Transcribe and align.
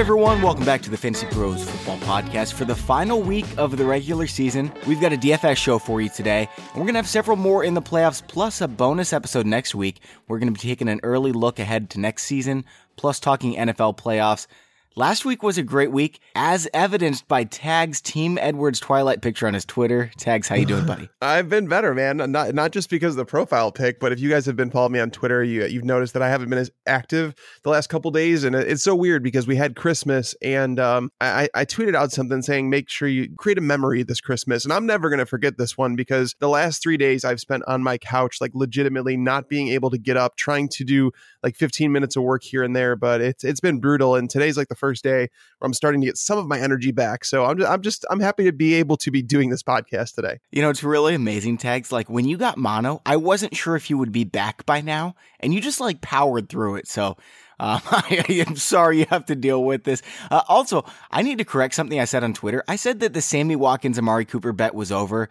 Everyone, 0.00 0.40
welcome 0.40 0.64
back 0.64 0.80
to 0.80 0.88
the 0.88 0.96
Fantasy 0.96 1.26
Pros 1.26 1.62
Football 1.62 1.98
Podcast. 1.98 2.54
For 2.54 2.64
the 2.64 2.74
final 2.74 3.20
week 3.20 3.44
of 3.58 3.76
the 3.76 3.84
regular 3.84 4.26
season, 4.26 4.72
we've 4.86 4.98
got 4.98 5.12
a 5.12 5.16
DFS 5.18 5.58
show 5.58 5.78
for 5.78 6.00
you 6.00 6.08
today. 6.08 6.48
And 6.56 6.76
we're 6.76 6.84
going 6.84 6.94
to 6.94 7.00
have 7.00 7.06
several 7.06 7.36
more 7.36 7.64
in 7.64 7.74
the 7.74 7.82
playoffs, 7.82 8.26
plus 8.26 8.62
a 8.62 8.66
bonus 8.66 9.12
episode 9.12 9.44
next 9.44 9.74
week. 9.74 10.00
We're 10.26 10.38
going 10.38 10.50
to 10.52 10.58
be 10.58 10.68
taking 10.68 10.88
an 10.88 11.00
early 11.02 11.32
look 11.32 11.58
ahead 11.58 11.90
to 11.90 12.00
next 12.00 12.22
season, 12.22 12.64
plus 12.96 13.20
talking 13.20 13.56
NFL 13.56 13.98
playoffs. 13.98 14.46
Last 14.96 15.24
week 15.24 15.44
was 15.44 15.56
a 15.56 15.62
great 15.62 15.92
week, 15.92 16.18
as 16.34 16.68
evidenced 16.74 17.28
by 17.28 17.44
Tag's 17.44 18.00
Team 18.00 18.36
Edwards 18.38 18.80
Twilight 18.80 19.22
picture 19.22 19.46
on 19.46 19.54
his 19.54 19.64
Twitter. 19.64 20.10
Tags, 20.18 20.48
how 20.48 20.56
you 20.56 20.66
doing, 20.66 20.84
buddy? 20.84 21.08
I've 21.22 21.48
been 21.48 21.68
better, 21.68 21.94
man. 21.94 22.16
Not 22.16 22.56
not 22.56 22.72
just 22.72 22.90
because 22.90 23.12
of 23.12 23.18
the 23.18 23.24
profile 23.24 23.70
pic, 23.70 24.00
but 24.00 24.10
if 24.10 24.18
you 24.18 24.28
guys 24.28 24.46
have 24.46 24.56
been 24.56 24.68
following 24.68 24.94
me 24.94 24.98
on 24.98 25.12
Twitter, 25.12 25.44
you 25.44 25.64
you've 25.66 25.84
noticed 25.84 26.14
that 26.14 26.22
I 26.22 26.28
haven't 26.28 26.50
been 26.50 26.58
as 26.58 26.72
active 26.88 27.36
the 27.62 27.70
last 27.70 27.86
couple 27.86 28.10
days, 28.10 28.42
and 28.42 28.56
it's 28.56 28.82
so 28.82 28.96
weird 28.96 29.22
because 29.22 29.46
we 29.46 29.54
had 29.54 29.76
Christmas, 29.76 30.34
and 30.42 30.80
um, 30.80 31.12
I, 31.20 31.48
I 31.54 31.64
tweeted 31.66 31.94
out 31.94 32.10
something 32.10 32.42
saying 32.42 32.68
make 32.68 32.88
sure 32.88 33.06
you 33.06 33.32
create 33.36 33.58
a 33.58 33.62
memory 33.62 34.02
this 34.02 34.20
Christmas, 34.20 34.64
and 34.64 34.72
I'm 34.72 34.86
never 34.86 35.08
gonna 35.08 35.24
forget 35.24 35.56
this 35.56 35.78
one 35.78 35.94
because 35.94 36.34
the 36.40 36.48
last 36.48 36.82
three 36.82 36.96
days 36.96 37.24
I've 37.24 37.38
spent 37.38 37.62
on 37.68 37.84
my 37.84 37.96
couch, 37.96 38.38
like 38.40 38.50
legitimately 38.54 39.16
not 39.16 39.48
being 39.48 39.68
able 39.68 39.90
to 39.90 39.98
get 39.98 40.16
up, 40.16 40.34
trying 40.34 40.68
to 40.70 40.82
do 40.82 41.12
like 41.44 41.54
15 41.54 41.92
minutes 41.92 42.16
of 42.16 42.24
work 42.24 42.42
here 42.42 42.64
and 42.64 42.74
there, 42.74 42.96
but 42.96 43.20
it's 43.20 43.44
it's 43.44 43.60
been 43.60 43.78
brutal, 43.78 44.16
and 44.16 44.28
today's 44.28 44.56
like 44.56 44.66
the 44.66 44.79
first 44.80 45.04
day 45.04 45.28
where 45.58 45.66
I'm 45.66 45.74
starting 45.74 46.00
to 46.00 46.06
get 46.06 46.16
some 46.16 46.38
of 46.38 46.46
my 46.46 46.58
energy 46.58 46.90
back. 46.90 47.24
So 47.24 47.44
I'm 47.44 47.58
just, 47.58 47.70
I'm 47.70 47.82
just 47.82 48.06
I'm 48.10 48.20
happy 48.20 48.44
to 48.44 48.52
be 48.52 48.74
able 48.74 48.96
to 48.98 49.10
be 49.10 49.22
doing 49.22 49.50
this 49.50 49.62
podcast 49.62 50.14
today. 50.14 50.40
You 50.50 50.62
know, 50.62 50.70
it's 50.70 50.82
really 50.82 51.14
amazing 51.14 51.58
tags. 51.58 51.92
Like 51.92 52.10
when 52.10 52.26
you 52.26 52.36
got 52.36 52.58
mono, 52.58 53.02
I 53.06 53.16
wasn't 53.16 53.54
sure 53.54 53.76
if 53.76 53.90
you 53.90 53.98
would 53.98 54.12
be 54.12 54.24
back 54.24 54.66
by 54.66 54.80
now, 54.80 55.14
and 55.38 55.54
you 55.54 55.60
just 55.60 55.80
like 55.80 56.00
powered 56.00 56.48
through 56.48 56.76
it. 56.76 56.88
So 56.88 57.16
um, 57.60 57.80
I, 57.84 58.24
am 58.48 58.56
sorry 58.56 59.00
you 59.00 59.06
have 59.10 59.26
to 59.26 59.36
deal 59.36 59.62
with 59.62 59.84
this. 59.84 60.00
Uh, 60.30 60.40
also, 60.48 60.86
I 61.10 61.20
need 61.20 61.38
to 61.38 61.44
correct 61.44 61.74
something 61.74 62.00
I 62.00 62.06
said 62.06 62.24
on 62.24 62.32
Twitter. 62.32 62.64
I 62.66 62.76
said 62.76 63.00
that 63.00 63.12
the 63.12 63.20
Sammy 63.20 63.54
Watkins 63.54 63.98
Amari 63.98 64.24
Cooper 64.24 64.54
bet 64.54 64.74
was 64.74 64.90
over. 64.90 65.28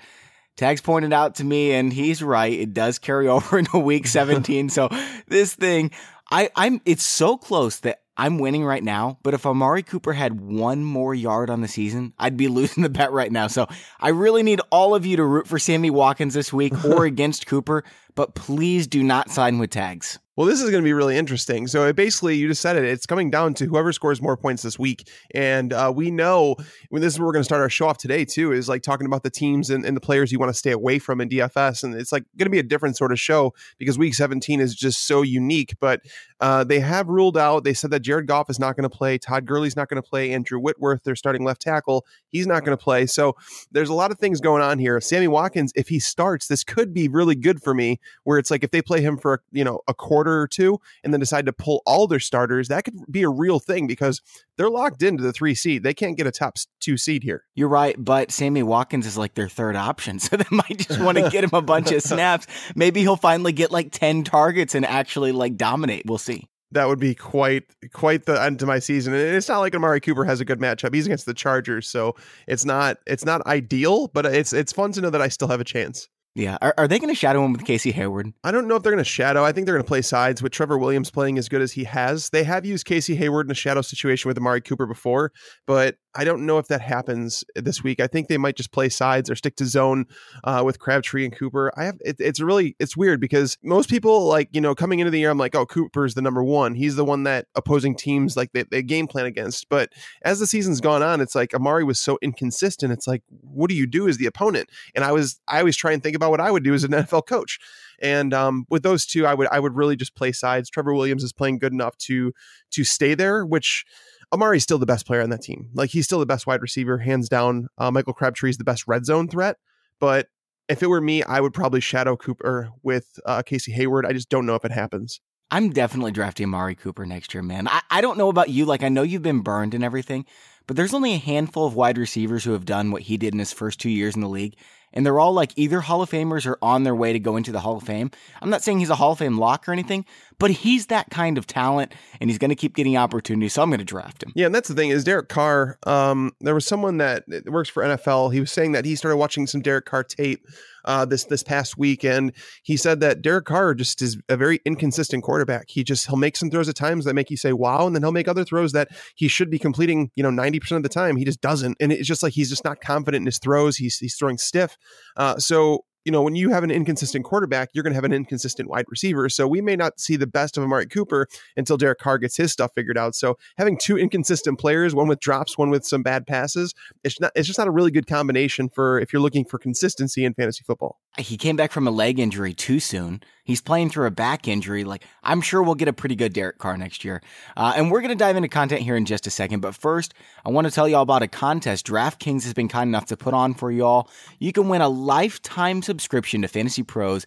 Tags 0.56 0.82
pointed 0.82 1.14
out 1.14 1.36
to 1.36 1.44
me, 1.44 1.72
and 1.72 1.92
he's 1.92 2.22
right. 2.22 2.54
It 2.54 2.74
does 2.74 3.00
carry 3.00 3.28
over 3.30 3.58
into 3.58 3.80
week 3.80 4.06
17. 4.08 4.70
so 4.70 4.90
this 5.28 5.56
thing, 5.56 5.90
I, 6.30 6.52
I'm 6.56 6.82
it's 6.86 7.04
so 7.04 7.36
close 7.36 7.80
that 7.80 8.02
I'm 8.20 8.38
winning 8.38 8.66
right 8.66 8.84
now, 8.84 9.18
but 9.24 9.34
if 9.34 9.46
Amari 9.46 9.82
Cooper 9.82 10.12
had 10.12 10.42
one 10.42 10.84
more 10.84 11.16
yard 11.16 11.50
on 11.50 11.62
the 11.62 11.70
season, 11.70 12.14
I'd 12.20 12.36
be 12.36 12.48
losing 12.50 12.84
the 12.84 12.90
bet 12.90 13.14
right 13.14 13.32
now. 13.32 13.48
So 13.48 13.66
I 13.98 14.10
really 14.10 14.44
need 14.44 14.60
all 14.72 14.94
of 14.94 15.06
you 15.06 15.16
to 15.16 15.24
root 15.24 15.48
for 15.48 15.58
Sammy 15.58 15.90
Watkins 15.90 16.34
this 16.34 16.52
week 16.52 16.84
or 16.84 17.06
against 17.06 17.48
Cooper, 17.48 17.86
but 18.16 18.36
please 18.36 18.88
do 18.88 19.04
not 19.04 19.32
sign 19.32 19.58
with 19.58 19.70
tags. 19.70 20.20
Well, 20.40 20.48
this 20.48 20.62
is 20.62 20.70
going 20.70 20.82
to 20.82 20.88
be 20.88 20.94
really 20.94 21.18
interesting. 21.18 21.68
So 21.68 21.86
it 21.86 21.98
basically, 21.98 22.38
you 22.38 22.48
just 22.48 22.62
said 22.62 22.78
it. 22.78 22.86
It's 22.86 23.06
coming 23.06 23.30
down 23.30 23.56
to 23.56 23.66
whoever 23.66 23.92
scores 23.92 24.22
more 24.22 24.38
points 24.38 24.64
this 24.64 24.80
week, 24.80 25.06
and 25.36 25.74
uh, 25.74 25.92
we 25.94 26.12
know 26.12 26.56
when 26.88 27.02
this 27.02 27.16
is 27.16 27.20
where 27.20 27.26
we're 27.26 27.34
going 27.34 27.42
to 27.42 27.46
start 27.46 27.62
our 27.62 27.70
show 27.70 27.90
off 27.90 27.98
today 27.98 28.24
too. 28.24 28.54
Is 28.54 28.70
like 28.70 28.82
talking 28.82 29.06
about 29.06 29.24
the 29.24 29.30
teams 29.30 29.70
and, 29.70 29.84
and 29.84 29.98
the 29.98 30.02
players 30.02 30.32
you 30.32 30.40
want 30.40 30.50
to 30.50 30.58
stay 30.58 30.72
away 30.72 30.98
from 30.98 31.20
in 31.20 31.28
DFS, 31.28 31.84
and 31.84 31.94
it's 31.94 32.14
like 32.14 32.24
going 32.38 32.46
to 32.46 32.52
be 32.52 32.58
a 32.58 32.64
different 32.64 32.96
sort 32.96 33.12
of 33.12 33.20
show 33.20 33.54
because 33.80 33.98
Week 33.98 34.14
17 34.14 34.62
is 34.62 34.76
just 34.76 35.06
so 35.06 35.24
unique. 35.24 35.76
But 35.82 36.04
uh, 36.40 36.64
they 36.64 36.80
have 36.80 37.10
ruled 37.10 37.38
out. 37.38 37.66
They 37.66 37.74
said 37.74 37.92
that 37.92 38.00
Jared 38.00 38.26
Goff 38.26 38.50
is 38.50 38.60
not 38.60 38.78
going 38.78 38.90
to 38.90 38.98
play. 38.98 39.18
Todd 39.18 39.46
Gurley's 39.46 39.76
not 39.76 39.90
going 39.90 40.02
to 40.02 40.10
play. 40.10 40.32
Andrew 40.32 40.58
Whitworth, 40.58 41.04
their 41.04 41.18
starting 41.18 41.44
left 41.44 41.62
tackle, 41.62 42.06
he's 42.30 42.48
not 42.48 42.64
going 42.64 42.78
to 42.78 42.82
play. 42.82 43.08
So 43.08 43.36
there's 43.74 43.90
a 43.90 43.94
lot 43.94 44.10
of 44.10 44.20
things 44.20 44.40
going 44.40 44.62
on 44.62 44.80
here. 44.80 45.02
Sammy 45.02 45.28
Watkins, 45.28 45.74
if 45.76 45.90
he 45.90 46.00
starts, 46.00 46.48
this 46.48 46.64
could 46.64 46.94
be 46.94 47.10
really 47.10 47.36
good 47.36 47.62
for 47.62 47.74
me. 47.74 48.00
Where 48.24 48.40
it's 48.40 48.50
like 48.50 48.64
if 48.64 48.72
they 48.72 48.82
play 48.82 49.02
him 49.02 49.18
for 49.18 49.44
you 49.52 49.66
know 49.66 49.82
a 49.90 49.94
quarter 49.94 50.29
or 50.38 50.48
two 50.48 50.80
and 51.04 51.14
then 51.14 51.20
decide 51.20 51.46
to 51.46 51.54
pull 51.54 51.82
all 51.86 52.08
their 52.08 52.20
starters, 52.20 52.68
that 52.68 52.84
could 52.86 52.96
be 53.12 53.24
a 53.24 53.30
real 53.30 53.60
thing 53.60 53.88
because 53.88 54.22
they're 54.58 54.70
locked 54.70 55.04
into 55.04 55.24
the 55.24 55.34
three 55.34 55.56
seed. 55.56 55.84
They 55.84 55.94
can't 55.94 56.18
get 56.18 56.28
a 56.28 56.32
top 56.32 56.58
two 56.80 56.98
seed 56.98 57.24
here. 57.24 57.46
You're 57.56 57.70
right, 57.70 57.96
but 57.98 58.32
Sammy 58.32 58.64
Watkins 58.64 59.06
is 59.06 59.18
like 59.18 59.36
their 59.36 59.50
third 59.50 59.76
option, 59.76 60.20
so 60.20 60.38
they 60.38 60.46
might 60.52 60.78
just 60.78 61.00
want 61.00 61.18
to 61.18 61.30
get 61.30 61.44
him 61.44 61.52
a 61.54 61.62
bunch 61.62 61.92
of 61.92 62.02
snaps. 62.04 62.48
Maybe 62.76 63.02
he'll 63.02 63.16
finally 63.16 63.52
get 63.52 63.72
like 63.72 63.92
ten 63.92 64.24
targets 64.24 64.76
and 64.76 64.86
actually 64.86 65.32
like 65.32 65.58
dominate. 65.58 66.04
We'll 66.06 66.18
see 66.18 66.50
that 66.72 66.88
would 66.88 67.00
be 67.00 67.16
quite 67.16 67.64
quite 67.94 68.26
the 68.26 68.42
end 68.42 68.60
to 68.60 68.66
my 68.66 68.80
season. 68.80 69.14
And 69.14 69.36
it's 69.36 69.50
not 69.50 69.60
like 69.60 69.76
Amari 69.76 70.00
Cooper 70.00 70.26
has 70.26 70.40
a 70.40 70.46
good 70.46 70.60
matchup. 70.60 70.94
He's 70.94 71.06
against 71.06 71.26
the 71.26 71.34
Chargers, 71.34 71.88
so 71.88 72.16
it's 72.48 72.66
not 72.66 72.98
it's 73.08 73.26
not 73.26 73.46
ideal, 73.46 74.08
but 74.08 74.26
it's 74.26 74.54
it's 74.54 74.72
fun 74.72 74.92
to 74.94 75.02
know 75.02 75.10
that 75.10 75.22
I 75.22 75.30
still 75.30 75.48
have 75.48 75.62
a 75.62 75.66
chance. 75.66 76.08
Yeah. 76.36 76.58
Are, 76.62 76.74
are 76.78 76.88
they 76.88 77.00
going 77.00 77.14
to 77.14 77.20
shadow 77.20 77.44
him 77.44 77.54
with 77.54 77.66
Casey 77.66 77.92
Hayward? 77.92 78.32
I 78.44 78.52
don't 78.52 78.68
know 78.68 78.76
if 78.76 78.84
they're 78.84 78.92
going 78.92 79.04
to 79.04 79.10
shadow. 79.10 79.44
I 79.44 79.52
think 79.52 79.66
they're 79.66 79.76
going 79.76 79.84
to 79.84 79.88
play 79.88 80.02
sides 80.02 80.42
with 80.42 80.52
Trevor 80.52 80.78
Williams 80.78 81.10
playing 81.10 81.38
as 81.38 81.50
good 81.50 81.62
as 81.62 81.72
he 81.72 81.84
has. 81.86 82.30
They 82.30 82.44
have 82.44 82.66
used 82.66 82.86
Casey 82.86 83.16
Hayward 83.16 83.48
in 83.48 83.52
a 83.52 83.56
shadow 83.56 83.82
situation 83.82 84.30
with 84.30 84.38
Amari 84.38 84.62
Cooper 84.62 84.86
before, 84.86 85.32
but 85.66 85.98
I 86.16 86.24
don't 86.24 86.46
know 86.46 86.58
if 86.58 86.68
that 86.70 86.82
happens 86.82 87.44
this 87.56 87.84
week. 87.84 88.00
I 88.00 88.08
think 88.08 88.28
they 88.28 88.38
might 88.38 88.56
just 88.56 88.72
play 88.72 88.90
sides 88.90 89.30
or 89.30 89.36
stick 89.36 89.56
to 89.58 89.66
zone 89.66 90.06
uh, 90.44 90.64
with 90.66 90.80
Crabtree 90.80 91.24
and 91.24 91.36
Cooper. 91.36 91.72
I 91.78 91.86
have 91.86 91.98
it, 92.02 92.16
it's 92.20 92.40
really 92.40 92.76
it's 92.80 92.98
weird 92.98 93.22
because 93.22 93.58
most 93.64 93.90
people 93.90 94.26
like 94.26 94.50
you 94.52 94.60
know 94.60 94.74
coming 94.74 95.00
into 95.00 95.12
the 95.12 95.20
year 95.20 95.30
I'm 95.30 95.38
like 95.38 95.56
oh 95.56 95.68
Cooper's 95.68 96.16
the 96.16 96.22
number 96.22 96.44
one. 96.44 96.74
He's 96.74 96.96
the 96.96 97.06
one 97.06 97.24
that 97.24 97.46
opposing 97.54 97.96
teams 97.96 98.36
like 98.36 98.52
they, 98.54 98.64
they 98.64 98.82
game 98.82 99.08
plan 99.08 99.28
against. 99.28 99.70
But 99.70 99.92
as 100.24 100.40
the 100.40 100.48
season's 100.48 100.82
gone 100.82 101.04
on, 101.04 101.22
it's 101.22 101.36
like 101.36 101.54
Amari 101.54 101.84
was 101.84 102.00
so 102.00 102.18
inconsistent. 102.22 102.92
It's 102.92 103.08
like 103.08 103.22
what 103.30 103.70
do 103.70 103.76
you 103.76 103.86
do 103.86 104.08
as 104.08 104.18
the 104.18 104.26
opponent? 104.26 104.70
And 104.96 105.04
I 105.04 105.12
was 105.12 105.40
I 105.48 105.60
always 105.60 105.78
try 105.78 105.92
and 105.92 106.02
think 106.02 106.16
about 106.20 106.32
what 106.32 106.42
I 106.42 106.52
would 106.52 106.64
do 106.64 106.74
as 106.74 106.84
an 106.84 106.92
NFL 106.92 107.26
coach. 107.26 107.60
And 108.02 108.34
um, 108.34 108.66
with 108.70 108.84
those 108.84 109.06
two, 109.06 109.26
I 109.26 109.34
would 109.34 109.48
I 109.52 109.60
would 109.60 109.76
really 109.76 109.96
just 109.96 110.16
play 110.16 110.32
sides. 110.32 110.70
Trevor 110.70 110.94
Williams 110.94 111.24
is 111.24 111.34
playing 111.34 111.60
good 111.60 111.74
enough 111.74 111.98
to 112.00 112.34
to 112.72 112.84
stay 112.84 113.16
there, 113.16 113.46
which 113.46 113.86
Amari's 114.32 114.64
still 114.64 114.78
the 114.78 114.86
best 114.86 115.06
player 115.06 115.22
on 115.22 115.30
that 115.32 115.42
team. 115.42 115.70
Like 115.74 115.90
he's 115.90 116.06
still 116.06 116.20
the 116.20 116.26
best 116.26 116.48
wide 116.48 116.62
receiver, 116.62 116.98
hands 116.98 117.30
down. 117.30 117.68
Uh, 117.78 117.92
Michael 117.92 118.14
Crabtree 118.14 118.52
is 118.52 118.58
the 118.58 118.64
best 118.64 118.88
red 118.88 119.06
zone 119.06 119.28
threat. 119.28 119.58
But 120.00 120.28
if 120.68 120.84
it 120.84 120.88
were 120.88 121.02
me, 121.02 121.24
I 121.24 121.40
would 121.40 121.54
probably 121.54 121.82
shadow 121.82 122.16
Cooper 122.16 122.70
with 122.84 123.20
uh, 123.26 123.42
Casey 123.42 123.72
Hayward. 123.72 124.06
I 124.06 124.14
just 124.14 124.30
don't 124.30 124.46
know 124.46 124.56
if 124.56 124.66
it 124.66 124.72
happens. 124.72 125.20
I'm 125.52 125.72
definitely 125.72 126.12
drafting 126.12 126.46
Amari 126.46 126.76
Cooper 126.76 127.08
next 127.08 127.34
year, 127.34 127.42
man. 127.42 127.68
I, 127.68 127.82
I 127.90 128.02
don't 128.02 128.20
know 128.20 128.30
about 128.30 128.50
you. 128.50 128.66
Like, 128.66 128.84
I 128.84 128.90
know 128.90 129.02
you've 129.02 129.24
been 129.24 129.42
burned 129.42 129.74
and 129.74 129.84
everything, 129.84 130.26
but 130.68 130.78
there's 130.78 130.94
only 130.94 131.14
a 131.14 131.18
handful 131.18 131.66
of 131.66 131.76
wide 131.76 131.98
receivers 131.98 132.44
who 132.44 132.52
have 132.52 132.66
done 132.66 132.92
what 132.92 133.02
he 133.02 133.18
did 133.18 133.34
in 133.34 133.40
his 133.40 133.52
first 133.52 133.80
two 133.80 133.90
years 133.90 134.14
in 134.14 134.22
the 134.22 134.30
league 134.30 134.56
and 134.94 135.06
they're 135.06 135.20
all 135.20 135.34
like 135.34 135.52
either 135.56 135.82
Hall 135.82 136.02
of 136.02 136.10
Famers 136.10 136.46
or 136.46 136.58
on 136.62 136.84
their 136.84 136.96
way 136.96 137.14
to 137.14 137.20
go 137.20 137.38
into 137.38 137.52
the 137.52 137.60
Hall 137.60 137.78
of 137.78 137.84
Fame. 137.84 138.12
I'm 138.42 138.50
not 138.50 138.64
saying 138.64 138.80
he's 138.80 138.90
a 138.90 138.96
Hall 138.96 139.14
of 139.14 139.20
Fame 139.20 139.38
lock 139.38 139.68
or 139.68 139.72
anything, 139.72 140.06
but 140.40 140.52
he's 140.52 140.88
that 140.88 141.10
kind 141.10 141.38
of 141.38 141.48
talent 141.48 141.94
and 142.20 142.30
he's 142.30 142.38
going 142.38 142.50
to 142.50 142.56
keep 142.56 142.76
getting 142.76 142.98
opportunities. 142.98 143.54
So 143.54 143.62
I'm 143.62 143.70
going 143.70 143.80
to 143.80 143.86
draft 143.86 144.24
him. 144.24 144.32
Yeah, 144.36 144.48
and 144.48 144.56
that's 144.56 144.68
the 144.68 144.76
thing 144.76 144.90
is 144.90 145.04
Derek 145.04 145.30
Carr. 145.30 145.78
Um, 145.86 146.32
there 146.40 146.56
was 146.56 146.66
someone 146.66 146.98
that 146.98 147.26
works 147.46 147.70
for 147.70 147.84
NFL. 147.84 148.34
He 148.34 148.40
was 148.40 148.52
saying 148.52 148.72
that 148.74 148.86
he 148.86 148.96
started 148.96 149.18
watching 149.18 149.48
some 149.48 149.62
Derek 149.62 149.86
Carr 149.86 150.04
tape 150.04 150.46
uh, 150.86 151.06
this 151.06 151.26
this 151.26 151.44
past 151.44 151.78
week, 151.78 152.04
and 152.04 152.34
he 152.64 152.78
said 152.78 153.00
that 153.02 153.22
Derek 153.22 153.46
Carr 153.46 153.74
just 153.74 154.02
is 154.02 154.18
a 154.30 154.38
very 154.38 154.60
inconsistent 154.66 155.24
quarterback. 155.24 155.66
He 155.68 155.84
just 155.84 156.08
he'll 156.08 156.18
make 156.18 156.36
some 156.36 156.50
throws 156.50 156.70
at 156.70 156.76
times 156.76 157.06
that 157.06 157.14
make 157.14 157.30
you 157.30 157.38
say 157.38 157.54
wow, 157.54 157.86
and 157.86 157.96
then 157.96 158.04
he'll 158.04 158.12
make 158.12 158.28
other 158.28 158.44
throws 158.44 158.72
that 158.72 158.90
he 159.16 159.28
should 159.28 159.50
be 159.50 159.60
completing. 159.60 160.12
You 160.16 160.24
know, 160.24 160.32
ninety 160.32 160.60
percent 160.60 160.78
of 160.78 160.84
the 160.84 160.90
time 160.90 161.16
he 161.16 161.26
just 161.26 161.42
doesn't, 161.42 161.78
and 161.80 161.92
it's 161.92 162.08
just 162.08 162.24
like 162.24 162.34
he's 162.34 162.50
just 162.50 162.64
not 162.64 162.82
confident 162.82 163.22
in 163.22 163.26
his 163.26 163.40
throws. 163.40 163.78
He's 163.78 163.98
he's 163.98 164.16
throwing 164.16 164.38
stiff. 164.38 164.78
Uh, 165.18 165.38
so 165.38 165.84
you 166.06 166.12
know, 166.12 166.22
when 166.22 166.36
you 166.36 166.50
have 166.50 166.64
an 166.64 166.72
inconsistent 166.72 167.26
quarterback, 167.26 167.70
you're 167.74 167.84
going 167.84 167.92
to 167.92 167.96
have 167.98 168.04
an 168.04 168.14
inconsistent 168.14 168.70
wide 168.70 168.86
receiver. 168.88 169.30
So 169.30 169.48
we 169.48 169.62
may 169.62 169.76
not 169.76 170.00
see 170.00 170.16
the 170.16 170.26
best 170.26 170.58
of 170.58 170.64
Amari 170.64 170.88
Cooper 170.88 171.28
until 171.58 171.78
Derek 171.78 172.00
Carr 172.00 172.18
gets 172.18 172.38
his 172.38 172.52
stuff 172.52 172.72
figured 172.74 172.98
out. 172.98 173.16
So 173.16 173.38
having 173.58 173.78
two 173.78 173.98
inconsistent 173.98 174.60
players, 174.60 174.96
one 174.96 175.08
with 175.08 175.20
drops, 175.20 175.58
one 175.58 175.70
with 175.70 175.86
some 175.86 176.02
bad 176.02 176.26
passes, 176.26 176.74
it's 177.04 177.20
not 177.20 177.32
it's 177.36 177.48
just 177.48 177.60
not 177.60 177.68
a 177.68 177.72
really 177.72 177.92
good 177.92 178.08
combination 178.08 178.70
for 178.70 179.00
if 179.00 179.12
you're 179.12 179.22
looking 179.22 179.46
for 179.46 179.60
consistency 179.60 180.24
in 180.24 180.34
fantasy 180.34 180.64
football. 180.66 180.98
He 181.18 181.38
came 181.38 181.56
back 181.56 181.72
from 181.72 181.88
a 181.88 181.92
leg 181.92 182.18
injury 182.18 182.54
too 182.54 182.80
soon. 182.80 183.22
He's 183.50 183.62
playing 183.62 183.90
through 183.90 184.06
a 184.06 184.12
back 184.12 184.48
injury. 184.48 184.84
Like, 184.84 185.04
I'm 185.24 185.42
sure 185.42 185.64
we'll 185.64 185.74
get 185.74 185.88
a 185.88 185.94
pretty 185.94 186.16
good 186.16 186.34
Derek 186.34 186.60
Carr 186.60 186.78
next 186.78 187.04
year. 187.04 187.20
Uh, 187.58 187.74
and 187.76 187.90
we're 187.90 188.02
going 188.02 188.16
to 188.16 188.16
dive 188.16 188.36
into 188.36 188.48
content 188.48 188.84
here 188.84 188.96
in 188.96 189.06
just 189.06 189.26
a 189.26 189.32
second. 189.32 189.62
But 189.62 189.74
first, 189.74 190.14
I 190.46 190.50
want 190.50 190.68
to 190.68 190.72
tell 190.72 190.88
you 190.88 190.96
all 190.96 191.02
about 191.02 191.24
a 191.24 191.28
contest 191.28 191.88
DraftKings 191.88 192.44
has 192.44 192.54
been 192.54 192.68
kind 192.68 192.88
enough 192.88 193.08
to 193.08 193.18
put 193.18 193.34
on 193.34 193.56
for 193.56 193.72
y'all. 193.72 194.08
You 194.38 194.52
can 194.52 194.70
win 194.70 194.82
a 194.82 194.88
lifetime 194.88 195.82
subscription 195.82 196.44
to 196.44 196.48
Fantasy 196.48 196.84
Pros 196.84 197.26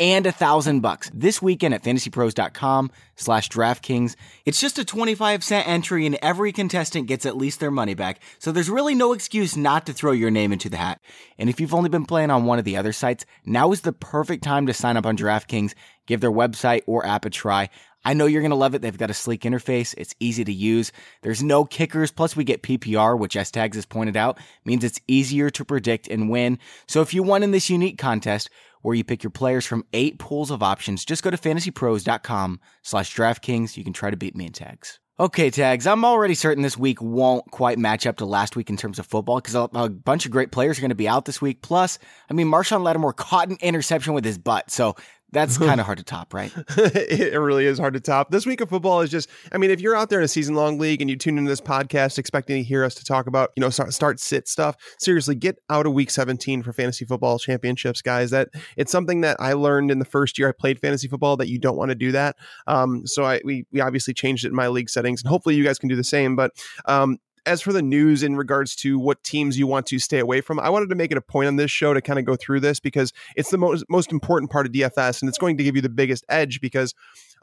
and 0.00 0.26
a 0.26 0.32
thousand 0.32 0.80
bucks 0.80 1.10
this 1.14 1.40
weekend 1.40 1.74
at 1.74 1.82
fantasypros.com 1.82 2.90
slash 3.16 3.48
DraftKings. 3.48 4.16
It's 4.44 4.60
just 4.60 4.78
a 4.78 4.84
25 4.84 5.44
cent 5.44 5.68
entry 5.68 6.06
and 6.06 6.18
every 6.20 6.52
contestant 6.52 7.06
gets 7.06 7.26
at 7.26 7.36
least 7.36 7.60
their 7.60 7.70
money 7.70 7.94
back. 7.94 8.20
So 8.38 8.50
there's 8.50 8.70
really 8.70 8.94
no 8.94 9.12
excuse 9.12 9.56
not 9.56 9.86
to 9.86 9.92
throw 9.92 10.12
your 10.12 10.30
name 10.30 10.52
into 10.52 10.68
the 10.68 10.76
hat. 10.76 11.00
And 11.38 11.48
if 11.48 11.60
you've 11.60 11.74
only 11.74 11.90
been 11.90 12.06
playing 12.06 12.30
on 12.30 12.44
one 12.44 12.58
of 12.58 12.64
the 12.64 12.76
other 12.76 12.92
sites, 12.92 13.24
now 13.44 13.72
is 13.72 13.82
the 13.82 13.92
perfect 13.92 14.42
time 14.42 14.66
to 14.66 14.74
sign 14.74 14.96
up 14.96 15.06
on 15.06 15.16
DraftKings, 15.16 15.74
give 16.06 16.20
their 16.20 16.32
website 16.32 16.82
or 16.86 17.06
app 17.06 17.24
a 17.24 17.30
try. 17.30 17.70
I 18.04 18.12
know 18.12 18.26
you're 18.26 18.42
going 18.42 18.50
to 18.50 18.56
love 18.56 18.74
it. 18.74 18.82
They've 18.82 18.96
got 18.96 19.10
a 19.10 19.14
sleek 19.14 19.42
interface. 19.42 19.94
It's 19.96 20.14
easy 20.20 20.44
to 20.44 20.52
use. 20.52 20.92
There's 21.22 21.42
no 21.42 21.64
kickers. 21.64 22.10
Plus 22.10 22.36
we 22.36 22.44
get 22.44 22.62
PPR, 22.62 23.18
which 23.18 23.36
S 23.36 23.50
Tags 23.50 23.76
has 23.76 23.86
pointed 23.86 24.16
out 24.16 24.38
means 24.64 24.84
it's 24.84 25.00
easier 25.08 25.48
to 25.50 25.64
predict 25.64 26.08
and 26.08 26.28
win. 26.28 26.58
So 26.86 27.00
if 27.00 27.14
you 27.14 27.22
won 27.22 27.42
in 27.42 27.50
this 27.50 27.70
unique 27.70 27.96
contest, 27.96 28.50
where 28.84 28.94
you 28.94 29.02
pick 29.02 29.22
your 29.22 29.30
players 29.30 29.64
from 29.64 29.82
eight 29.94 30.18
pools 30.18 30.50
of 30.50 30.62
options. 30.62 31.06
Just 31.06 31.22
go 31.22 31.30
to 31.30 31.38
fantasypros.com 31.38 32.60
slash 32.82 33.16
DraftKings. 33.16 33.78
You 33.78 33.82
can 33.82 33.94
try 33.94 34.10
to 34.10 34.16
beat 34.16 34.36
me 34.36 34.44
in 34.44 34.52
tags. 34.52 35.00
Okay, 35.18 35.48
tags. 35.48 35.86
I'm 35.86 36.04
already 36.04 36.34
certain 36.34 36.62
this 36.62 36.76
week 36.76 37.00
won't 37.00 37.50
quite 37.50 37.78
match 37.78 38.06
up 38.06 38.18
to 38.18 38.26
last 38.26 38.56
week 38.56 38.68
in 38.68 38.76
terms 38.76 38.98
of 38.98 39.06
football 39.06 39.36
because 39.36 39.54
a, 39.54 39.68
a, 39.72 39.88
bunch 39.88 40.26
of 40.26 40.32
great 40.32 40.52
players 40.52 40.76
are 40.76 40.82
going 40.82 40.90
to 40.90 40.94
be 40.96 41.08
out 41.08 41.24
this 41.24 41.40
week. 41.40 41.62
Plus, 41.62 41.98
I 42.28 42.34
mean, 42.34 42.48
Marshon 42.48 42.82
Lattimore 42.82 43.14
caught 43.14 43.48
an 43.48 43.56
interception 43.62 44.12
with 44.12 44.24
his 44.24 44.36
butt. 44.36 44.70
So 44.70 44.96
that's 45.34 45.58
kind 45.58 45.80
of 45.80 45.86
hard 45.86 45.98
to 45.98 46.04
top, 46.04 46.32
right? 46.32 46.52
it 46.76 47.38
really 47.38 47.66
is 47.66 47.78
hard 47.78 47.94
to 47.94 48.00
top. 48.00 48.30
This 48.30 48.46
week 48.46 48.60
of 48.60 48.70
football 48.70 49.02
is 49.02 49.10
just, 49.10 49.28
I 49.52 49.58
mean, 49.58 49.70
if 49.70 49.80
you're 49.80 49.94
out 49.94 50.08
there 50.08 50.20
in 50.20 50.24
a 50.24 50.28
season 50.28 50.54
long 50.54 50.78
league 50.78 51.00
and 51.02 51.10
you 51.10 51.16
tune 51.16 51.36
into 51.36 51.50
this 51.50 51.60
podcast 51.60 52.18
expecting 52.18 52.56
to 52.56 52.62
hear 52.62 52.84
us 52.84 52.94
to 52.94 53.04
talk 53.04 53.26
about, 53.26 53.50
you 53.56 53.60
know, 53.60 53.68
start, 53.68 53.92
start 53.92 54.20
sit 54.20 54.48
stuff, 54.48 54.76
seriously, 54.98 55.34
get 55.34 55.58
out 55.68 55.86
of 55.86 55.92
week 55.92 56.10
17 56.10 56.62
for 56.62 56.72
fantasy 56.72 57.04
football 57.04 57.38
championships, 57.38 58.00
guys. 58.00 58.30
That 58.30 58.48
it's 58.76 58.92
something 58.92 59.20
that 59.22 59.36
I 59.40 59.52
learned 59.52 59.90
in 59.90 59.98
the 59.98 60.04
first 60.04 60.38
year 60.38 60.48
I 60.48 60.52
played 60.52 60.78
fantasy 60.78 61.08
football 61.08 61.36
that 61.36 61.48
you 61.48 61.58
don't 61.58 61.76
want 61.76 61.90
to 61.90 61.96
do 61.96 62.12
that. 62.12 62.36
Um, 62.66 63.06
so 63.06 63.24
I, 63.24 63.40
we, 63.44 63.66
we 63.72 63.80
obviously 63.80 64.14
changed 64.14 64.44
it 64.44 64.48
in 64.48 64.54
my 64.54 64.68
league 64.68 64.88
settings 64.88 65.22
and 65.22 65.28
hopefully 65.28 65.56
you 65.56 65.64
guys 65.64 65.78
can 65.78 65.88
do 65.88 65.96
the 65.96 66.04
same. 66.04 66.36
But 66.36 66.52
um, 66.86 67.18
as 67.46 67.60
for 67.60 67.72
the 67.72 67.82
news 67.82 68.22
in 68.22 68.36
regards 68.36 68.74
to 68.76 68.98
what 68.98 69.22
teams 69.22 69.58
you 69.58 69.66
want 69.66 69.86
to 69.86 69.98
stay 69.98 70.18
away 70.18 70.40
from, 70.40 70.58
I 70.58 70.70
wanted 70.70 70.88
to 70.90 70.94
make 70.94 71.10
it 71.10 71.18
a 71.18 71.22
point 71.22 71.48
on 71.48 71.56
this 71.56 71.70
show 71.70 71.92
to 71.94 72.00
kind 72.00 72.18
of 72.18 72.24
go 72.24 72.36
through 72.36 72.60
this 72.60 72.80
because 72.80 73.12
it's 73.36 73.50
the 73.50 73.58
most 73.58 73.84
most 73.88 74.12
important 74.12 74.50
part 74.50 74.66
of 74.66 74.72
DFS 74.72 75.20
and 75.20 75.28
it's 75.28 75.38
going 75.38 75.56
to 75.56 75.64
give 75.64 75.76
you 75.76 75.82
the 75.82 75.88
biggest 75.88 76.24
edge 76.28 76.60
because 76.60 76.94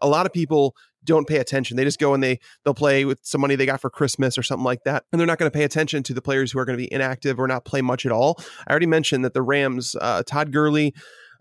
a 0.01 0.07
lot 0.07 0.25
of 0.25 0.33
people 0.33 0.75
don't 1.03 1.27
pay 1.27 1.38
attention. 1.38 1.77
They 1.77 1.83
just 1.83 2.00
go 2.00 2.13
and 2.13 2.24
they 2.24 2.39
they'll 2.63 2.74
play 2.74 3.06
with 3.06 3.19
some 3.24 3.42
money 3.42 3.56
they 3.56 3.65
got 3.65 3.81
for 3.81 3.89
Christmas 3.89 4.38
or 4.38 4.44
something 4.44 4.65
like 4.65 4.83
that, 4.83 5.06
and 5.12 5.19
they're 5.19 5.27
not 5.27 5.38
going 5.38 5.51
to 5.51 5.56
pay 5.56 5.63
attention 5.63 6.04
to 6.04 6.13
the 6.13 6.21
players 6.21 6.51
who 6.51 6.59
are 6.59 6.65
going 6.65 6.77
to 6.77 6.83
be 6.83 6.92
inactive 6.92 7.39
or 7.39 7.47
not 7.47 7.65
play 7.65 7.81
much 7.81 8.06
at 8.06 8.12
all. 8.12 8.38
I 8.68 8.71
already 8.71 8.88
mentioned 8.88 9.25
that 9.25 9.33
the 9.33 9.42
Rams, 9.42 9.95
uh, 10.00 10.24
Todd 10.25 10.51
Gurley. 10.51 10.94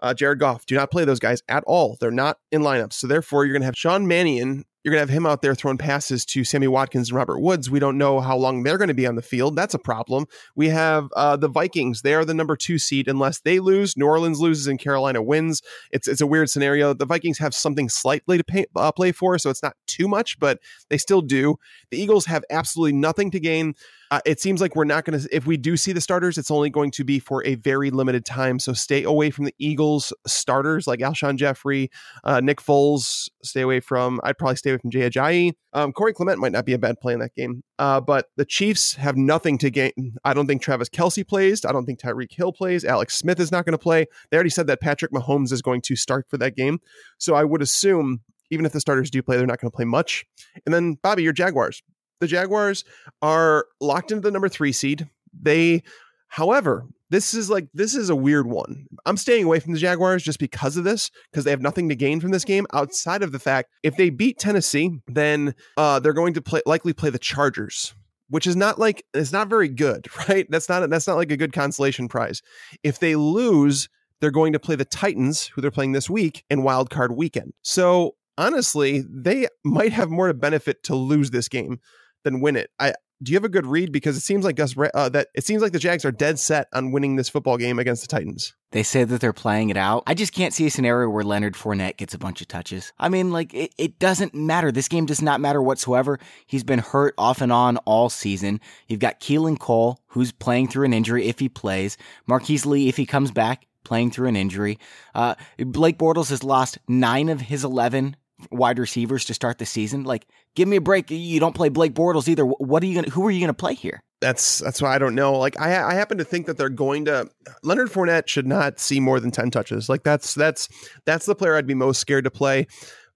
Uh, 0.03 0.15
Jared 0.15 0.39
Goff, 0.39 0.65
do 0.65 0.75
not 0.75 0.91
play 0.91 1.05
those 1.05 1.19
guys 1.19 1.43
at 1.47 1.63
all. 1.67 1.99
They're 2.01 2.11
not 2.11 2.39
in 2.51 2.63
lineups. 2.63 2.95
So 2.95 3.07
therefore, 3.07 3.45
you're 3.45 3.53
going 3.53 3.61
to 3.61 3.67
have 3.67 3.77
Sean 3.77 4.09
Mannion 4.09 4.65
you're 4.83 4.93
going 4.93 5.07
to 5.07 5.11
have 5.11 5.17
him 5.17 5.27
out 5.27 5.43
there 5.43 5.55
throwing 5.55 5.79
passes 5.79 6.25
to 6.27 6.43
Sammy 6.43 6.69
Watkins 6.69 7.11
and 7.11 7.17
Robert 7.17 7.41
Woods. 7.41 7.71
We 7.71 7.79
don't 7.79 7.99
know 7.99 8.21
how 8.21 8.37
long 8.37 8.63
they're 8.63 8.79
going 8.79 8.89
to 8.89 8.95
be 8.95 9.07
on 9.07 9.15
the 9.15 9.23
field. 9.23 9.57
That's 9.57 9.75
a 9.75 9.79
problem. 9.79 10.27
We 10.55 10.69
have 10.69 11.09
uh, 11.15 11.37
the 11.37 11.49
Vikings. 11.49 12.03
They 12.03 12.15
are 12.15 12.25
the 12.25 12.35
number 12.35 12.57
two 12.57 12.79
seed 12.79 13.07
unless 13.07 13.41
they 13.41 13.61
lose. 13.61 13.97
New 13.97 14.07
Orleans 14.07 14.41
loses 14.41 14.67
and 14.67 14.79
Carolina 14.79 15.23
wins. 15.23 15.63
It's 15.91 16.09
it's 16.09 16.21
a 16.21 16.27
weird 16.27 16.49
scenario. 16.49 16.95
The 16.95 17.07
Vikings 17.07 17.39
have 17.39 17.55
something 17.55 17.89
slightly 17.89 18.39
to 18.39 18.45
pay, 18.45 18.67
uh, 18.75 18.93
play 18.93 19.13
for, 19.13 19.39
so 19.39 19.51
it's 19.51 19.63
not 19.63 19.77
too 19.87 20.09
much, 20.09 20.39
but 20.39 20.59
they 20.89 20.99
still 20.99 21.21
do. 21.21 21.57
The 21.91 22.01
Eagles 22.01 22.27
have 22.27 22.45
absolutely 22.51 22.95
nothing 22.95 23.31
to 23.33 23.41
gain. 23.41 23.75
Uh, 24.11 24.21
it 24.27 24.41
seems 24.41 24.61
like 24.61 24.75
we're 24.75 24.85
not 24.85 25.05
going 25.05 25.19
to, 25.19 25.29
if 25.31 25.47
we 25.47 25.57
do 25.57 25.77
see 25.77 25.93
the 25.93 26.01
starters, 26.01 26.37
it's 26.37 26.51
only 26.51 26.69
going 26.69 26.91
to 26.91 27.05
be 27.05 27.21
for 27.21 27.45
a 27.47 27.55
very 27.55 27.91
limited 27.91 28.25
time. 28.25 28.59
So 28.59 28.73
stay 28.73 29.05
away 29.05 29.31
from 29.31 29.45
the 29.45 29.55
Eagles 29.59 30.13
starters 30.27 30.89
like 30.89 30.99
Alshon 30.99 31.37
Jeffery, 31.37 31.91
uh, 32.25 32.41
Nick 32.41 32.61
Foles. 32.61 33.29
Stay 33.45 33.61
away 33.61 33.79
from, 33.79 34.21
I'd 34.25 34.37
probably 34.37 34.57
stay 34.57 34.71
away 34.71 34.79
from 34.79 34.91
Jay 34.91 35.09
Ajayi. 35.09 35.53
Um, 35.73 35.93
Corey 35.93 36.13
Clement 36.13 36.41
might 36.41 36.51
not 36.51 36.67
be 36.67 36.73
a 36.73 36.79
bad 36.79 36.99
play 37.01 37.13
in 37.13 37.21
that 37.21 37.35
game. 37.37 37.63
Uh, 37.79 38.01
but 38.01 38.27
the 38.37 38.45
Chiefs 38.45 38.95
have 38.95 39.17
nothing 39.17 39.59
to 39.59 39.71
gain. 39.71 40.17
I 40.25 40.35
don't 40.35 40.49
think 40.49 40.61
Travis 40.61 40.89
Kelce 40.89 41.27
plays. 41.27 41.65
I 41.65 41.71
don't 41.71 41.87
think 41.87 42.01
Tyreek 42.01 42.33
Hill 42.33 42.53
plays. 42.53 42.85
Alex 42.85 43.15
Smith 43.17 43.39
is 43.39 43.53
not 43.53 43.65
going 43.65 43.73
to 43.73 43.79
play. 43.79 44.07
They 44.31 44.37
already 44.37 44.51
said 44.51 44.67
that 44.67 44.81
Patrick 44.81 45.13
Mahomes 45.13 45.53
is 45.53 45.63
going 45.63 45.83
to 45.83 45.95
start 45.95 46.27
for 46.29 46.37
that 46.39 46.57
game. 46.57 46.81
So 47.19 47.35
I 47.35 47.45
would 47.45 47.63
assume 47.63 48.23
even 48.51 48.67
if 48.67 48.73
the 48.73 48.81
starters 48.81 49.11
do 49.11 49.23
play, 49.23 49.37
they're 49.37 49.47
not 49.47 49.61
going 49.61 49.71
to 49.71 49.77
play 49.77 49.85
much. 49.85 50.25
And 50.67 50.75
then 50.75 50.95
Bobby, 51.01 51.23
your 51.23 51.33
Jaguars 51.33 51.83
the 52.21 52.27
Jaguars 52.27 52.85
are 53.23 53.67
locked 53.81 54.13
into 54.13 54.23
the 54.23 54.31
number 54.31 54.49
three 54.49 54.73
seed. 54.73 55.09
They, 55.33 55.83
however, 56.29 56.87
this 57.11 57.35
is 57.35 57.51
like 57.51 57.67
this 57.75 57.95
is 57.95 58.09
a 58.09 58.17
weird 58.17 58.47
one. 58.47 58.87
I'm 59.05 59.17
staying 59.17 59.45
away 59.45 59.59
from 59.59 59.73
the 59.73 59.79
Jaguars 59.79 60.23
just 60.23 60.39
because 60.39 60.77
of 60.77 60.85
this, 60.85 61.11
because 61.31 61.45
they 61.45 61.51
have 61.51 61.61
nothing 61.61 61.89
to 61.89 61.97
gain 61.97 62.21
from 62.21 62.31
this 62.31 62.45
game 62.45 62.67
outside 62.73 63.23
of 63.23 63.33
the 63.33 63.39
fact 63.39 63.71
if 63.83 63.97
they 63.97 64.11
beat 64.11 64.39
Tennessee, 64.39 64.91
then 65.09 65.55
uh, 65.77 65.99
they're 65.99 66.13
going 66.13 66.35
to 66.35 66.41
play 66.41 66.63
likely 66.67 66.93
play 66.93 67.11
the 67.11 67.19
Chargers, 67.19 67.95
which 68.29 68.47
is 68.47 68.55
not 68.55 68.79
like 68.79 69.05
it's 69.13 69.33
not 69.33 69.49
very 69.49 69.69
good, 69.69 70.07
right? 70.29 70.47
That's 70.49 70.69
not 70.69 70.89
that's 70.89 71.07
not 71.07 71.17
like 71.17 71.33
a 71.33 71.37
good 71.37 71.53
consolation 71.53 72.09
prize. 72.09 72.43
If 72.85 73.01
they 73.01 73.17
lose, 73.17 73.89
they're 74.21 74.31
going 74.31 74.53
to 74.53 74.61
play 74.61 74.77
the 74.77 74.85
Titans, 74.85 75.49
who 75.49 75.61
they're 75.61 75.71
playing 75.71 75.93
this 75.93 76.09
week, 76.09 76.45
in 76.49 76.63
Wild 76.63 76.91
Card 76.91 77.13
Weekend. 77.13 77.55
So 77.63 78.15
honestly, 78.39 79.05
they 79.09 79.49
might 79.65 79.93
have 79.93 80.11
more 80.11 80.29
to 80.29 80.35
benefit 80.35 80.85
to 80.85 80.95
lose 80.95 81.31
this 81.31 81.49
game 81.49 81.81
than 82.25 82.41
win 82.41 82.57
it. 82.57 82.71
I 82.79 82.95
do 83.23 83.33
you 83.33 83.37
have 83.37 83.45
a 83.45 83.51
good 83.51 83.67
read 83.67 83.93
because 83.93 84.17
it 84.17 84.23
seems 84.23 84.45
like 84.45 84.57
Gus 84.57 84.75
uh, 84.95 85.09
that 85.11 85.29
it 85.35 85.45
seems 85.45 85.61
like 85.61 85.73
the 85.73 85.79
Jags 85.79 86.05
are 86.05 86.13
dead 86.13 86.39
set 86.39 86.69
on 86.73 86.91
winning 86.91 87.17
this 87.17 87.29
football 87.29 87.59
game 87.59 87.79
against 87.79 88.03
the 88.03 88.09
Titans. 88.09 88.55
They 88.73 88.83
say 88.83 89.05
that 89.05 89.21
they're 89.21 89.33
playing 89.33 89.69
it 89.69 89.77
out. 89.77 90.05
I 90.07 90.15
just 90.15 90.33
can't 90.33 90.55
see 90.55 90.67
a 90.67 90.71
scenario 90.71 91.11
where 91.11 91.25
Leonard 91.25 91.55
Fournette 91.55 91.99
gets 91.99 92.15
a 92.15 92.19
bunch 92.19 92.41
of 92.41 92.49
touches. 92.49 92.93
I 92.99 93.09
mean, 93.09 93.31
like 93.31 93.53
it, 93.53 93.75
it 93.77 93.99
doesn't 93.99 94.35
matter. 94.35 94.73
This 94.73 94.89
game 94.89 95.07
does 95.07 95.21
not 95.21 95.41
matter 95.41 95.61
whatsoever. 95.61 96.19
He's 96.47 96.65
been 96.65 96.79
hurt 96.79 97.15
off 97.19 97.43
and 97.43 97.53
on 97.53 97.77
all 97.79 98.09
season. 98.09 98.61
You've 98.89 99.01
got 99.01 99.21
Keelan 99.21 99.59
Cole, 99.59 100.01
who's 100.07 100.33
playing 100.33 100.69
through 100.69 100.87
an 100.87 100.95
injury 100.95 101.27
if 101.27 101.39
he 101.41 101.49
plays. 101.49 101.99
Marquise 102.27 102.65
Lee, 102.65 102.89
if 102.89 102.97
he 102.97 103.05
comes 103.05 103.31
back, 103.31 103.67
playing 103.85 104.13
through 104.13 104.29
an 104.29 104.37
injury. 104.37 104.79
Uh, 105.15 105.35
Blake 105.59 105.99
Bortles 105.99 106.31
has 106.31 106.45
lost 106.45 106.79
nine 106.89 107.29
of 107.29 107.41
his 107.41 107.65
11 107.65 108.17
wide 108.51 108.79
receivers 108.79 109.25
to 109.27 109.35
start 109.35 109.59
the 109.59 109.67
season. 109.67 110.05
Like, 110.05 110.27
give 110.55 110.69
me 110.69 110.77
a 110.77 110.81
break. 110.81 111.11
You 111.11 111.41
don't 111.41 111.55
play 111.55 111.69
Blake 111.69 111.95
Bortles 111.95 112.29
either. 112.29 112.45
What 112.45 112.83
are 112.83 112.87
you 112.87 112.95
gonna? 112.95 113.11
Who 113.11 113.27
are 113.27 113.31
you 113.31 113.41
gonna 113.41 113.55
play 113.55 113.75
here? 113.75 114.03
That's 114.21 114.59
that's 114.59 114.83
why 114.83 114.95
I 114.95 114.99
don't 114.99 115.15
know. 115.15 115.39
Like, 115.39 115.59
I 115.61 115.83
I 115.83 115.95
happen 115.95 116.19
to 116.19 116.25
think 116.25 116.47
that 116.47 116.57
they're 116.59 116.69
going 116.69 117.07
to 117.07 117.29
Leonard 117.63 117.91
Fournette 117.91 118.29
should 118.29 118.47
not 118.47 118.79
see 118.79 119.01
more 119.01 119.21
than 119.21 119.31
ten 119.31 119.51
touches. 119.51 119.89
Like, 119.89 120.03
that's 120.03 120.35
that's 120.35 120.69
that's 121.07 121.27
the 121.27 121.35
player 121.35 121.57
I'd 121.57 121.67
be 121.67 121.75
most 121.75 122.01
scared 122.01 122.25
to 122.25 122.31
play. 122.31 122.67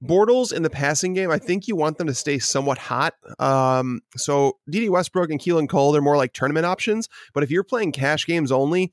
Bortles 0.03 0.53
in 0.53 0.62
the 0.62 0.71
passing 0.71 1.15
game, 1.15 1.31
I 1.31 1.38
think 1.38 1.67
you 1.67 1.76
want 1.76 1.97
them 1.97 2.09
to 2.09 2.15
stay 2.15 2.38
somewhat 2.38 2.76
hot. 2.76 3.15
Um, 3.38 4.00
so 4.17 4.59
Dede 4.69 4.91
Westbrook 4.91 5.31
and 5.31 5.41
Keelan 5.41 5.69
Cole, 5.69 5.93
they're 5.93 6.03
more 6.03 6.17
like 6.17 6.35
tournament 6.35 6.67
options. 6.67 7.09
But 7.32 7.43
if 7.43 7.50
you're 7.50 7.65
playing 7.65 7.93
cash 7.93 8.26
games 8.26 8.53
only, 8.53 8.93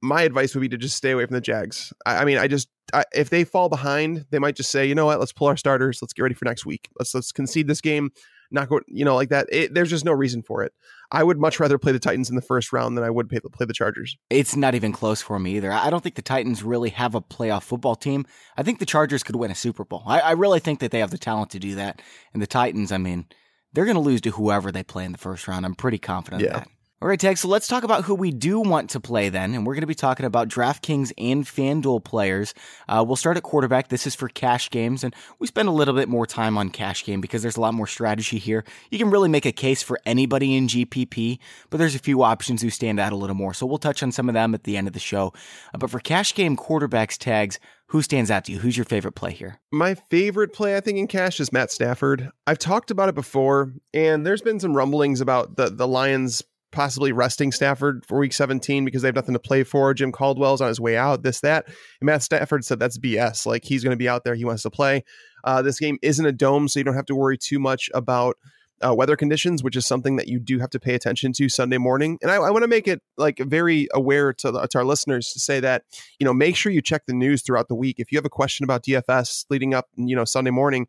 my 0.00 0.22
advice 0.22 0.54
would 0.54 0.60
be 0.60 0.68
to 0.68 0.76
just 0.76 0.96
stay 0.96 1.10
away 1.10 1.26
from 1.26 1.34
the 1.34 1.40
Jags. 1.40 1.92
I, 2.06 2.18
I 2.18 2.24
mean, 2.24 2.38
I 2.38 2.46
just 2.46 2.68
I, 2.92 3.04
if 3.14 3.30
they 3.30 3.44
fall 3.44 3.68
behind, 3.68 4.26
they 4.30 4.38
might 4.38 4.56
just 4.56 4.70
say, 4.70 4.86
you 4.86 4.94
know 4.94 5.06
what, 5.06 5.18
let's 5.18 5.32
pull 5.32 5.48
our 5.48 5.56
starters, 5.56 6.00
let's 6.02 6.12
get 6.12 6.22
ready 6.22 6.34
for 6.34 6.44
next 6.44 6.66
week. 6.66 6.88
Let's 6.98 7.14
let's 7.14 7.32
concede 7.32 7.66
this 7.66 7.80
game, 7.80 8.10
not 8.50 8.68
go, 8.68 8.80
you 8.86 9.04
know, 9.04 9.14
like 9.14 9.28
that. 9.28 9.46
It, 9.50 9.74
there's 9.74 9.90
just 9.90 10.04
no 10.04 10.12
reason 10.12 10.42
for 10.42 10.62
it. 10.62 10.72
I 11.10 11.24
would 11.24 11.38
much 11.38 11.58
rather 11.58 11.78
play 11.78 11.92
the 11.92 11.98
Titans 11.98 12.28
in 12.28 12.36
the 12.36 12.42
first 12.42 12.72
round 12.72 12.96
than 12.96 13.04
I 13.04 13.10
would 13.10 13.28
play, 13.28 13.40
play 13.40 13.66
the 13.66 13.72
Chargers. 13.72 14.16
It's 14.28 14.56
not 14.56 14.74
even 14.74 14.92
close 14.92 15.22
for 15.22 15.38
me 15.38 15.56
either. 15.56 15.72
I 15.72 15.90
don't 15.90 16.02
think 16.02 16.16
the 16.16 16.22
Titans 16.22 16.62
really 16.62 16.90
have 16.90 17.14
a 17.14 17.20
playoff 17.20 17.62
football 17.62 17.94
team. 17.94 18.26
I 18.56 18.62
think 18.62 18.78
the 18.78 18.86
Chargers 18.86 19.22
could 19.22 19.36
win 19.36 19.50
a 19.50 19.54
Super 19.54 19.84
Bowl. 19.84 20.02
I, 20.06 20.20
I 20.20 20.30
really 20.32 20.60
think 20.60 20.80
that 20.80 20.90
they 20.90 20.98
have 21.00 21.10
the 21.10 21.18
talent 21.18 21.50
to 21.50 21.58
do 21.58 21.76
that. 21.76 22.02
And 22.32 22.42
the 22.42 22.46
Titans, 22.46 22.92
I 22.92 22.98
mean, 22.98 23.26
they're 23.72 23.86
going 23.86 23.94
to 23.94 24.00
lose 24.00 24.20
to 24.22 24.30
whoever 24.30 24.70
they 24.70 24.82
play 24.82 25.04
in 25.04 25.12
the 25.12 25.18
first 25.18 25.48
round. 25.48 25.64
I'm 25.64 25.74
pretty 25.74 25.98
confident 25.98 26.42
yeah. 26.42 26.48
of 26.48 26.54
that. 26.54 26.68
All 27.00 27.06
right, 27.06 27.20
Tag. 27.20 27.38
So 27.38 27.46
let's 27.46 27.68
talk 27.68 27.84
about 27.84 28.06
who 28.06 28.14
we 28.16 28.32
do 28.32 28.58
want 28.58 28.90
to 28.90 28.98
play 28.98 29.28
then. 29.28 29.54
And 29.54 29.64
we're 29.64 29.74
going 29.74 29.82
to 29.82 29.86
be 29.86 29.94
talking 29.94 30.26
about 30.26 30.48
DraftKings 30.48 31.12
and 31.16 31.44
FanDuel 31.44 32.02
players. 32.02 32.54
Uh, 32.88 33.04
we'll 33.06 33.14
start 33.14 33.36
at 33.36 33.44
quarterback. 33.44 33.86
This 33.86 34.04
is 34.04 34.16
for 34.16 34.28
cash 34.28 34.68
games. 34.68 35.04
And 35.04 35.14
we 35.38 35.46
spend 35.46 35.68
a 35.68 35.72
little 35.72 35.94
bit 35.94 36.08
more 36.08 36.26
time 36.26 36.58
on 36.58 36.70
cash 36.70 37.04
game 37.04 37.20
because 37.20 37.40
there's 37.40 37.56
a 37.56 37.60
lot 37.60 37.72
more 37.72 37.86
strategy 37.86 38.38
here. 38.38 38.64
You 38.90 38.98
can 38.98 39.10
really 39.10 39.28
make 39.28 39.46
a 39.46 39.52
case 39.52 39.80
for 39.80 40.00
anybody 40.06 40.56
in 40.56 40.66
GPP, 40.66 41.38
but 41.70 41.78
there's 41.78 41.94
a 41.94 42.00
few 42.00 42.24
options 42.24 42.62
who 42.62 42.70
stand 42.70 42.98
out 42.98 43.12
a 43.12 43.16
little 43.16 43.36
more. 43.36 43.54
So 43.54 43.64
we'll 43.64 43.78
touch 43.78 44.02
on 44.02 44.10
some 44.10 44.28
of 44.28 44.34
them 44.34 44.52
at 44.52 44.64
the 44.64 44.76
end 44.76 44.88
of 44.88 44.92
the 44.92 44.98
show. 44.98 45.32
Uh, 45.72 45.78
but 45.78 45.90
for 45.90 46.00
cash 46.00 46.34
game 46.34 46.56
quarterbacks 46.56 47.16
tags, 47.16 47.60
who 47.90 48.02
stands 48.02 48.30
out 48.30 48.44
to 48.44 48.52
you? 48.52 48.58
Who's 48.58 48.76
your 48.76 48.84
favorite 48.84 49.12
play 49.12 49.32
here? 49.32 49.60
My 49.72 49.94
favorite 49.94 50.52
play, 50.52 50.76
I 50.76 50.80
think, 50.80 50.98
in 50.98 51.06
cash 51.06 51.40
is 51.40 51.52
Matt 51.52 51.70
Stafford. 51.70 52.30
I've 52.46 52.58
talked 52.58 52.90
about 52.90 53.08
it 53.08 53.14
before, 53.14 53.72
and 53.94 54.26
there's 54.26 54.42
been 54.42 54.60
some 54.60 54.76
rumblings 54.76 55.22
about 55.22 55.56
the 55.56 55.70
the 55.70 55.88
Lions 55.88 56.42
possibly 56.70 57.12
resting 57.12 57.52
Stafford 57.52 58.04
for 58.06 58.18
week 58.18 58.32
17 58.32 58.84
because 58.84 59.02
they 59.02 59.08
have 59.08 59.14
nothing 59.14 59.34
to 59.34 59.40
play 59.40 59.64
for. 59.64 59.94
Jim 59.94 60.12
Caldwell's 60.12 60.60
on 60.60 60.68
his 60.68 60.80
way 60.80 60.96
out, 60.96 61.22
this, 61.22 61.40
that. 61.40 61.66
And 61.66 62.06
Matt 62.06 62.22
Stafford 62.22 62.64
said 62.64 62.78
that's 62.78 62.98
BS. 62.98 63.46
Like 63.46 63.64
he's 63.64 63.82
going 63.82 63.94
to 63.94 63.98
be 63.98 64.08
out 64.08 64.24
there. 64.24 64.34
He 64.34 64.44
wants 64.44 64.62
to 64.62 64.70
play. 64.70 65.04
Uh, 65.44 65.62
this 65.62 65.78
game 65.78 65.98
isn't 66.02 66.24
a 66.24 66.32
dome, 66.32 66.68
so 66.68 66.78
you 66.78 66.84
don't 66.84 66.94
have 66.94 67.06
to 67.06 67.14
worry 67.14 67.38
too 67.38 67.58
much 67.58 67.88
about 67.94 68.36
uh, 68.80 68.94
weather 68.94 69.16
conditions, 69.16 69.62
which 69.62 69.76
is 69.76 69.86
something 69.86 70.16
that 70.16 70.28
you 70.28 70.38
do 70.38 70.58
have 70.58 70.70
to 70.70 70.80
pay 70.80 70.94
attention 70.94 71.32
to 71.32 71.48
Sunday 71.48 71.78
morning. 71.78 72.18
And 72.22 72.30
I, 72.30 72.36
I 72.36 72.50
want 72.50 72.62
to 72.62 72.68
make 72.68 72.86
it 72.86 73.02
like 73.16 73.38
very 73.38 73.88
aware 73.92 74.32
to, 74.34 74.52
the, 74.52 74.66
to 74.66 74.78
our 74.78 74.84
listeners 74.84 75.32
to 75.32 75.40
say 75.40 75.60
that, 75.60 75.84
you 76.18 76.24
know, 76.24 76.32
make 76.32 76.56
sure 76.56 76.70
you 76.70 76.82
check 76.82 77.06
the 77.06 77.14
news 77.14 77.42
throughout 77.42 77.68
the 77.68 77.74
week. 77.74 77.96
If 77.98 78.12
you 78.12 78.18
have 78.18 78.24
a 78.24 78.30
question 78.30 78.64
about 78.64 78.84
DFS 78.84 79.46
leading 79.50 79.74
up, 79.74 79.88
you 79.96 80.14
know, 80.14 80.24
Sunday 80.24 80.50
morning, 80.50 80.86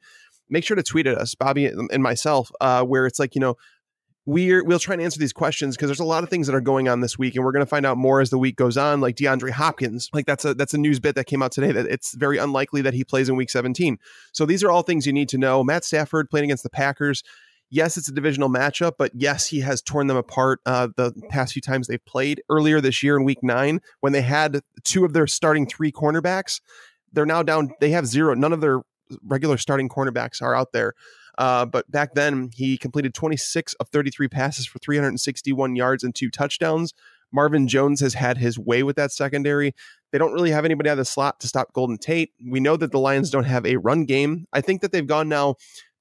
make 0.49 0.63
sure 0.63 0.75
to 0.75 0.83
tweet 0.83 1.07
at 1.07 1.17
us, 1.17 1.35
Bobby 1.35 1.65
and 1.65 2.03
myself, 2.03 2.51
uh, 2.61 2.83
where 2.83 3.05
it's 3.05 3.19
like, 3.19 3.35
you 3.35 3.41
know, 3.41 3.55
we're 4.29 4.63
we'll 4.63 4.77
try 4.77 4.93
and 4.93 5.01
answer 5.01 5.19
these 5.19 5.33
questions 5.33 5.75
because 5.75 5.87
there's 5.87 5.99
a 5.99 6.05
lot 6.05 6.23
of 6.23 6.29
things 6.29 6.45
that 6.45 6.55
are 6.55 6.61
going 6.61 6.87
on 6.87 6.99
this 6.99 7.17
week 7.17 7.35
and 7.35 7.43
we're 7.43 7.51
going 7.51 7.65
to 7.65 7.69
find 7.69 7.83
out 7.83 7.97
more 7.97 8.21
as 8.21 8.29
the 8.29 8.37
week 8.37 8.55
goes 8.55 8.77
on 8.77 9.01
like 9.01 9.15
DeAndre 9.15 9.49
Hopkins 9.49 10.07
like 10.13 10.27
that's 10.27 10.45
a 10.45 10.53
that's 10.53 10.75
a 10.75 10.77
news 10.77 10.99
bit 10.99 11.15
that 11.15 11.25
came 11.25 11.41
out 11.41 11.51
today 11.51 11.71
that 11.71 11.87
it's 11.87 12.13
very 12.13 12.37
unlikely 12.37 12.81
that 12.83 12.93
he 12.93 13.03
plays 13.03 13.27
in 13.27 13.35
week 13.35 13.49
17 13.49 13.97
so 14.31 14.45
these 14.45 14.63
are 14.63 14.69
all 14.69 14.83
things 14.83 15.07
you 15.07 15.13
need 15.13 15.29
to 15.29 15.39
know 15.39 15.63
Matt 15.63 15.83
Stafford 15.83 16.29
playing 16.29 16.45
against 16.45 16.63
the 16.63 16.69
Packers 16.69 17.23
Yes, 17.71 17.97
it's 17.97 18.07
a 18.07 18.11
divisional 18.11 18.49
matchup, 18.49 18.93
but 18.97 19.11
yes, 19.13 19.45
he 19.45 19.59
has 19.59 19.79
torn 19.79 20.07
them 20.07 20.17
apart 20.17 20.59
uh, 20.65 20.87
the 20.95 21.13
past 21.29 21.53
few 21.53 21.61
times 21.61 21.85
they've 21.85 22.03
played. 22.03 22.41
Earlier 22.49 22.81
this 22.81 23.03
year 23.03 23.15
in 23.15 23.23
week 23.23 23.43
nine, 23.43 23.79
when 23.99 24.11
they 24.11 24.23
had 24.23 24.61
two 24.83 25.05
of 25.05 25.13
their 25.13 25.27
starting 25.27 25.67
three 25.67 25.91
cornerbacks, 25.91 26.61
they're 27.13 27.27
now 27.27 27.43
down. 27.43 27.69
They 27.79 27.91
have 27.91 28.07
zero. 28.07 28.33
None 28.33 28.53
of 28.53 28.61
their 28.61 28.81
regular 29.23 29.59
starting 29.59 29.87
cornerbacks 29.87 30.41
are 30.41 30.55
out 30.55 30.71
there. 30.71 30.95
Uh, 31.39 31.65
but 31.65 31.89
back 31.89 32.13
then, 32.13 32.51
he 32.53 32.77
completed 32.77 33.13
26 33.13 33.73
of 33.75 33.87
33 33.87 34.27
passes 34.27 34.67
for 34.67 34.77
361 34.79 35.75
yards 35.75 36.03
and 36.03 36.13
two 36.13 36.29
touchdowns. 36.29 36.93
Marvin 37.31 37.67
Jones 37.67 38.01
has 38.01 38.13
had 38.13 38.37
his 38.37 38.59
way 38.59 38.83
with 38.83 38.97
that 38.97 39.11
secondary. 39.11 39.73
They 40.11 40.17
don't 40.17 40.33
really 40.33 40.51
have 40.51 40.65
anybody 40.65 40.89
out 40.89 40.93
of 40.93 40.97
the 40.97 41.05
slot 41.05 41.39
to 41.39 41.47
stop 41.47 41.71
Golden 41.73 41.97
Tate. 41.97 42.33
We 42.45 42.59
know 42.59 42.75
that 42.75 42.91
the 42.91 42.99
Lions 42.99 43.29
don't 43.29 43.45
have 43.45 43.65
a 43.65 43.77
run 43.77 44.05
game. 44.05 44.47
I 44.51 44.61
think 44.61 44.81
that 44.81 44.91
they've 44.91 45.07
gone 45.07 45.29
now 45.29 45.55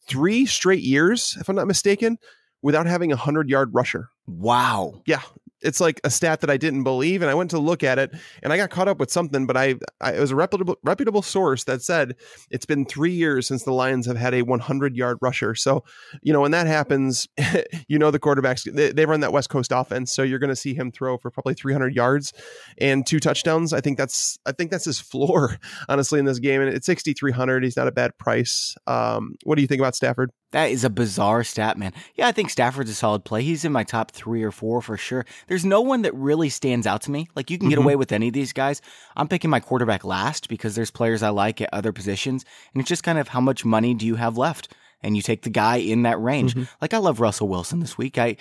three 0.08 0.44
straight 0.44 0.82
years, 0.82 1.36
if 1.40 1.48
I'm 1.48 1.56
not 1.56 1.66
mistaken, 1.66 2.18
without 2.60 2.86
having 2.86 3.12
a 3.12 3.16
100 3.16 3.48
yard 3.48 3.70
rusher. 3.72 4.08
Wow. 4.26 5.02
Yeah 5.06 5.22
it's 5.62 5.80
like 5.80 6.00
a 6.04 6.10
stat 6.10 6.40
that 6.40 6.50
I 6.50 6.56
didn't 6.56 6.84
believe, 6.84 7.22
and 7.22 7.30
I 7.30 7.34
went 7.34 7.50
to 7.50 7.58
look 7.58 7.82
at 7.82 7.98
it, 7.98 8.12
and 8.42 8.52
I 8.52 8.56
got 8.56 8.70
caught 8.70 8.88
up 8.88 8.98
with 8.98 9.10
something. 9.10 9.46
But 9.46 9.56
I, 9.56 9.74
I 10.00 10.12
it 10.12 10.20
was 10.20 10.30
a 10.30 10.36
reputable 10.36 10.76
reputable 10.82 11.22
source 11.22 11.64
that 11.64 11.82
said 11.82 12.16
it's 12.50 12.66
been 12.66 12.84
three 12.84 13.12
years 13.12 13.46
since 13.46 13.64
the 13.64 13.72
Lions 13.72 14.06
have 14.06 14.16
had 14.16 14.34
a 14.34 14.42
100 14.42 14.96
yard 14.96 15.18
rusher. 15.20 15.54
So, 15.54 15.84
you 16.22 16.32
know, 16.32 16.40
when 16.40 16.50
that 16.52 16.66
happens, 16.66 17.28
you 17.88 17.98
know 17.98 18.10
the 18.10 18.20
quarterbacks 18.20 18.70
they, 18.72 18.92
they 18.92 19.06
run 19.06 19.20
that 19.20 19.32
West 19.32 19.50
Coast 19.50 19.72
offense, 19.74 20.12
so 20.12 20.22
you're 20.22 20.38
going 20.38 20.48
to 20.48 20.56
see 20.56 20.74
him 20.74 20.90
throw 20.90 21.18
for 21.18 21.30
probably 21.30 21.54
300 21.54 21.94
yards 21.94 22.32
and 22.78 23.06
two 23.06 23.20
touchdowns. 23.20 23.72
I 23.72 23.80
think 23.80 23.98
that's 23.98 24.38
I 24.46 24.52
think 24.52 24.70
that's 24.70 24.84
his 24.84 25.00
floor, 25.08 25.58
honestly, 25.88 26.18
in 26.18 26.24
this 26.24 26.38
game. 26.38 26.60
And 26.60 26.74
it's 26.74 26.86
6,300. 26.86 27.64
He's 27.64 27.76
not 27.76 27.88
a 27.88 27.92
bad 27.92 28.16
price. 28.18 28.74
Um, 28.86 29.36
what 29.44 29.56
do 29.56 29.62
you 29.62 29.68
think 29.68 29.80
about 29.80 29.94
Stafford? 29.94 30.30
That 30.52 30.70
is 30.70 30.82
a 30.82 30.90
bizarre 30.90 31.44
stat, 31.44 31.76
man. 31.76 31.92
Yeah, 32.14 32.26
I 32.26 32.32
think 32.32 32.48
Stafford's 32.48 32.90
a 32.90 32.94
solid 32.94 33.24
play. 33.24 33.42
He's 33.42 33.64
in 33.64 33.72
my 33.72 33.84
top 33.84 34.10
three 34.12 34.42
or 34.42 34.50
four 34.50 34.80
for 34.80 34.96
sure. 34.96 35.26
There's 35.46 35.64
no 35.64 35.82
one 35.82 36.02
that 36.02 36.14
really 36.14 36.48
stands 36.48 36.86
out 36.86 37.02
to 37.02 37.10
me. 37.10 37.28
Like 37.34 37.50
you 37.50 37.58
can 37.58 37.68
get 37.68 37.76
mm-hmm. 37.76 37.84
away 37.84 37.96
with 37.96 38.12
any 38.12 38.28
of 38.28 38.34
these 38.34 38.54
guys. 38.54 38.80
I'm 39.14 39.28
picking 39.28 39.50
my 39.50 39.60
quarterback 39.60 40.04
last 40.04 40.48
because 40.48 40.74
there's 40.74 40.90
players 40.90 41.22
I 41.22 41.28
like 41.28 41.60
at 41.60 41.68
other 41.72 41.92
positions, 41.92 42.46
and 42.72 42.80
it's 42.80 42.88
just 42.88 43.02
kind 43.04 43.18
of 43.18 43.28
how 43.28 43.40
much 43.40 43.64
money 43.64 43.92
do 43.94 44.06
you 44.06 44.14
have 44.16 44.38
left? 44.38 44.68
and 45.00 45.16
you 45.16 45.22
take 45.22 45.42
the 45.42 45.50
guy 45.50 45.76
in 45.76 46.02
that 46.02 46.20
range. 46.20 46.54
Mm-hmm. 46.54 46.64
Like 46.80 46.92
I 46.92 46.98
love 46.98 47.20
Russell 47.20 47.48
Wilson 47.48 47.80
this 47.80 47.96
week. 47.96 48.18
I 48.18 48.36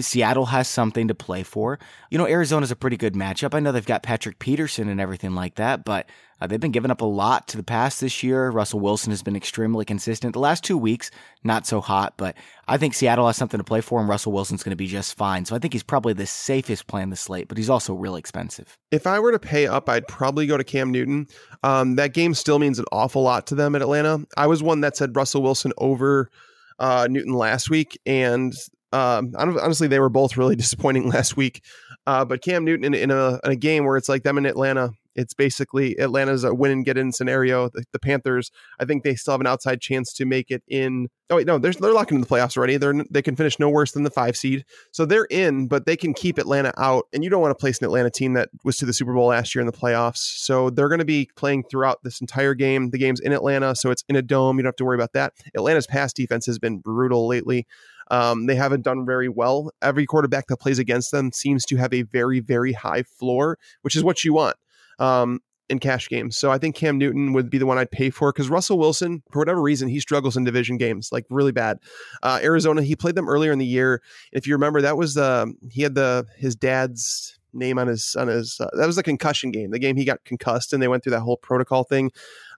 Seattle 0.00 0.46
has 0.46 0.68
something 0.68 1.08
to 1.08 1.14
play 1.14 1.42
for. 1.42 1.78
You 2.10 2.18
know, 2.18 2.26
Arizona's 2.26 2.70
a 2.70 2.76
pretty 2.76 2.96
good 2.96 3.14
matchup. 3.14 3.54
I 3.54 3.60
know 3.60 3.72
they've 3.72 3.84
got 3.84 4.02
Patrick 4.02 4.38
Peterson 4.38 4.88
and 4.88 5.00
everything 5.00 5.34
like 5.34 5.56
that, 5.56 5.84
but 5.84 6.08
uh, 6.40 6.46
they've 6.46 6.60
been 6.60 6.72
giving 6.72 6.90
up 6.90 7.02
a 7.02 7.06
lot 7.06 7.46
to 7.48 7.56
the 7.56 7.62
pass 7.62 8.00
this 8.00 8.22
year. 8.22 8.50
Russell 8.50 8.80
Wilson 8.80 9.10
has 9.10 9.22
been 9.22 9.36
extremely 9.36 9.84
consistent. 9.84 10.32
The 10.32 10.38
last 10.40 10.64
two 10.64 10.78
weeks, 10.78 11.10
not 11.44 11.66
so 11.66 11.80
hot, 11.80 12.14
but 12.16 12.36
I 12.66 12.78
think 12.78 12.94
Seattle 12.94 13.26
has 13.26 13.36
something 13.36 13.58
to 13.58 13.64
play 13.64 13.80
for, 13.80 14.00
and 14.00 14.08
Russell 14.08 14.32
Wilson's 14.32 14.62
going 14.62 14.70
to 14.70 14.76
be 14.76 14.86
just 14.86 15.16
fine. 15.16 15.44
So 15.44 15.54
I 15.54 15.58
think 15.58 15.72
he's 15.72 15.82
probably 15.82 16.14
the 16.14 16.26
safest 16.26 16.86
play 16.86 17.02
in 17.02 17.10
the 17.10 17.16
slate, 17.16 17.48
but 17.48 17.58
he's 17.58 17.70
also 17.70 17.94
really 17.94 18.18
expensive. 18.18 18.78
If 18.90 19.06
I 19.06 19.20
were 19.20 19.32
to 19.32 19.38
pay 19.38 19.66
up, 19.66 19.88
I'd 19.88 20.08
probably 20.08 20.46
go 20.46 20.56
to 20.56 20.64
Cam 20.64 20.90
Newton. 20.90 21.26
Um, 21.62 21.96
that 21.96 22.14
game 22.14 22.34
still 22.34 22.58
means 22.58 22.78
an 22.78 22.86
awful 22.90 23.22
lot 23.22 23.46
to 23.48 23.54
them 23.54 23.74
at 23.74 23.82
Atlanta. 23.82 24.24
I 24.36 24.46
was 24.46 24.62
one 24.62 24.80
that 24.80 24.96
said 24.96 25.14
Russell 25.14 25.42
Wilson 25.42 25.72
over 25.78 26.30
uh, 26.78 27.06
Newton 27.08 27.34
last 27.34 27.70
week, 27.70 28.00
and 28.06 28.52
um, 28.92 29.32
honestly, 29.36 29.88
they 29.88 30.00
were 30.00 30.08
both 30.08 30.36
really 30.36 30.56
disappointing 30.64 31.08
last 31.08 31.36
week. 31.36 31.62
Uh, 32.06 32.24
but 32.24 32.42
Cam 32.42 32.64
Newton 32.64 32.84
in, 32.84 32.94
in, 32.94 33.10
a, 33.10 33.40
in 33.44 33.52
a 33.52 33.56
game 33.56 33.84
where 33.84 33.96
it's 33.96 34.08
like 34.08 34.22
them 34.22 34.38
in 34.38 34.46
Atlanta, 34.46 34.90
it's 35.14 35.34
basically 35.34 35.98
Atlanta's 35.98 36.44
a 36.44 36.54
win 36.54 36.72
and 36.72 36.84
get 36.84 36.96
in 36.96 37.12
scenario. 37.12 37.68
The, 37.68 37.84
the, 37.92 37.98
Panthers, 37.98 38.50
I 38.80 38.84
think 38.84 39.02
they 39.02 39.14
still 39.14 39.32
have 39.32 39.40
an 39.40 39.46
outside 39.46 39.80
chance 39.80 40.12
to 40.14 40.24
make 40.24 40.50
it 40.50 40.62
in. 40.68 41.08
Oh 41.30 41.36
wait, 41.36 41.46
no, 41.46 41.58
they're 41.58 41.72
they're 41.72 41.92
locking 41.92 42.16
in 42.16 42.20
the 42.20 42.26
playoffs 42.26 42.56
already. 42.56 42.76
They're 42.76 42.94
they 43.10 43.22
can 43.22 43.36
finish 43.36 43.58
no 43.58 43.68
worse 43.68 43.92
than 43.92 44.02
the 44.02 44.10
five 44.10 44.36
seed, 44.36 44.64
so 44.90 45.04
they're 45.04 45.26
in. 45.30 45.66
But 45.66 45.86
they 45.86 45.96
can 45.96 46.14
keep 46.14 46.38
Atlanta 46.38 46.72
out, 46.76 47.06
and 47.12 47.24
you 47.24 47.30
don't 47.30 47.40
want 47.40 47.56
to 47.56 47.60
place 47.60 47.78
an 47.78 47.84
Atlanta 47.84 48.10
team 48.10 48.34
that 48.34 48.50
was 48.64 48.76
to 48.78 48.86
the 48.86 48.92
Super 48.92 49.14
Bowl 49.14 49.28
last 49.28 49.54
year 49.54 49.60
in 49.60 49.66
the 49.66 49.72
playoffs. 49.72 50.18
So 50.18 50.70
they're 50.70 50.88
going 50.88 50.98
to 50.98 51.04
be 51.04 51.28
playing 51.36 51.64
throughout 51.64 52.02
this 52.02 52.20
entire 52.20 52.54
game. 52.54 52.90
The 52.90 52.98
game's 52.98 53.20
in 53.20 53.32
Atlanta, 53.32 53.74
so 53.74 53.90
it's 53.90 54.04
in 54.08 54.16
a 54.16 54.22
dome. 54.22 54.58
You 54.58 54.62
don't 54.62 54.68
have 54.68 54.76
to 54.76 54.84
worry 54.84 54.96
about 54.96 55.12
that. 55.12 55.32
Atlanta's 55.54 55.86
pass 55.86 56.12
defense 56.12 56.46
has 56.46 56.58
been 56.58 56.78
brutal 56.78 57.26
lately. 57.26 57.66
Um, 58.12 58.44
they 58.44 58.54
haven't 58.54 58.82
done 58.82 59.06
very 59.06 59.28
well. 59.28 59.72
Every 59.80 60.04
quarterback 60.04 60.46
that 60.48 60.58
plays 60.58 60.78
against 60.78 61.10
them 61.10 61.32
seems 61.32 61.64
to 61.66 61.76
have 61.76 61.94
a 61.94 62.02
very, 62.02 62.40
very 62.40 62.74
high 62.74 63.04
floor, 63.04 63.58
which 63.80 63.96
is 63.96 64.04
what 64.04 64.22
you 64.22 64.34
want 64.34 64.56
um, 64.98 65.40
in 65.70 65.78
cash 65.78 66.10
games. 66.10 66.36
So 66.36 66.50
I 66.50 66.58
think 66.58 66.76
Cam 66.76 66.98
Newton 66.98 67.32
would 67.32 67.48
be 67.48 67.56
the 67.56 67.64
one 67.64 67.78
I'd 67.78 67.90
pay 67.90 68.10
for 68.10 68.30
because 68.30 68.50
Russell 68.50 68.78
Wilson, 68.78 69.22
for 69.32 69.38
whatever 69.38 69.62
reason, 69.62 69.88
he 69.88 69.98
struggles 69.98 70.36
in 70.36 70.44
division 70.44 70.76
games 70.76 71.08
like 71.10 71.24
really 71.30 71.52
bad. 71.52 71.78
Uh, 72.22 72.38
Arizona, 72.42 72.82
he 72.82 72.94
played 72.94 73.14
them 73.14 73.30
earlier 73.30 73.50
in 73.50 73.58
the 73.58 73.66
year. 73.66 74.02
If 74.30 74.46
you 74.46 74.54
remember, 74.54 74.82
that 74.82 74.98
was 74.98 75.14
the 75.14 75.42
um, 75.44 75.56
he 75.70 75.80
had 75.80 75.94
the 75.94 76.26
his 76.36 76.54
dad's 76.54 77.38
name 77.52 77.78
on 77.78 77.86
his 77.86 78.16
on 78.16 78.28
his 78.28 78.60
uh, 78.60 78.68
that 78.74 78.86
was 78.86 78.96
the 78.96 79.02
concussion 79.02 79.50
game 79.50 79.70
the 79.70 79.78
game 79.78 79.96
he 79.96 80.04
got 80.04 80.24
concussed 80.24 80.72
and 80.72 80.82
they 80.82 80.88
went 80.88 81.02
through 81.02 81.10
that 81.12 81.20
whole 81.20 81.36
protocol 81.36 81.84
thing 81.84 82.10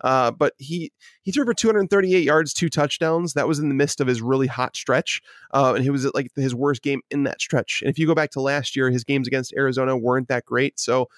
uh, 0.02 0.30
but 0.30 0.54
he 0.58 0.92
he 1.22 1.32
threw 1.32 1.44
for 1.44 1.54
238 1.54 2.22
yards 2.22 2.52
two 2.52 2.68
touchdowns 2.68 3.34
that 3.34 3.48
was 3.48 3.58
in 3.58 3.68
the 3.68 3.74
midst 3.74 4.00
of 4.00 4.06
his 4.06 4.22
really 4.22 4.46
hot 4.46 4.76
stretch 4.76 5.20
uh, 5.52 5.72
and 5.74 5.84
he 5.84 5.90
was 5.90 6.04
at 6.04 6.14
like 6.14 6.30
his 6.36 6.54
worst 6.54 6.82
game 6.82 7.00
in 7.10 7.24
that 7.24 7.40
stretch 7.40 7.82
and 7.82 7.90
if 7.90 7.98
you 7.98 8.06
go 8.06 8.14
back 8.14 8.30
to 8.30 8.40
last 8.40 8.76
year 8.76 8.90
his 8.90 9.04
games 9.04 9.26
against 9.26 9.52
arizona 9.56 9.96
weren't 9.96 10.28
that 10.28 10.44
great 10.44 10.78
so 10.78 11.08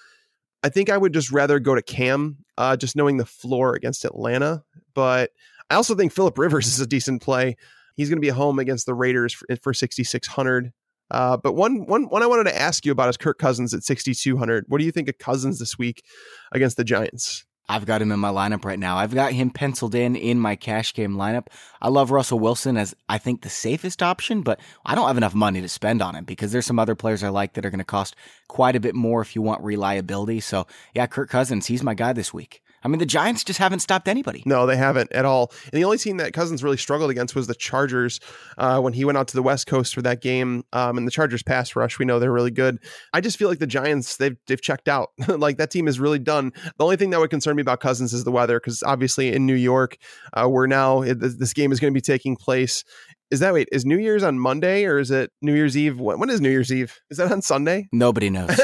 I 0.63 0.69
think 0.69 0.89
I 0.89 0.97
would 0.97 1.13
just 1.13 1.31
rather 1.31 1.59
go 1.59 1.75
to 1.75 1.81
Cam, 1.81 2.37
uh, 2.57 2.75
just 2.75 2.95
knowing 2.95 3.17
the 3.17 3.25
floor 3.25 3.75
against 3.75 4.05
Atlanta. 4.05 4.63
But 4.93 5.31
I 5.69 5.75
also 5.75 5.95
think 5.95 6.11
Philip 6.11 6.37
Rivers 6.37 6.67
is 6.67 6.79
a 6.79 6.87
decent 6.87 7.21
play. 7.21 7.55
He's 7.95 8.09
going 8.09 8.17
to 8.17 8.25
be 8.25 8.29
home 8.29 8.59
against 8.59 8.85
the 8.85 8.93
Raiders 8.93 9.33
for, 9.33 9.47
for 9.61 9.73
6,600. 9.73 10.73
Uh, 11.09 11.37
but 11.37 11.53
one, 11.53 11.85
one, 11.85 12.03
one 12.03 12.23
I 12.23 12.27
wanted 12.27 12.45
to 12.45 12.59
ask 12.59 12.85
you 12.85 12.91
about 12.91 13.09
is 13.09 13.17
Kirk 13.17 13.37
Cousins 13.37 13.73
at 13.73 13.83
6,200. 13.83 14.65
What 14.67 14.79
do 14.79 14.85
you 14.85 14.91
think 14.91 15.09
of 15.09 15.17
Cousins 15.17 15.59
this 15.59 15.77
week 15.77 16.03
against 16.51 16.77
the 16.77 16.83
Giants? 16.83 17.45
I've 17.69 17.85
got 17.85 18.01
him 18.01 18.13
in 18.13 18.19
my 18.19 18.29
lineup 18.29 18.63
right 18.63 18.79
now. 18.79 18.97
I've 18.97 19.13
got 19.13 19.33
him 19.33 19.49
penciled 19.49 19.93
in 19.93 20.15
in 20.15 20.39
my 20.39 20.55
cash 20.55 20.93
game 20.93 21.15
lineup. 21.15 21.47
I 21.81 21.89
love 21.89 22.11
Russell 22.11 22.39
Wilson 22.39 22.77
as 22.77 22.95
I 23.09 23.17
think 23.17 23.41
the 23.41 23.49
safest 23.49 24.01
option, 24.01 24.41
but 24.41 24.61
I 24.85 24.95
don't 24.95 25.07
have 25.07 25.17
enough 25.17 25.35
money 25.35 25.61
to 25.61 25.67
spend 25.67 26.01
on 26.01 26.15
him 26.15 26.23
because 26.23 26.53
there's 26.53 26.65
some 26.65 26.79
other 26.79 26.95
players 26.95 27.23
I 27.23 27.29
like 27.29 27.53
that 27.53 27.65
are 27.65 27.69
going 27.69 27.79
to 27.79 27.85
cost 27.85 28.15
quite 28.47 28.77
a 28.77 28.79
bit 28.79 28.95
more 28.95 29.21
if 29.21 29.35
you 29.35 29.41
want 29.41 29.63
reliability. 29.63 30.39
So 30.39 30.65
yeah, 30.95 31.07
Kirk 31.07 31.29
Cousins, 31.29 31.65
he's 31.65 31.83
my 31.83 31.93
guy 31.93 32.13
this 32.13 32.33
week. 32.33 32.61
I 32.83 32.87
mean, 32.87 32.99
the 32.99 33.05
Giants 33.05 33.43
just 33.43 33.59
haven't 33.59 33.79
stopped 33.79 34.07
anybody. 34.07 34.43
No, 34.45 34.65
they 34.65 34.77
haven't 34.77 35.11
at 35.11 35.25
all. 35.25 35.51
And 35.65 35.73
the 35.73 35.83
only 35.83 35.97
team 35.97 36.17
that 36.17 36.33
Cousins 36.33 36.63
really 36.63 36.77
struggled 36.77 37.09
against 37.09 37.35
was 37.35 37.47
the 37.47 37.55
Chargers 37.55 38.19
uh, 38.57 38.79
when 38.79 38.93
he 38.93 39.03
went 39.03 39.17
out 39.17 39.27
to 39.29 39.35
the 39.35 39.43
West 39.43 39.67
Coast 39.67 39.95
for 39.95 40.01
that 40.03 40.21
game. 40.21 40.63
Um, 40.73 40.97
and 40.97 41.07
the 41.07 41.11
Chargers 41.11 41.43
pass 41.43 41.75
rush, 41.75 41.99
we 41.99 42.05
know 42.05 42.19
they're 42.19 42.31
really 42.31 42.51
good. 42.51 42.79
I 43.13 43.21
just 43.21 43.37
feel 43.37 43.49
like 43.49 43.59
the 43.59 43.67
Giants 43.67 44.17
they've 44.17 44.37
they've 44.47 44.61
checked 44.61 44.87
out. 44.87 45.11
like 45.27 45.57
that 45.57 45.71
team 45.71 45.87
is 45.87 45.99
really 45.99 46.19
done. 46.19 46.53
The 46.77 46.83
only 46.83 46.97
thing 46.97 47.09
that 47.11 47.19
would 47.19 47.29
concern 47.29 47.55
me 47.55 47.61
about 47.61 47.79
Cousins 47.79 48.13
is 48.13 48.23
the 48.23 48.31
weather 48.31 48.59
because 48.59 48.83
obviously 48.83 49.33
in 49.33 49.45
New 49.45 49.55
York, 49.55 49.97
uh, 50.33 50.47
where 50.47 50.67
now 50.67 51.01
this 51.01 51.53
game 51.53 51.71
is 51.71 51.79
going 51.79 51.93
to 51.93 51.97
be 51.97 52.01
taking 52.01 52.35
place 52.35 52.83
is 53.31 53.39
that 53.39 53.53
wait 53.53 53.67
is 53.71 53.85
new 53.85 53.97
year's 53.97 54.23
on 54.23 54.39
monday 54.39 54.85
or 54.85 54.99
is 54.99 55.11
it 55.11 55.31
new 55.41 55.53
year's 55.53 55.75
eve? 55.77 55.99
When, 55.99 56.19
when 56.19 56.29
is 56.29 56.41
new 56.41 56.49
year's 56.49 56.71
eve? 56.71 56.99
Is 57.09 57.17
that 57.17 57.31
on 57.31 57.41
sunday? 57.41 57.87
Nobody 57.91 58.29
knows. 58.29 58.59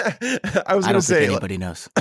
I 0.65 0.75
was 0.75 0.85
gonna 0.85 1.01
say 1.01 1.25
anybody 1.25 1.57
knows. 1.57 1.89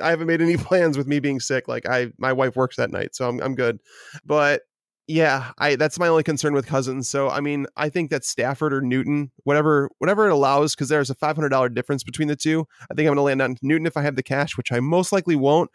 I 0.00 0.10
haven't 0.10 0.26
made 0.26 0.40
any 0.40 0.56
plans 0.56 0.96
with 0.96 1.06
me 1.06 1.20
being 1.20 1.40
sick. 1.40 1.68
Like 1.68 1.88
i 1.88 2.08
my 2.18 2.32
wife 2.32 2.56
works 2.56 2.76
that 2.76 2.90
night 2.90 3.14
so 3.14 3.28
i'm, 3.28 3.40
I'm 3.40 3.54
good. 3.54 3.80
But 4.24 4.62
yeah 5.10 5.52
i 5.56 5.74
that's 5.74 5.98
my 5.98 6.06
only 6.06 6.22
concern 6.22 6.52
with 6.52 6.66
cousins. 6.66 7.08
So 7.08 7.28
i 7.28 7.40
mean 7.40 7.66
i 7.76 7.88
think 7.88 8.10
that 8.10 8.24
stafford 8.24 8.72
or 8.72 8.80
newton 8.80 9.30
whatever 9.44 9.90
whatever 9.98 10.28
it 10.28 10.32
allows 10.32 10.74
because 10.74 10.88
there's 10.88 11.10
a 11.10 11.14
$500 11.14 11.74
difference 11.74 12.04
between 12.04 12.28
the 12.28 12.36
two 12.36 12.66
i 12.90 12.94
think 12.94 13.06
i'm 13.06 13.12
gonna 13.12 13.22
land 13.22 13.42
on 13.42 13.56
newton 13.62 13.86
if 13.86 13.96
i 13.96 14.02
have 14.02 14.16
the 14.16 14.22
cash 14.22 14.56
which 14.56 14.70
i 14.70 14.80
most 14.80 15.10
likely 15.10 15.34
won't 15.34 15.70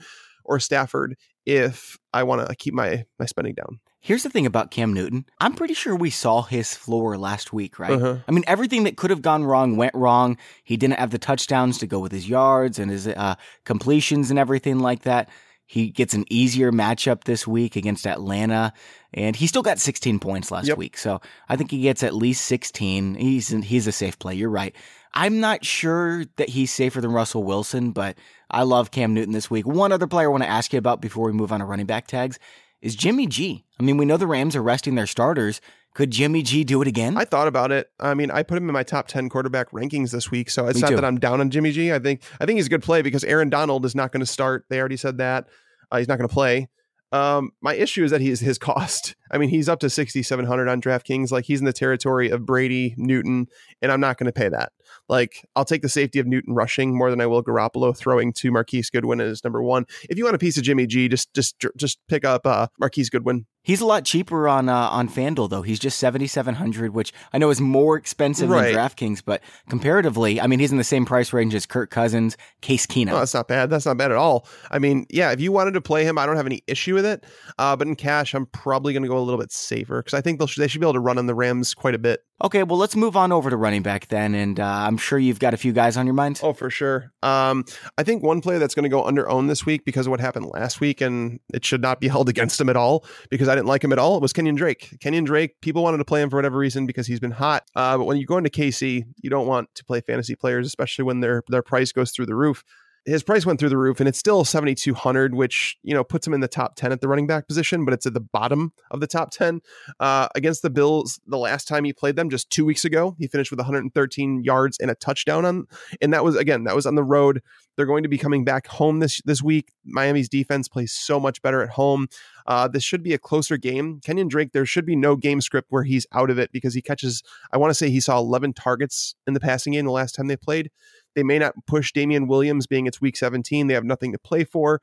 or 0.45 0.59
stafford 0.59 1.15
if 1.47 1.97
i 2.13 2.21
want 2.21 2.47
to 2.47 2.55
keep 2.55 2.75
my 2.75 3.05
my 3.17 3.25
spending 3.25 3.55
down 3.55 3.79
Here's 4.03 4.23
the 4.23 4.29
thing 4.29 4.45
about 4.45 4.69
Cam 4.69 4.91
Newton. 4.91 5.23
I'm 5.39 5.53
pretty 5.53 5.73
sure 5.73 5.95
we 5.95 6.09
saw 6.09 6.41
his 6.41 6.75
floor 6.75 7.17
last 7.17 7.53
week, 7.53 7.79
right? 7.79 7.93
Uh-huh. 7.93 8.17
I 8.27 8.31
mean, 8.33 8.43
everything 8.47 8.83
that 8.83 8.97
could 8.97 9.11
have 9.11 9.21
gone 9.21 9.45
wrong 9.45 9.77
went 9.77 9.95
wrong. 9.95 10.37
He 10.65 10.75
didn't 10.75 10.99
have 10.99 11.11
the 11.11 11.17
touchdowns 11.17 11.77
to 11.77 11.87
go 11.87 11.99
with 11.99 12.11
his 12.11 12.27
yards 12.27 12.79
and 12.79 12.91
his 12.91 13.07
uh, 13.07 13.35
completions 13.63 14.29
and 14.29 14.37
everything 14.37 14.79
like 14.79 15.03
that. 15.03 15.29
He 15.67 15.87
gets 15.87 16.13
an 16.13 16.25
easier 16.29 16.73
matchup 16.73 17.23
this 17.23 17.47
week 17.47 17.77
against 17.77 18.05
Atlanta, 18.05 18.73
and 19.13 19.37
he 19.37 19.47
still 19.47 19.61
got 19.61 19.79
16 19.79 20.19
points 20.19 20.51
last 20.51 20.67
yep. 20.67 20.77
week. 20.77 20.97
So 20.97 21.21
I 21.47 21.55
think 21.55 21.71
he 21.71 21.79
gets 21.79 22.03
at 22.03 22.13
least 22.13 22.43
16. 22.43 23.15
He's 23.15 23.47
he's 23.47 23.87
a 23.87 23.93
safe 23.93 24.19
play. 24.19 24.35
You're 24.35 24.49
right. 24.49 24.75
I'm 25.13 25.39
not 25.39 25.63
sure 25.63 26.25
that 26.35 26.49
he's 26.49 26.73
safer 26.73 26.99
than 26.99 27.13
Russell 27.13 27.45
Wilson, 27.45 27.91
but 27.91 28.17
I 28.51 28.63
love 28.63 28.91
Cam 28.91 29.13
Newton 29.13 29.31
this 29.31 29.49
week. 29.49 29.65
One 29.65 29.93
other 29.93 30.07
player 30.07 30.27
I 30.27 30.31
want 30.31 30.43
to 30.43 30.49
ask 30.49 30.73
you 30.73 30.79
about 30.79 30.99
before 30.99 31.27
we 31.27 31.31
move 31.31 31.53
on 31.53 31.61
to 31.61 31.65
running 31.65 31.85
back 31.85 32.07
tags 32.07 32.37
is 32.83 32.95
Jimmy 32.95 33.25
G. 33.25 33.65
I 33.79 33.83
mean, 33.83 33.97
we 33.97 34.05
know 34.05 34.17
the 34.17 34.27
Rams 34.27 34.55
are 34.55 34.61
resting 34.61 34.95
their 34.95 35.07
starters. 35.07 35.61
Could 35.95 36.11
Jimmy 36.11 36.43
G 36.43 36.63
do 36.63 36.81
it 36.81 36.87
again? 36.87 37.17
I 37.17 37.23
thought 37.23 37.47
about 37.47 37.71
it. 37.71 37.87
I 37.99 38.13
mean, 38.13 38.29
I 38.29 38.43
put 38.43 38.57
him 38.57 38.67
in 38.67 38.73
my 38.73 38.83
top 38.83 39.07
10 39.07 39.29
quarterback 39.29 39.71
rankings 39.71 40.11
this 40.11 40.29
week, 40.29 40.49
so 40.49 40.67
it's 40.67 40.75
Me 40.77 40.81
not 40.81 40.89
too. 40.89 40.95
that 40.95 41.05
I'm 41.05 41.19
down 41.19 41.39
on 41.39 41.49
Jimmy 41.49 41.71
G. 41.71 41.93
I 41.93 41.99
think 41.99 42.21
I 42.39 42.45
think 42.45 42.57
he's 42.57 42.65
a 42.67 42.69
good 42.69 42.83
play 42.83 43.01
because 43.01 43.23
Aaron 43.23 43.49
Donald 43.49 43.85
is 43.85 43.95
not 43.95 44.11
going 44.11 44.19
to 44.19 44.25
start. 44.25 44.65
They 44.69 44.79
already 44.79 44.97
said 44.97 45.17
that. 45.19 45.47
Uh, 45.91 45.97
he's 45.97 46.07
not 46.07 46.17
going 46.17 46.27
to 46.27 46.33
play. 46.33 46.67
Um, 47.13 47.51
my 47.61 47.75
issue 47.75 48.03
is 48.03 48.09
that 48.09 48.21
he's 48.21 48.39
his 48.39 48.57
cost. 48.69 49.15
I 49.31 49.37
mean, 49.37 49.49
he's 49.49 49.69
up 49.69 49.79
to 49.81 49.89
6,700 49.89 50.67
on 50.67 50.81
DraftKings. 50.81 51.31
Like 51.31 51.45
he's 51.45 51.59
in 51.59 51.65
the 51.65 51.73
territory 51.73 52.29
of 52.29 52.45
Brady, 52.45 52.95
Newton, 52.97 53.47
and 53.83 53.91
I'm 53.91 53.99
not 53.99 54.17
going 54.17 54.25
to 54.25 54.31
pay 54.33 54.49
that. 54.49 54.71
Like 55.07 55.45
I'll 55.55 55.65
take 55.65 55.81
the 55.83 55.89
safety 55.89 56.17
of 56.19 56.25
Newton 56.25 56.55
rushing 56.55 56.97
more 56.97 57.09
than 57.11 57.21
I 57.21 57.25
will 57.27 57.43
Garoppolo 57.43 57.95
throwing 57.95 58.33
to 58.33 58.51
Marquise 58.51 58.89
Goodwin 58.89 59.21
as 59.21 59.43
number 59.43 59.61
one. 59.61 59.85
If 60.09 60.17
you 60.17 60.23
want 60.23 60.35
a 60.35 60.39
piece 60.39 60.57
of 60.57 60.63
Jimmy 60.63 60.87
G, 60.87 61.07
just 61.07 61.31
just 61.35 61.55
just 61.77 61.99
pick 62.07 62.25
up 62.25 62.47
uh, 62.47 62.67
Marquise 62.79 63.09
Goodwin. 63.11 63.45
He's 63.65 63.79
a 63.79 63.85
lot 63.85 64.03
cheaper 64.03 64.47
on 64.49 64.67
uh, 64.67 64.75
on 64.89 65.07
FanDuel 65.07 65.49
though. 65.49 65.61
He's 65.61 65.79
just 65.79 65.97
seventy 65.99 66.27
seven 66.27 66.55
hundred, 66.55 66.93
which 66.93 67.13
I 67.31 67.37
know 67.37 67.49
is 67.49 67.61
more 67.61 67.95
expensive 67.97 68.49
Right. 68.49 68.73
than 68.73 68.75
DraftKings, 68.75 69.21
but 69.25 69.41
comparatively, 69.69 70.39
I 70.39 70.47
mean, 70.47 70.59
he's 70.59 70.71
in 70.71 70.77
the 70.77 70.83
same 70.83 71.05
price 71.05 71.31
range 71.33 71.55
as 71.55 71.65
Kirk 71.65 71.89
Cousins, 71.89 72.37
Case 72.61 72.85
Keenum. 72.85 73.07
No, 73.07 73.19
that's 73.19 73.33
not 73.33 73.47
bad. 73.47 73.69
That's 73.69 73.85
not 73.85 73.97
bad 73.97 74.11
at 74.11 74.17
all. 74.17 74.45
I 74.69 74.79
mean, 74.79 75.05
yeah, 75.09 75.31
if 75.31 75.39
you 75.39 75.51
wanted 75.51 75.73
to 75.75 75.81
play 75.81 76.03
him, 76.03 76.17
I 76.17 76.25
don't 76.25 76.35
have 76.35 76.45
any 76.45 76.61
issue 76.67 76.93
with 76.93 77.05
it. 77.05 77.25
Uh, 77.57 77.75
but 77.75 77.87
in 77.87 77.95
cash, 77.95 78.33
I'm 78.33 78.45
probably 78.47 78.91
going 78.93 79.03
to 79.03 79.09
go 79.09 79.17
a 79.17 79.23
little 79.23 79.39
bit 79.39 79.51
safer 79.51 80.01
because 80.01 80.13
I 80.13 80.19
think 80.21 80.39
they'll, 80.39 80.49
they 80.57 80.67
should 80.67 80.81
be 80.81 80.85
able 80.85 80.93
to 80.93 80.99
run 80.99 81.17
on 81.17 81.27
the 81.27 81.35
Rams 81.35 81.73
quite 81.73 81.95
a 81.95 81.99
bit. 81.99 82.19
Okay, 82.43 82.63
well, 82.63 82.77
let's 82.77 82.95
move 82.97 83.15
on 83.15 83.31
over 83.31 83.49
to 83.49 83.55
running 83.55 83.72
back 83.81 84.07
then, 84.07 84.35
and 84.35 84.59
uh, 84.59 84.65
I'm 84.65 84.97
sure 84.97 85.17
you've 85.17 85.39
got 85.39 85.53
a 85.53 85.57
few 85.57 85.73
guys 85.73 85.97
on 85.97 86.05
your 86.05 86.13
mind. 86.13 86.39
Oh, 86.43 86.53
for 86.53 86.69
sure. 86.69 87.11
Um, 87.23 87.65
I 87.97 88.03
think 88.03 88.23
one 88.23 88.41
player 88.41 88.59
that's 88.59 88.75
going 88.75 88.83
to 88.83 88.89
go 88.89 89.03
under 89.03 89.29
owned 89.29 89.49
this 89.49 89.65
week 89.65 89.85
because 89.85 90.07
of 90.07 90.11
what 90.11 90.19
happened 90.19 90.47
last 90.47 90.79
week, 90.79 91.01
and 91.01 91.39
it 91.53 91.65
should 91.65 91.81
not 91.81 91.99
be 91.99 92.07
held 92.09 92.29
against 92.29 92.59
him 92.59 92.69
at 92.69 92.75
all 92.75 93.05
because 93.29 93.47
I 93.47 93.55
didn't 93.55 93.67
like 93.67 93.83
him 93.83 93.91
at 93.91 93.99
all. 93.99 94.17
It 94.17 94.21
was 94.21 94.33
Kenyon 94.33 94.55
Drake. 94.55 94.97
Kenyon 94.99 95.23
Drake. 95.23 95.59
People 95.61 95.83
wanted 95.83 95.97
to 95.97 96.05
play 96.05 96.21
him 96.21 96.29
for 96.29 96.35
whatever 96.35 96.57
reason 96.57 96.85
because 96.85 97.07
he's 97.07 97.19
been 97.19 97.31
hot. 97.31 97.63
Uh, 97.75 97.97
but 97.97 98.05
when 98.05 98.17
you 98.17 98.25
go 98.25 98.37
into 98.37 98.49
KC, 98.49 99.03
you 99.21 99.29
don't 99.29 99.47
want 99.47 99.73
to 99.75 99.85
play 99.85 100.01
fantasy 100.01 100.35
players, 100.35 100.67
especially 100.67 101.03
when 101.03 101.19
their 101.19 101.43
their 101.47 101.63
price 101.63 101.91
goes 101.91 102.11
through 102.11 102.27
the 102.27 102.35
roof. 102.35 102.63
His 103.05 103.21
price 103.21 103.45
went 103.45 103.59
through 103.59 103.69
the 103.69 103.77
roof, 103.77 103.99
and 103.99 104.07
it's 104.07 104.17
still 104.17 104.45
seventy 104.45 104.75
two 104.75 104.93
hundred, 104.93 105.35
which 105.35 105.77
you 105.83 105.93
know 105.93 106.03
puts 106.03 106.25
him 106.25 106.33
in 106.33 106.39
the 106.39 106.47
top 106.47 106.75
ten 106.75 106.91
at 106.91 107.01
the 107.01 107.07
running 107.07 107.27
back 107.27 107.47
position, 107.47 107.83
but 107.83 107.93
it's 107.93 108.05
at 108.05 108.13
the 108.13 108.21
bottom 108.21 108.71
of 108.91 108.99
the 108.99 109.07
top 109.07 109.31
ten. 109.31 109.61
Uh, 109.99 110.27
against 110.35 110.61
the 110.61 110.69
Bills, 110.69 111.19
the 111.27 111.37
last 111.37 111.67
time 111.67 111.83
he 111.83 111.93
played 111.93 112.15
them, 112.15 112.29
just 112.29 112.49
two 112.49 112.65
weeks 112.65 112.85
ago, 112.85 113.15
he 113.19 113.27
finished 113.27 113.51
with 113.51 113.59
113 113.59 114.43
yards 114.43 114.77
and 114.79 114.89
a 114.89 114.95
touchdown 114.95 115.43
on, 115.45 115.65
and 116.01 116.13
that 116.13 116.23
was 116.23 116.35
again 116.35 116.63
that 116.63 116.75
was 116.75 116.85
on 116.85 116.95
the 116.95 117.03
road. 117.03 117.41
They're 117.75 117.85
going 117.85 118.03
to 118.03 118.09
be 118.09 118.17
coming 118.17 118.45
back 118.45 118.67
home 118.67 118.99
this 118.99 119.21
this 119.25 119.41
week. 119.41 119.73
Miami's 119.83 120.29
defense 120.29 120.67
plays 120.67 120.93
so 120.93 121.19
much 121.19 121.41
better 121.41 121.61
at 121.61 121.69
home. 121.69 122.07
Uh, 122.45 122.67
this 122.67 122.83
should 122.83 123.03
be 123.03 123.13
a 123.13 123.17
closer 123.17 123.57
game. 123.57 123.99
Kenyon 124.03 124.27
Drake, 124.27 124.51
there 124.51 124.65
should 124.65 124.85
be 124.85 124.95
no 124.95 125.15
game 125.15 125.41
script 125.41 125.67
where 125.71 125.83
he's 125.83 126.05
out 126.13 126.29
of 126.29 126.37
it 126.37 126.51
because 126.51 126.73
he 126.73 126.81
catches. 126.81 127.23
I 127.51 127.57
want 127.57 127.71
to 127.71 127.75
say 127.75 127.89
he 127.89 127.99
saw 127.99 128.19
11 128.19 128.53
targets 128.53 129.15
in 129.27 129.33
the 129.33 129.39
passing 129.39 129.73
game 129.73 129.85
the 129.85 129.91
last 129.91 130.13
time 130.15 130.27
they 130.27 130.37
played. 130.37 130.69
They 131.15 131.23
may 131.23 131.39
not 131.39 131.53
push 131.67 131.91
Damien 131.91 132.27
Williams, 132.27 132.67
being 132.67 132.87
it's 132.87 133.01
week 133.01 133.17
17. 133.17 133.67
They 133.67 133.73
have 133.73 133.83
nothing 133.83 134.11
to 134.11 134.19
play 134.19 134.43
for. 134.43 134.81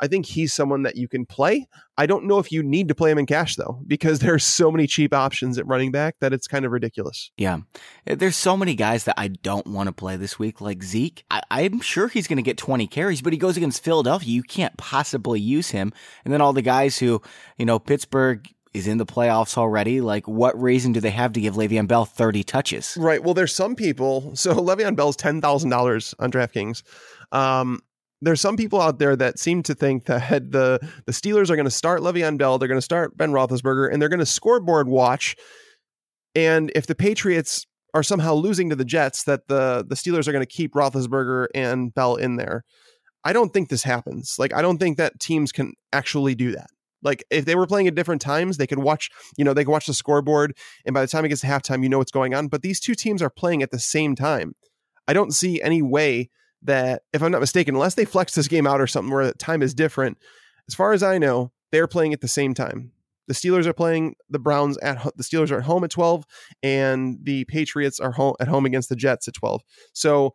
I 0.00 0.06
think 0.06 0.26
he's 0.26 0.52
someone 0.52 0.82
that 0.84 0.96
you 0.96 1.08
can 1.08 1.26
play. 1.26 1.66
I 1.96 2.06
don't 2.06 2.26
know 2.26 2.38
if 2.38 2.52
you 2.52 2.62
need 2.62 2.88
to 2.88 2.94
play 2.94 3.10
him 3.10 3.18
in 3.18 3.26
cash 3.26 3.56
though, 3.56 3.80
because 3.86 4.18
there's 4.20 4.44
so 4.44 4.70
many 4.70 4.86
cheap 4.86 5.12
options 5.12 5.58
at 5.58 5.66
running 5.66 5.90
back 5.90 6.16
that 6.20 6.32
it's 6.32 6.46
kind 6.46 6.64
of 6.64 6.72
ridiculous. 6.72 7.30
Yeah. 7.36 7.58
Eh, 8.06 8.14
there's 8.14 8.36
so 8.36 8.56
many 8.56 8.74
guys 8.74 9.04
that 9.04 9.14
I 9.18 9.28
don't 9.28 9.66
want 9.66 9.88
to 9.88 9.92
play 9.92 10.16
this 10.16 10.38
week, 10.38 10.60
like 10.60 10.82
Zeke. 10.82 11.24
I, 11.30 11.42
I'm 11.50 11.80
sure 11.80 12.08
he's 12.08 12.28
going 12.28 12.36
to 12.36 12.42
get 12.42 12.58
20 12.58 12.86
carries, 12.86 13.22
but 13.22 13.32
he 13.32 13.38
goes 13.38 13.56
against 13.56 13.82
Philadelphia. 13.82 14.30
You 14.30 14.42
can't 14.42 14.76
possibly 14.76 15.40
use 15.40 15.70
him. 15.70 15.92
And 16.24 16.32
then 16.32 16.40
all 16.40 16.52
the 16.52 16.62
guys 16.62 16.98
who, 16.98 17.20
you 17.56 17.66
know, 17.66 17.78
Pittsburgh 17.78 18.48
is 18.74 18.86
in 18.86 18.98
the 18.98 19.06
playoffs 19.06 19.56
already. 19.56 20.00
Like, 20.00 20.26
what 20.26 20.60
reason 20.60 20.92
do 20.92 21.00
they 21.00 21.10
have 21.10 21.32
to 21.32 21.40
give 21.40 21.54
Le'Veon 21.54 21.86
Bell 21.86 22.04
30 22.04 22.44
touches? 22.44 22.96
Right. 22.98 23.22
Well, 23.22 23.34
there's 23.34 23.54
some 23.54 23.74
people. 23.74 24.34
So 24.34 24.54
Le'Veon 24.54 24.96
Bell's 24.96 25.16
ten 25.16 25.40
thousand 25.40 25.70
dollars 25.70 26.14
on 26.18 26.30
DraftKings. 26.30 26.82
Um, 27.32 27.80
there's 28.20 28.40
some 28.40 28.56
people 28.56 28.80
out 28.80 28.98
there 28.98 29.14
that 29.14 29.38
seem 29.38 29.62
to 29.64 29.74
think 29.74 30.06
that 30.06 30.28
the 30.50 30.80
the 31.06 31.12
Steelers 31.12 31.50
are 31.50 31.56
going 31.56 31.64
to 31.64 31.70
start 31.70 32.00
Le'Veon 32.00 32.38
Bell, 32.38 32.58
they're 32.58 32.68
going 32.68 32.78
to 32.78 32.82
start 32.82 33.16
Ben 33.16 33.32
Roethlisberger, 33.32 33.92
and 33.92 34.00
they're 34.00 34.08
going 34.08 34.18
to 34.18 34.26
scoreboard 34.26 34.88
watch. 34.88 35.36
And 36.34 36.70
if 36.74 36.86
the 36.86 36.94
Patriots 36.94 37.66
are 37.94 38.02
somehow 38.02 38.34
losing 38.34 38.70
to 38.70 38.76
the 38.76 38.84
Jets, 38.84 39.24
that 39.24 39.48
the 39.48 39.84
the 39.88 39.94
Steelers 39.94 40.28
are 40.28 40.32
going 40.32 40.44
to 40.44 40.46
keep 40.46 40.74
Roethlisberger 40.74 41.46
and 41.54 41.94
Bell 41.94 42.16
in 42.16 42.36
there. 42.36 42.64
I 43.24 43.32
don't 43.32 43.52
think 43.52 43.68
this 43.68 43.82
happens. 43.82 44.36
Like, 44.38 44.54
I 44.54 44.62
don't 44.62 44.78
think 44.78 44.96
that 44.96 45.18
teams 45.18 45.52
can 45.52 45.74
actually 45.92 46.34
do 46.34 46.52
that. 46.52 46.68
Like, 47.02 47.24
if 47.30 47.44
they 47.44 47.54
were 47.54 47.66
playing 47.66 47.86
at 47.88 47.94
different 47.94 48.20
times, 48.20 48.56
they 48.56 48.66
could 48.66 48.78
watch. 48.78 49.10
You 49.36 49.44
know, 49.44 49.54
they 49.54 49.64
could 49.64 49.70
watch 49.70 49.86
the 49.86 49.94
scoreboard, 49.94 50.56
and 50.84 50.94
by 50.94 51.00
the 51.00 51.06
time 51.08 51.24
it 51.24 51.28
gets 51.28 51.42
to 51.42 51.46
halftime, 51.46 51.82
you 51.82 51.88
know 51.88 51.98
what's 51.98 52.10
going 52.10 52.34
on. 52.34 52.48
But 52.48 52.62
these 52.62 52.80
two 52.80 52.94
teams 52.94 53.22
are 53.22 53.30
playing 53.30 53.62
at 53.62 53.70
the 53.70 53.78
same 53.78 54.14
time. 54.14 54.54
I 55.06 55.12
don't 55.12 55.34
see 55.34 55.62
any 55.62 55.80
way 55.80 56.30
that, 56.62 57.02
if 57.12 57.22
I'm 57.22 57.30
not 57.30 57.40
mistaken, 57.40 57.74
unless 57.74 57.94
they 57.94 58.04
flex 58.04 58.34
this 58.34 58.48
game 58.48 58.66
out 58.66 58.80
or 58.80 58.86
something 58.86 59.12
where 59.12 59.26
the 59.26 59.34
time 59.34 59.62
is 59.62 59.74
different, 59.74 60.18
as 60.68 60.74
far 60.74 60.92
as 60.92 61.02
I 61.02 61.18
know, 61.18 61.52
they're 61.70 61.86
playing 61.86 62.12
at 62.12 62.20
the 62.20 62.28
same 62.28 62.52
time. 62.52 62.92
The 63.28 63.34
Steelers 63.34 63.66
are 63.66 63.74
playing 63.74 64.16
the 64.30 64.38
Browns 64.38 64.78
at 64.78 65.02
the 65.16 65.22
Steelers 65.22 65.50
are 65.50 65.58
at 65.58 65.64
home 65.64 65.84
at 65.84 65.90
12, 65.90 66.24
and 66.62 67.18
the 67.22 67.44
Patriots 67.44 68.00
are 68.00 68.12
home 68.12 68.34
at 68.40 68.48
home 68.48 68.66
against 68.66 68.88
the 68.88 68.96
Jets 68.96 69.28
at 69.28 69.34
12. 69.34 69.62
So 69.92 70.34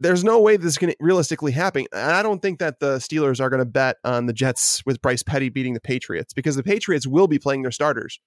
there's 0.00 0.24
no 0.24 0.40
way 0.40 0.56
this 0.56 0.78
can 0.78 0.92
realistically 1.00 1.52
happen. 1.52 1.86
And 1.92 2.12
I 2.12 2.22
don't 2.22 2.42
think 2.42 2.58
that 2.58 2.80
the 2.80 2.96
Steelers 2.96 3.40
are 3.40 3.50
going 3.50 3.60
to 3.60 3.66
bet 3.66 3.96
on 4.04 4.26
the 4.26 4.32
Jets 4.32 4.82
with 4.84 5.00
Bryce 5.00 5.22
Petty 5.22 5.48
beating 5.48 5.74
the 5.74 5.80
Patriots 5.80 6.32
because 6.32 6.56
the 6.56 6.62
Patriots 6.62 7.06
will 7.06 7.28
be 7.28 7.38
playing 7.38 7.62
their 7.62 7.70
starters. 7.70 8.18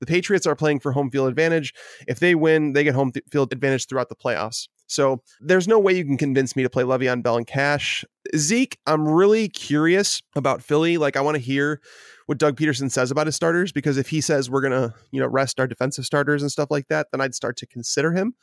The 0.00 0.06
Patriots 0.06 0.46
are 0.46 0.56
playing 0.56 0.80
for 0.80 0.90
home 0.90 1.10
field 1.10 1.28
advantage. 1.28 1.72
If 2.08 2.18
they 2.18 2.34
win, 2.34 2.72
they 2.72 2.82
get 2.82 2.94
home 2.94 3.12
field 3.30 3.52
advantage 3.52 3.86
throughout 3.86 4.08
the 4.08 4.16
playoffs. 4.16 4.66
So 4.88 5.22
there's 5.40 5.68
no 5.68 5.78
way 5.78 5.94
you 5.94 6.04
can 6.04 6.18
convince 6.18 6.56
me 6.56 6.64
to 6.64 6.70
play 6.70 6.82
Le'Veon 6.82 7.22
Bell 7.22 7.36
and 7.36 7.46
cash. 7.46 8.04
Zeke, 8.36 8.78
I'm 8.86 9.08
really 9.08 9.48
curious 9.48 10.20
about 10.34 10.62
Philly. 10.62 10.98
Like 10.98 11.16
I 11.16 11.20
want 11.20 11.36
to 11.36 11.42
hear 11.42 11.80
what 12.26 12.38
Doug 12.38 12.56
Pederson 12.56 12.90
says 12.90 13.10
about 13.10 13.26
his 13.26 13.36
starters 13.36 13.72
because 13.72 13.96
if 13.96 14.08
he 14.08 14.20
says 14.20 14.50
we're 14.50 14.60
gonna, 14.60 14.92
you 15.12 15.20
know, 15.20 15.28
rest 15.28 15.60
our 15.60 15.66
defensive 15.66 16.04
starters 16.04 16.42
and 16.42 16.50
stuff 16.50 16.70
like 16.70 16.88
that, 16.88 17.06
then 17.12 17.20
I'd 17.20 17.34
start 17.34 17.56
to 17.58 17.66
consider 17.66 18.12
him. 18.12 18.34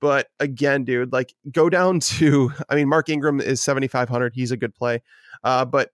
But 0.00 0.28
again, 0.40 0.84
dude, 0.84 1.12
like 1.12 1.34
go 1.50 1.70
down 1.70 2.00
to, 2.00 2.52
I 2.68 2.74
mean, 2.74 2.88
Mark 2.88 3.08
Ingram 3.08 3.40
is 3.40 3.62
7,500. 3.62 4.32
He's 4.34 4.50
a 4.50 4.56
good 4.56 4.74
play. 4.74 5.02
Uh, 5.42 5.64
but 5.64 5.90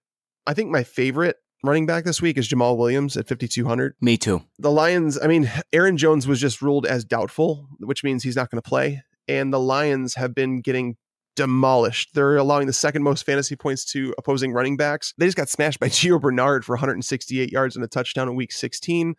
I 0.47 0.55
think 0.55 0.71
my 0.71 0.83
favorite 0.85 1.37
running 1.63 1.87
back 1.87 2.05
this 2.05 2.23
week 2.23 2.39
is 2.39 2.49
Jamaal 2.49 2.77
Williams 2.77 3.17
at 3.17 3.29
5,200. 3.29 3.95
Me 4.01 4.17
too. 4.17 4.43
The 4.59 4.71
Lions, 4.71 5.19
I 5.21 5.27
mean, 5.27 5.51
Aaron 5.73 5.97
Jones 5.97 6.27
was 6.27 6.41
just 6.41 6.63
ruled 6.63 6.87
as 6.87 7.05
doubtful, 7.05 7.69
which 7.81 8.05
means 8.05 8.23
he's 8.23 8.37
not 8.37 8.51
going 8.51 8.61
to 8.61 8.69
play. 8.69 9.03
And 9.29 9.53
the 9.53 9.61
Lions 9.61 10.15
have 10.15 10.35
been 10.35 10.61
getting 10.61 10.97
demolished. 11.37 12.11
They're 12.15 12.37
allowing 12.37 12.67
the 12.67 12.73
second 12.73 13.03
most 13.03 13.25
fantasy 13.25 13.57
points 13.57 13.85
to 13.93 14.15
opposing 14.19 14.53
running 14.53 14.77
backs. 14.77 15.15
They 15.19 15.27
just 15.27 15.37
got 15.37 15.49
smashed 15.49 15.81
by 15.81 15.89
Gio 15.89 16.21
Bernard 16.21 16.65
for 16.65 16.75
168 16.75 17.51
yards 17.51 17.77
and 17.77 17.85
a 17.85 17.89
touchdown 17.89 18.29
in 18.29 18.35
week 18.35 18.53
16. 18.53 19.15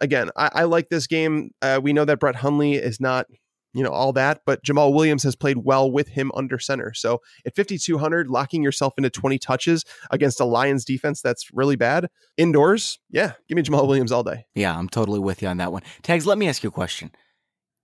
Again, 0.00 0.30
I, 0.36 0.50
I 0.54 0.62
like 0.64 0.88
this 0.88 1.06
game. 1.06 1.50
Uh, 1.60 1.78
we 1.82 1.92
know 1.92 2.04
that 2.04 2.20
Brett 2.20 2.36
Hundley 2.36 2.74
is 2.74 3.00
not 3.00 3.26
you 3.72 3.82
know 3.82 3.90
all 3.90 4.12
that 4.12 4.40
but 4.46 4.62
jamaal 4.64 4.92
williams 4.92 5.22
has 5.22 5.36
played 5.36 5.58
well 5.58 5.90
with 5.90 6.08
him 6.08 6.30
under 6.34 6.58
center 6.58 6.92
so 6.94 7.20
at 7.46 7.54
5200 7.54 8.28
locking 8.28 8.62
yourself 8.62 8.94
into 8.96 9.10
20 9.10 9.38
touches 9.38 9.84
against 10.10 10.40
a 10.40 10.44
lions 10.44 10.84
defense 10.84 11.20
that's 11.20 11.52
really 11.52 11.76
bad 11.76 12.08
indoors 12.36 12.98
yeah 13.10 13.32
give 13.48 13.56
me 13.56 13.62
jamaal 13.62 13.86
williams 13.86 14.12
all 14.12 14.22
day 14.22 14.44
Yeah, 14.54 14.76
I'm 14.76 14.88
totally 14.88 15.18
with 15.18 15.42
you 15.42 15.48
on 15.48 15.56
that 15.58 15.72
one. 15.72 15.82
Tags, 16.02 16.26
let 16.26 16.38
me 16.38 16.48
ask 16.48 16.62
you 16.62 16.68
a 16.68 16.72
question. 16.72 17.12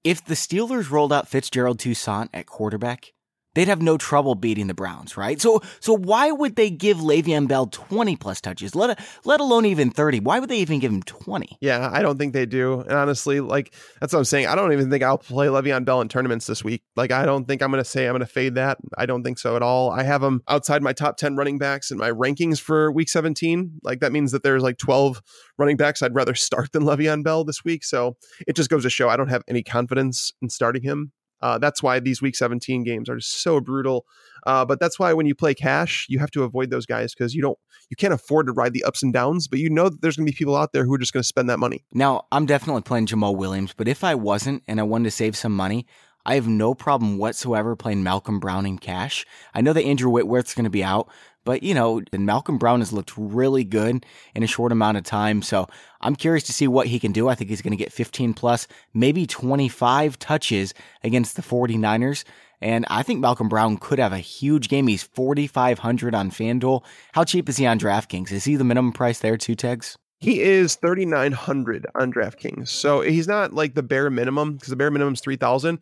If 0.04 0.24
the 0.24 0.34
Steelers 0.34 0.90
rolled 0.90 1.12
out 1.12 1.28
Fitzgerald 1.28 1.78
Toussaint 1.78 2.30
at 2.32 2.46
quarterback, 2.46 3.12
they'd 3.56 3.68
have 3.68 3.82
no 3.82 3.96
trouble 3.96 4.34
beating 4.34 4.66
the 4.68 4.74
Browns, 4.74 5.16
right? 5.16 5.40
So 5.40 5.60
so 5.80 5.94
why 5.94 6.30
would 6.30 6.54
they 6.56 6.70
give 6.70 6.98
Le'Veon 6.98 7.48
Bell 7.48 7.66
20 7.66 8.14
plus 8.16 8.40
touches, 8.40 8.76
let, 8.76 9.00
let 9.24 9.40
alone 9.40 9.64
even 9.64 9.90
30? 9.90 10.20
Why 10.20 10.38
would 10.38 10.50
they 10.50 10.58
even 10.58 10.78
give 10.78 10.92
him 10.92 11.02
20? 11.02 11.56
yeah 11.60 11.90
i 11.92 12.02
don't 12.02 12.18
think 12.18 12.32
they 12.34 12.44
do. 12.46 12.80
And 12.80 12.92
honestly 12.92 13.40
like 13.40 13.74
that's 14.00 14.12
what 14.12 14.18
i'm 14.20 14.24
saying. 14.24 14.46
I 14.46 14.54
don't 14.54 14.72
even 14.72 14.90
think 14.90 15.02
i'll 15.02 15.18
play 15.18 15.46
le'veon 15.46 15.84
bell 15.84 16.00
in 16.00 16.08
tournaments 16.08 16.46
this 16.46 16.62
week. 16.62 16.82
Like 16.94 17.10
i 17.10 17.24
don't 17.24 17.46
think 17.46 17.62
i'm 17.62 17.70
going 17.70 17.82
to 17.82 17.88
say 17.88 18.06
i'm 18.06 18.12
going 18.12 18.20
to 18.20 18.26
fade 18.26 18.56
that. 18.56 18.78
I 18.96 19.06
don't 19.06 19.24
think 19.24 19.38
so 19.38 19.56
at 19.56 19.62
all. 19.62 19.90
I 19.90 20.02
have 20.02 20.22
him 20.22 20.42
outside 20.48 20.82
my 20.82 20.92
top 20.92 21.16
10 21.16 21.36
running 21.36 21.58
backs 21.58 21.90
in 21.90 21.96
my 21.98 22.10
rankings 22.10 22.60
for 22.60 22.92
week 22.92 23.08
17 23.08 23.80
like 23.82 24.00
that 24.00 24.12
means 24.12 24.32
that 24.32 24.42
there's 24.42 24.62
like 24.62 24.76
12 24.76 25.22
running 25.58 25.78
backs 25.78 26.02
i'd 26.02 26.14
rather 26.14 26.34
start 26.34 26.72
than 26.72 26.82
le'veon 26.82 27.24
bell 27.24 27.44
this 27.44 27.64
week. 27.64 27.84
So 27.84 28.16
it 28.46 28.54
just 28.54 28.68
goes 28.68 28.82
to 28.82 28.90
show 28.90 29.08
i 29.08 29.16
don't 29.16 29.28
have 29.28 29.42
any 29.48 29.62
confidence 29.62 30.32
in 30.42 30.50
starting 30.50 30.82
him 30.82 31.12
uh, 31.40 31.58
that's 31.58 31.82
why 31.82 32.00
these 32.00 32.22
week 32.22 32.36
17 32.36 32.84
games 32.84 33.08
are 33.08 33.20
so 33.20 33.60
brutal. 33.60 34.06
Uh, 34.46 34.64
but 34.64 34.78
that's 34.78 34.98
why 34.98 35.12
when 35.12 35.26
you 35.26 35.34
play 35.34 35.54
cash, 35.54 36.06
you 36.08 36.18
have 36.18 36.30
to 36.30 36.44
avoid 36.44 36.70
those 36.70 36.86
guys 36.86 37.14
because 37.14 37.34
you 37.34 37.42
don't, 37.42 37.58
you 37.90 37.96
can't 37.96 38.14
afford 38.14 38.46
to 38.46 38.52
ride 38.52 38.72
the 38.72 38.84
ups 38.84 39.02
and 39.02 39.12
downs. 39.12 39.48
But 39.48 39.58
you 39.58 39.68
know 39.68 39.88
that 39.88 40.00
there's 40.00 40.16
going 40.16 40.26
to 40.26 40.32
be 40.32 40.36
people 40.36 40.56
out 40.56 40.72
there 40.72 40.84
who 40.84 40.94
are 40.94 40.98
just 40.98 41.12
going 41.12 41.22
to 41.22 41.26
spend 41.26 41.50
that 41.50 41.58
money. 41.58 41.84
Now, 41.92 42.26
I'm 42.30 42.46
definitely 42.46 42.82
playing 42.82 43.06
Jamaal 43.06 43.36
Williams, 43.36 43.74
but 43.76 43.88
if 43.88 44.04
I 44.04 44.14
wasn't 44.14 44.62
and 44.68 44.78
I 44.80 44.84
wanted 44.84 45.04
to 45.04 45.10
save 45.10 45.36
some 45.36 45.52
money, 45.52 45.86
I 46.26 46.34
have 46.34 46.48
no 46.48 46.74
problem 46.74 47.18
whatsoever 47.18 47.76
playing 47.76 48.02
Malcolm 48.02 48.40
Brown 48.40 48.66
in 48.66 48.78
cash. 48.78 49.24
I 49.54 49.60
know 49.60 49.72
that 49.72 49.84
Andrew 49.84 50.10
Whitworth's 50.10 50.54
going 50.54 50.64
to 50.64 50.70
be 50.70 50.82
out, 50.82 51.08
but 51.44 51.62
you 51.62 51.72
know, 51.72 52.02
Malcolm 52.12 52.58
Brown 52.58 52.80
has 52.80 52.92
looked 52.92 53.16
really 53.16 53.62
good 53.62 54.04
in 54.34 54.42
a 54.42 54.48
short 54.48 54.72
amount 54.72 54.98
of 54.98 55.04
time. 55.04 55.40
So 55.40 55.68
I'm 56.00 56.16
curious 56.16 56.42
to 56.44 56.52
see 56.52 56.66
what 56.66 56.88
he 56.88 56.98
can 56.98 57.12
do. 57.12 57.28
I 57.28 57.36
think 57.36 57.48
he's 57.48 57.62
going 57.62 57.70
to 57.70 57.82
get 57.82 57.92
15 57.92 58.34
plus, 58.34 58.66
maybe 58.92 59.24
25 59.24 60.18
touches 60.18 60.74
against 61.04 61.36
the 61.36 61.42
49ers. 61.42 62.24
And 62.60 62.84
I 62.90 63.04
think 63.04 63.20
Malcolm 63.20 63.48
Brown 63.48 63.76
could 63.76 64.00
have 64.00 64.12
a 64.12 64.18
huge 64.18 64.68
game. 64.68 64.88
He's 64.88 65.04
4,500 65.04 66.12
on 66.12 66.32
FanDuel. 66.32 66.82
How 67.12 67.22
cheap 67.22 67.48
is 67.48 67.58
he 67.58 67.66
on 67.66 67.78
DraftKings? 67.78 68.32
Is 68.32 68.44
he 68.44 68.56
the 68.56 68.64
minimum 68.64 68.92
price 68.92 69.20
there 69.20 69.36
too, 69.36 69.54
Tegs? 69.54 69.96
He 70.18 70.40
is 70.40 70.76
3900 70.76 71.86
on 71.94 72.12
DraftKings. 72.12 72.68
So 72.68 73.02
he's 73.02 73.28
not 73.28 73.52
like 73.52 73.74
the 73.74 73.82
bare 73.82 74.08
minimum 74.10 74.54
because 74.54 74.68
the 74.68 74.76
bare 74.76 74.90
minimum 74.90 75.14
is 75.14 75.20
3000. 75.20 75.78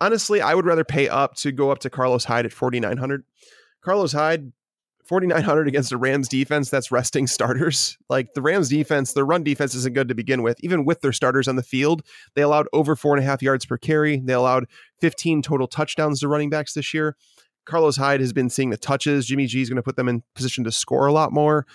Honestly, 0.00 0.42
I 0.42 0.54
would 0.54 0.66
rather 0.66 0.84
pay 0.84 1.08
up 1.08 1.34
to 1.36 1.50
go 1.50 1.70
up 1.70 1.78
to 1.80 1.90
Carlos 1.90 2.24
Hyde 2.24 2.46
at 2.46 2.52
4900. 2.52 3.24
Carlos 3.82 4.12
Hyde 4.12 4.52
4900 5.10 5.66
against 5.66 5.90
the 5.90 5.96
Rams 5.96 6.28
defense 6.28 6.70
that's 6.70 6.92
resting 6.92 7.26
starters. 7.26 7.98
Like 8.08 8.34
the 8.34 8.42
Rams 8.42 8.68
defense, 8.68 9.12
their 9.12 9.26
run 9.26 9.42
defense 9.42 9.74
isn't 9.74 9.94
good 9.94 10.08
to 10.08 10.14
begin 10.14 10.42
with. 10.42 10.58
Even 10.62 10.84
with 10.84 11.00
their 11.00 11.12
starters 11.12 11.48
on 11.48 11.56
the 11.56 11.62
field, 11.62 12.02
they 12.36 12.42
allowed 12.42 12.68
over 12.72 12.94
four 12.94 13.16
and 13.16 13.24
a 13.24 13.26
half 13.26 13.42
yards 13.42 13.66
per 13.66 13.76
carry. 13.76 14.20
They 14.20 14.34
allowed 14.34 14.66
15 15.00 15.42
total 15.42 15.66
touchdowns 15.66 16.20
to 16.20 16.28
running 16.28 16.50
backs 16.50 16.74
this 16.74 16.94
year. 16.94 17.16
Carlos 17.64 17.96
Hyde 17.96 18.20
has 18.20 18.32
been 18.32 18.50
seeing 18.50 18.70
the 18.70 18.76
touches. 18.76 19.26
Jimmy 19.26 19.46
G 19.46 19.62
is 19.62 19.68
going 19.68 19.76
to 19.76 19.82
put 19.82 19.96
them 19.96 20.08
in 20.08 20.22
position 20.34 20.64
to 20.64 20.72
score 20.72 21.06
a 21.06 21.12
lot 21.12 21.32
more. 21.32 21.66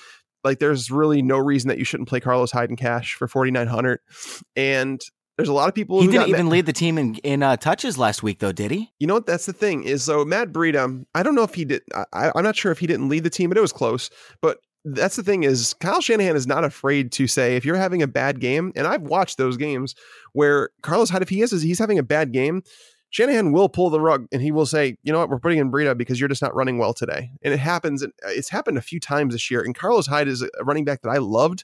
Like 0.45 0.59
there's 0.59 0.89
really 0.89 1.21
no 1.21 1.37
reason 1.37 1.67
that 1.67 1.77
you 1.77 1.83
shouldn't 1.83 2.07
play 2.07 2.21
Carlos 2.21 2.51
Hyde 2.51 2.69
in 2.69 2.77
cash 2.77 3.15
for 3.15 3.27
4900. 3.27 3.99
And 4.55 5.01
there's 5.37 5.49
a 5.49 5.53
lot 5.53 5.67
of 5.67 5.75
people. 5.75 6.01
He 6.01 6.07
didn't 6.07 6.29
even 6.29 6.49
lead 6.49 6.65
the 6.65 6.73
team 6.73 6.97
in 6.97 7.15
in 7.15 7.43
uh, 7.43 7.57
touches 7.57 7.97
last 7.97 8.23
week, 8.23 8.39
though, 8.39 8.53
did 8.53 8.71
he? 8.71 8.93
You 8.99 9.07
know 9.07 9.15
what? 9.15 9.25
That's 9.25 9.45
the 9.45 9.53
thing 9.53 9.83
is, 9.83 10.03
so 10.03 10.23
Matt 10.23 10.53
Breida. 10.53 11.05
I 11.13 11.23
don't 11.23 11.35
know 11.35 11.43
if 11.43 11.55
he 11.55 11.65
did. 11.65 11.81
I, 12.13 12.31
I'm 12.33 12.43
not 12.43 12.55
sure 12.55 12.71
if 12.71 12.79
he 12.79 12.87
didn't 12.87 13.09
lead 13.09 13.23
the 13.23 13.29
team, 13.29 13.49
but 13.49 13.57
it 13.57 13.61
was 13.61 13.73
close. 13.73 14.09
But 14.41 14.59
that's 14.85 15.17
the 15.17 15.23
thing 15.23 15.43
is, 15.43 15.73
Kyle 15.73 15.99
Shanahan 15.99 16.35
is 16.35 16.47
not 16.47 16.63
afraid 16.63 17.11
to 17.13 17.27
say 17.27 17.57
if 17.57 17.65
you're 17.65 17.75
having 17.75 18.01
a 18.01 18.07
bad 18.07 18.39
game, 18.39 18.71
and 18.75 18.87
I've 18.87 19.01
watched 19.01 19.37
those 19.37 19.57
games 19.57 19.95
where 20.31 20.69
Carlos 20.83 21.09
Hyde, 21.09 21.23
if 21.23 21.29
he 21.29 21.41
is, 21.41 21.51
he's 21.61 21.79
having 21.79 21.99
a 21.99 22.03
bad 22.03 22.31
game. 22.31 22.61
Shanahan 23.15 23.53
will 23.53 23.69
pull 23.69 23.89
the 23.89 24.01
rug 24.01 24.27
and 24.33 24.41
he 24.41 24.51
will 24.51 24.65
say, 24.65 24.97
you 25.03 25.13
know 25.13 25.19
what, 25.19 25.29
we're 25.29 25.39
putting 25.39 25.59
in 25.59 25.71
Breida 25.71 25.97
because 25.97 26.19
you're 26.19 26.27
just 26.27 26.41
not 26.41 26.53
running 26.53 26.77
well 26.77 26.93
today. 26.93 27.31
And 27.43 27.53
it 27.53 27.61
happens. 27.61 28.05
It's 28.23 28.49
happened 28.49 28.77
a 28.77 28.81
few 28.81 28.99
times 28.99 29.33
this 29.33 29.49
year. 29.49 29.61
And 29.61 29.73
Carlos 29.73 30.07
Hyde 30.07 30.27
is 30.27 30.41
a 30.41 30.49
running 30.65 30.83
back 30.83 31.01
that 31.03 31.11
I 31.11 31.19
loved. 31.19 31.63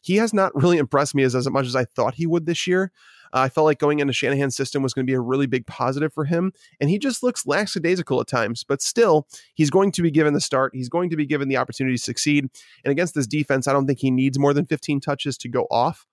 He 0.00 0.14
has 0.18 0.32
not 0.32 0.54
really 0.54 0.78
impressed 0.78 1.16
me 1.16 1.24
as, 1.24 1.34
as 1.34 1.50
much 1.50 1.66
as 1.66 1.74
I 1.74 1.86
thought 1.86 2.14
he 2.14 2.24
would 2.24 2.46
this 2.46 2.68
year. 2.68 2.92
Uh, 3.32 3.40
I 3.40 3.48
felt 3.48 3.64
like 3.64 3.80
going 3.80 3.98
into 3.98 4.12
Shanahan's 4.12 4.54
system 4.54 4.80
was 4.80 4.94
going 4.94 5.04
to 5.04 5.10
be 5.10 5.16
a 5.16 5.20
really 5.20 5.46
big 5.46 5.66
positive 5.66 6.12
for 6.12 6.24
him. 6.24 6.52
And 6.80 6.88
he 6.88 7.00
just 7.00 7.20
looks 7.20 7.48
lackadaisical 7.48 8.20
at 8.20 8.28
times, 8.28 8.62
but 8.62 8.80
still, 8.80 9.26
he's 9.54 9.70
going 9.70 9.90
to 9.90 10.02
be 10.02 10.10
given 10.12 10.34
the 10.34 10.40
start. 10.40 10.70
He's 10.72 10.88
going 10.88 11.10
to 11.10 11.16
be 11.16 11.26
given 11.26 11.48
the 11.48 11.56
opportunity 11.56 11.96
to 11.96 12.02
succeed. 12.02 12.48
And 12.84 12.92
against 12.92 13.16
this 13.16 13.26
defense, 13.26 13.66
I 13.66 13.72
don't 13.72 13.88
think 13.88 13.98
he 13.98 14.12
needs 14.12 14.38
more 14.38 14.54
than 14.54 14.66
15 14.66 15.00
touches 15.00 15.36
to 15.38 15.48
go 15.48 15.66
off. 15.68 16.06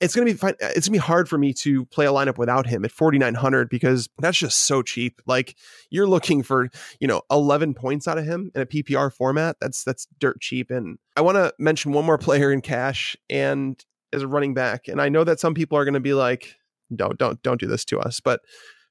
It's 0.00 0.14
gonna 0.14 0.26
be 0.26 0.34
fine. 0.34 0.54
Uh, 0.62 0.68
it's 0.76 0.88
gonna 0.88 0.96
be 0.96 0.98
hard 0.98 1.28
for 1.28 1.38
me 1.38 1.52
to 1.54 1.86
play 1.86 2.06
a 2.06 2.10
lineup 2.10 2.36
without 2.36 2.66
him 2.66 2.84
at 2.84 2.92
4,900 2.92 3.70
because 3.70 4.08
that's 4.18 4.38
just 4.38 4.66
so 4.66 4.82
cheap. 4.82 5.22
Like 5.26 5.56
you're 5.88 6.06
looking 6.06 6.42
for, 6.42 6.68
you 7.00 7.08
know, 7.08 7.22
11 7.30 7.74
points 7.74 8.06
out 8.06 8.18
of 8.18 8.24
him 8.24 8.50
in 8.54 8.60
a 8.60 8.66
PPR 8.66 9.12
format. 9.12 9.56
That's 9.60 9.82
that's 9.82 10.06
dirt 10.18 10.40
cheap. 10.40 10.70
And 10.70 10.98
I 11.16 11.22
want 11.22 11.36
to 11.36 11.54
mention 11.58 11.92
one 11.92 12.04
more 12.04 12.18
player 12.18 12.52
in 12.52 12.60
cash, 12.60 13.16
and 13.30 13.82
as 14.12 14.22
a 14.22 14.28
running 14.28 14.54
back. 14.54 14.88
And 14.88 15.00
I 15.00 15.08
know 15.08 15.24
that 15.24 15.40
some 15.40 15.54
people 15.54 15.78
are 15.78 15.84
going 15.84 15.94
to 15.94 16.00
be 16.00 16.14
like, 16.14 16.56
don't, 16.94 17.18
don't, 17.18 17.42
don't 17.42 17.60
do 17.60 17.66
this 17.66 17.84
to 17.86 18.00
us. 18.00 18.20
But 18.20 18.40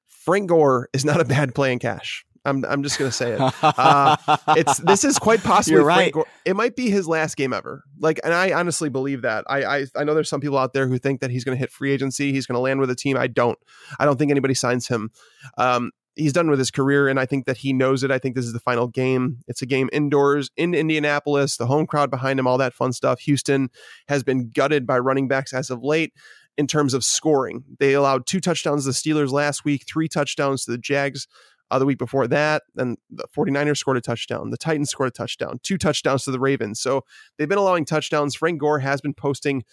Frank 0.06 0.50
Gore 0.50 0.90
is 0.94 1.06
not 1.06 1.22
a 1.22 1.26
bad 1.26 1.56
play 1.56 1.72
in 1.72 1.80
cash. 1.80 2.26
I'm, 2.46 2.66
I'm 2.66 2.84
just 2.84 2.98
going 2.98 3.10
to 3.10 3.16
say 3.16 3.34
it. 3.34 3.40
Uh, 3.80 4.16
it's 4.50 4.78
this 4.80 5.04
is 5.04 5.18
quite 5.18 5.42
possibly 5.42 5.78
You're 5.78 5.86
right. 5.86 6.14
It 6.44 6.56
might 6.56 6.76
be 6.76 6.90
his 6.90 7.08
last 7.08 7.38
game 7.38 7.54
ever. 7.54 7.84
Like, 8.00 8.20
and 8.24 8.34
I 8.34 8.52
honestly 8.52 8.90
believe 8.90 9.22
that. 9.22 9.46
I, 9.48 9.64
I, 9.64 9.86
I 9.96 10.04
know 10.04 10.14
there's 10.14 10.30
some 10.30 10.42
people 10.42 10.58
out 10.58 10.74
there 10.74 10.88
who 10.88 10.98
think 10.98 11.22
that 11.22 11.32
he's 11.32 11.44
going 11.44 11.56
to 11.56 11.60
hit 11.60 11.72
free 11.72 11.92
agency. 11.92 12.32
He's 12.32 12.46
going 12.46 12.56
to 12.56 12.60
land 12.60 12.80
with 12.80 12.90
a 12.90 12.96
team. 12.96 13.16
I 13.16 13.28
don't. 13.28 13.58
I 14.00 14.06
don't 14.06 14.18
think 14.18 14.32
anybody 14.32 14.54
signs 14.54 14.88
him. 14.88 15.12
Um, 15.58 15.92
he's 16.16 16.34
done 16.34 16.50
with 16.50 16.60
his 16.60 16.72
career, 16.72 17.08
and 17.08 17.20
I 17.20 17.26
think 17.26 17.46
that 17.46 17.58
he 17.58 17.74
knows 17.74 18.04
it. 18.04 18.12
I 18.12 18.20
think 18.20 18.36
this 18.36 18.46
is 18.46 18.54
the 18.54 18.60
final 18.60 18.88
game. 18.88 19.40
It's 19.48 19.62
a 19.62 19.66
game 19.66 19.90
indoors 19.92 20.52
in 20.58 20.74
Indianapolis, 20.74 21.58
the 21.58 21.68
home 21.68 21.88
crowd 21.88 22.12
behind 22.12 22.40
him, 22.40 22.48
all 22.48 22.58
that 22.58 22.74
fun 22.74 22.94
stuff. 22.94 23.22
Houston 23.22 23.70
has 24.08 24.24
been 24.24 24.52
gutted 24.52 24.86
by 24.86 25.00
running 25.00 25.28
backs 25.28 25.54
as 25.54 25.70
of 25.70 25.84
late 25.84 26.14
in 26.58 26.68
terms 26.68 26.94
of 26.94 27.06
scoring. 27.06 27.64
They 27.80 27.94
allowed 27.94 28.26
two 28.26 28.42
touchdowns 28.42 28.84
to 28.84 28.90
the 28.90 28.94
Steelers 28.94 29.32
last 29.32 29.64
week, 29.64 29.86
three 29.88 30.10
touchdowns 30.10 30.66
to 30.66 30.72
the 30.72 30.78
Jags 30.78 31.28
uh, 31.72 31.80
the 31.80 31.86
week 31.86 31.98
before 31.98 32.28
that. 32.28 32.64
And 32.76 32.98
the 33.10 33.26
49ers 33.36 33.78
scored 33.78 33.98
a 33.98 34.02
touchdown. 34.02 34.50
The 34.50 34.58
Titans 34.58 34.90
scored 34.90 35.10
a 35.10 35.12
touchdown, 35.12 35.60
two 35.64 35.78
touchdowns 35.78 36.24
to 36.26 36.32
the 36.32 36.40
Ravens. 36.40 36.80
So 36.80 37.04
they've 37.38 37.50
been 37.50 37.58
allowing 37.58 37.86
touchdowns. 37.86 38.36
Frank 38.36 38.60
Gore 38.60 38.80
has 38.80 39.02
been 39.02 39.14
posting 39.14 39.64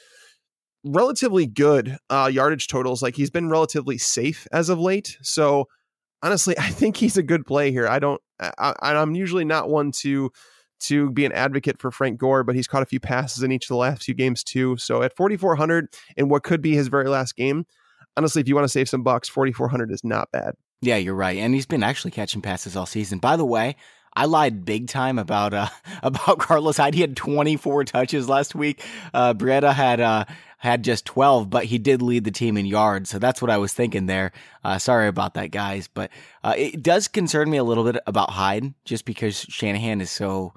relatively 0.84 1.46
good 1.46 1.98
uh, 2.10 2.30
yardage 2.32 2.68
totals. 2.68 3.02
Like 3.02 3.16
he's 3.16 3.30
been 3.30 3.48
relatively 3.48 3.98
safe 3.98 4.46
as 4.52 4.68
of 4.68 4.78
late. 4.78 5.18
So 5.22 5.66
honestly, 6.22 6.56
I 6.58 6.70
think 6.70 6.96
he's 6.96 7.16
a 7.16 7.22
good 7.22 7.46
play 7.46 7.70
here. 7.70 7.86
I 7.88 7.98
don't, 7.98 8.20
I, 8.40 8.74
I'm 8.80 9.14
usually 9.14 9.44
not 9.44 9.68
one 9.68 9.92
to 10.00 10.30
to 10.78 11.10
be 11.10 11.24
an 11.24 11.32
advocate 11.32 11.80
for 11.80 11.90
Frank 11.90 12.18
Gore, 12.18 12.44
but 12.44 12.54
he's 12.54 12.66
caught 12.66 12.82
a 12.82 12.86
few 12.86 13.00
passes 13.00 13.42
in 13.42 13.50
each 13.50 13.64
of 13.64 13.68
the 13.68 13.76
last 13.76 14.02
few 14.02 14.12
games 14.12 14.44
too. 14.44 14.76
So 14.76 15.02
at 15.02 15.16
4,400 15.16 15.88
in 16.18 16.28
what 16.28 16.42
could 16.42 16.60
be 16.60 16.74
his 16.74 16.88
very 16.88 17.08
last 17.08 17.34
game, 17.34 17.64
honestly, 18.16 18.42
if 18.42 18.48
you 18.48 18.54
want 18.54 18.66
to 18.66 18.68
save 18.68 18.88
some 18.88 19.02
bucks, 19.02 19.26
4,400 19.28 19.90
is 19.90 20.04
not 20.04 20.30
bad. 20.32 20.52
Yeah, 20.80 20.96
you're 20.96 21.14
right, 21.14 21.38
and 21.38 21.54
he's 21.54 21.66
been 21.66 21.82
actually 21.82 22.10
catching 22.10 22.42
passes 22.42 22.76
all 22.76 22.86
season. 22.86 23.18
By 23.18 23.36
the 23.36 23.44
way, 23.44 23.76
I 24.14 24.24
lied 24.24 24.64
big 24.64 24.88
time 24.88 25.18
about 25.18 25.54
uh, 25.54 25.68
about 26.02 26.38
Carlos 26.38 26.76
Hyde. 26.76 26.94
He 26.94 27.00
had 27.00 27.16
24 27.16 27.84
touches 27.84 28.28
last 28.28 28.54
week. 28.54 28.82
Uh, 29.12 29.34
Breida 29.34 29.72
had 29.72 30.00
uh, 30.00 30.24
had 30.58 30.84
just 30.84 31.04
12, 31.04 31.50
but 31.50 31.64
he 31.64 31.78
did 31.78 32.02
lead 32.02 32.24
the 32.24 32.30
team 32.30 32.56
in 32.56 32.66
yards. 32.66 33.10
So 33.10 33.18
that's 33.18 33.42
what 33.42 33.50
I 33.50 33.58
was 33.58 33.72
thinking 33.72 34.06
there. 34.06 34.32
Uh, 34.64 34.78
sorry 34.78 35.08
about 35.08 35.34
that, 35.34 35.50
guys. 35.50 35.88
But 35.88 36.10
uh, 36.42 36.54
it 36.56 36.82
does 36.82 37.08
concern 37.08 37.50
me 37.50 37.58
a 37.58 37.64
little 37.64 37.84
bit 37.84 37.98
about 38.06 38.30
Hyde 38.30 38.74
just 38.84 39.04
because 39.04 39.36
Shanahan 39.48 40.00
is 40.00 40.10
so 40.10 40.54